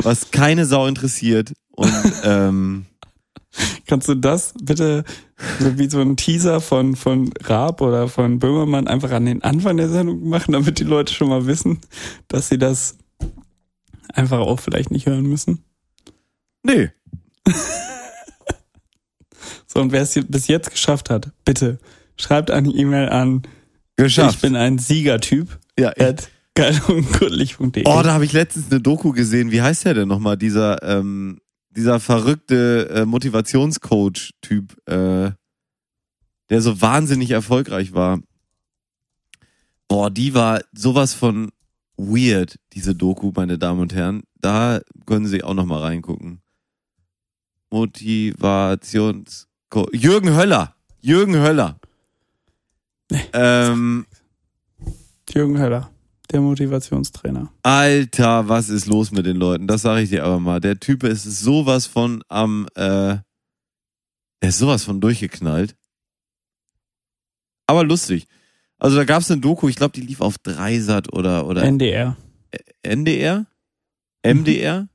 [0.03, 1.53] was keine Sau interessiert.
[1.73, 1.93] Und
[2.24, 2.87] ähm,
[3.87, 5.05] Kannst du das bitte
[5.59, 9.77] so wie so ein Teaser von, von Raab oder von Böhmermann einfach an den Anfang
[9.77, 11.81] der Sendung machen, damit die Leute schon mal wissen,
[12.28, 12.99] dass sie das
[14.12, 15.65] einfach auch vielleicht nicht hören müssen?
[16.62, 16.91] nee,
[19.73, 21.78] So, und wer es bis jetzt geschafft hat, bitte
[22.16, 23.43] schreibt eine E-Mail an
[23.97, 24.35] geschafft.
[24.35, 25.93] ich bin ein Siegertyp ja,
[26.55, 27.85] geilundgründlich.de.
[27.87, 29.53] oh, da habe ich letztens eine Doku gesehen.
[29.53, 30.37] Wie heißt der denn nochmal?
[30.37, 31.39] Dieser, ähm,
[31.70, 35.32] dieser verrückte äh, Motivationscoach-Typ, äh,
[36.51, 38.20] der so wahnsinnig erfolgreich war.
[39.88, 41.51] Boah, die war sowas von
[41.97, 44.22] weird, diese Doku, meine Damen und Herren.
[44.40, 46.40] Da können Sie auch nochmal reingucken.
[47.70, 49.47] Motivations
[49.92, 50.74] Jürgen Höller.
[51.01, 51.78] Jürgen Höller.
[53.32, 54.06] Ähm,
[55.32, 55.90] Jürgen Höller,
[56.32, 57.52] der Motivationstrainer.
[57.62, 59.66] Alter, was ist los mit den Leuten?
[59.66, 60.61] Das sage ich dir aber mal.
[60.61, 63.19] Der Typ ist sowas von am, äh,
[64.40, 65.77] er ist sowas von durchgeknallt.
[67.66, 68.27] Aber lustig.
[68.78, 72.16] Also da gab's eine Doku, ich glaube, die lief auf Dreisat oder oder NDR.
[72.82, 73.47] NDR,
[74.24, 74.89] MDR.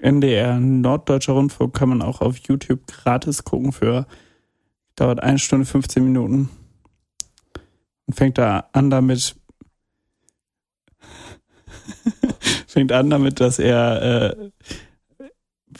[0.00, 4.06] NDR, Norddeutscher Rundfunk, kann man auch auf YouTube gratis gucken für,
[4.94, 6.50] dauert eine Stunde 15 Minuten.
[8.06, 9.36] Und fängt da an damit,
[12.76, 14.36] fängt an damit, dass er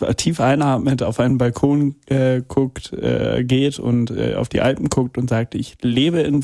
[0.00, 4.88] äh, tief einatmet, auf einen Balkon äh, guckt, äh, geht und äh, auf die Alpen
[4.88, 6.42] guckt und sagt, ich lebe in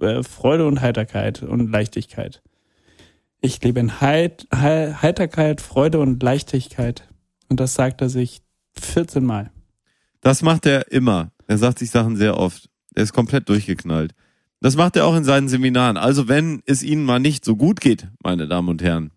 [0.00, 2.42] äh, Freude und Heiterkeit und Leichtigkeit.
[3.42, 7.06] Ich lebe in Heit Hei- Heiterkeit, Freude und Leichtigkeit.
[7.50, 8.40] Und das sagt er sich
[8.80, 9.50] 14 Mal.
[10.22, 11.30] Das macht er immer.
[11.46, 12.70] Er sagt sich Sachen sehr oft.
[12.94, 14.14] Er ist komplett durchgeknallt.
[14.62, 15.98] Das macht er auch in seinen Seminaren.
[15.98, 19.10] Also wenn es Ihnen mal nicht so gut geht, meine Damen und Herren,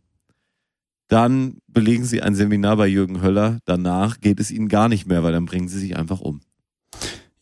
[1.07, 3.59] dann belegen Sie ein Seminar bei Jürgen Höller.
[3.65, 6.41] Danach geht es Ihnen gar nicht mehr, weil dann bringen Sie sich einfach um.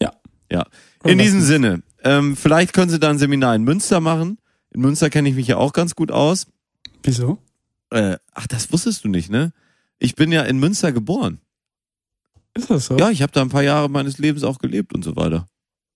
[0.02, 0.14] Ja.
[0.52, 0.66] Ja.
[1.04, 4.38] In diesem Sinne, ähm, vielleicht können Sie da ein Seminar in Münster machen.
[4.72, 6.48] In Münster kenne ich mich ja auch ganz gut aus.
[7.04, 7.40] Wieso?
[7.92, 9.54] Äh, ach, das wusstest du nicht, ne?
[10.00, 11.40] Ich bin ja in Münster geboren.
[12.54, 12.98] Ist das so?
[12.98, 15.48] Ja, ich habe da ein paar Jahre meines Lebens auch gelebt und so weiter.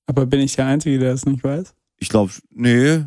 [0.08, 1.74] Aber bin ich der Einzige, der das nicht weiß?
[1.98, 3.04] Ich glaube, nee.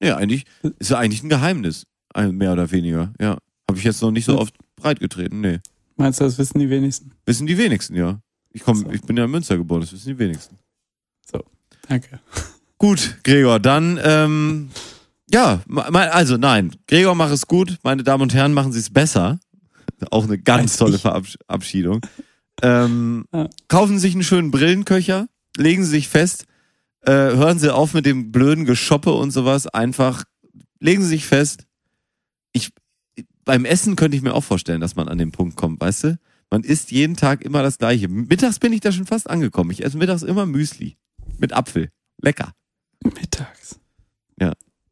[0.00, 0.44] Nee, eigentlich
[0.78, 1.86] ist ja eigentlich ein Geheimnis.
[2.16, 3.38] Mehr oder weniger, ja.
[3.74, 5.58] Habe ich jetzt noch nicht so oft breitgetreten, nee.
[5.96, 7.10] Meinst du, das wissen die wenigsten?
[7.26, 8.20] Wissen die wenigsten, ja.
[8.50, 8.90] Ich komm, So.
[8.92, 10.58] ich bin ja in Münster geboren, das wissen die wenigsten.
[11.88, 12.18] Danke.
[12.78, 14.70] Gut, Gregor, dann, ähm,
[15.30, 15.60] ja,
[15.92, 19.38] also nein, Gregor mach es gut, meine Damen und Herren, machen Sie es besser.
[20.10, 21.02] Auch eine ganz Weiß tolle ich.
[21.02, 22.00] Verabschiedung.
[22.62, 23.48] Ähm, Ja.
[23.68, 25.28] Kaufen Sie sich einen schönen Brillenköcher,
[25.58, 26.46] legen Sie sich fest,
[27.02, 30.24] äh, hören Sie auf mit dem blöden Geschoppe und sowas, einfach
[30.80, 31.66] legen Sie sich fest.
[32.52, 32.70] Ich,
[33.44, 36.18] beim Essen könnte ich mir auch vorstellen, dass man an den Punkt kommt, weißt du?
[36.50, 38.08] Man isst jeden Tag immer das Gleiche.
[38.08, 39.70] Mittags bin ich da schon fast angekommen.
[39.70, 40.96] Ich esse mittags immer Müsli
[41.38, 41.88] mit Apfel.
[42.20, 42.52] Lecker.
[43.02, 43.80] Mittags.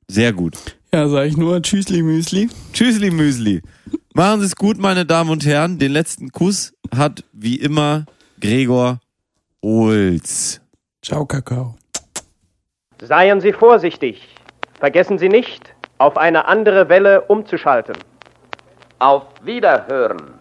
[0.08, 0.58] Sehr gut.
[0.92, 2.50] Ja, sag ich nur Tschüssli Müsli.
[2.74, 3.62] Tschüssli Müsli.
[4.12, 5.78] Machen Sie es gut, meine Damen und Herren.
[5.78, 8.04] Den letzten Kuss hat wie immer
[8.38, 9.00] Gregor
[9.62, 10.60] Olz.
[11.00, 11.76] Ciao, Kakao.
[13.00, 14.28] Seien Sie vorsichtig.
[14.78, 17.96] Vergessen Sie nicht, auf eine andere Welle umzuschalten.
[19.02, 20.38] Auf Wiederhören.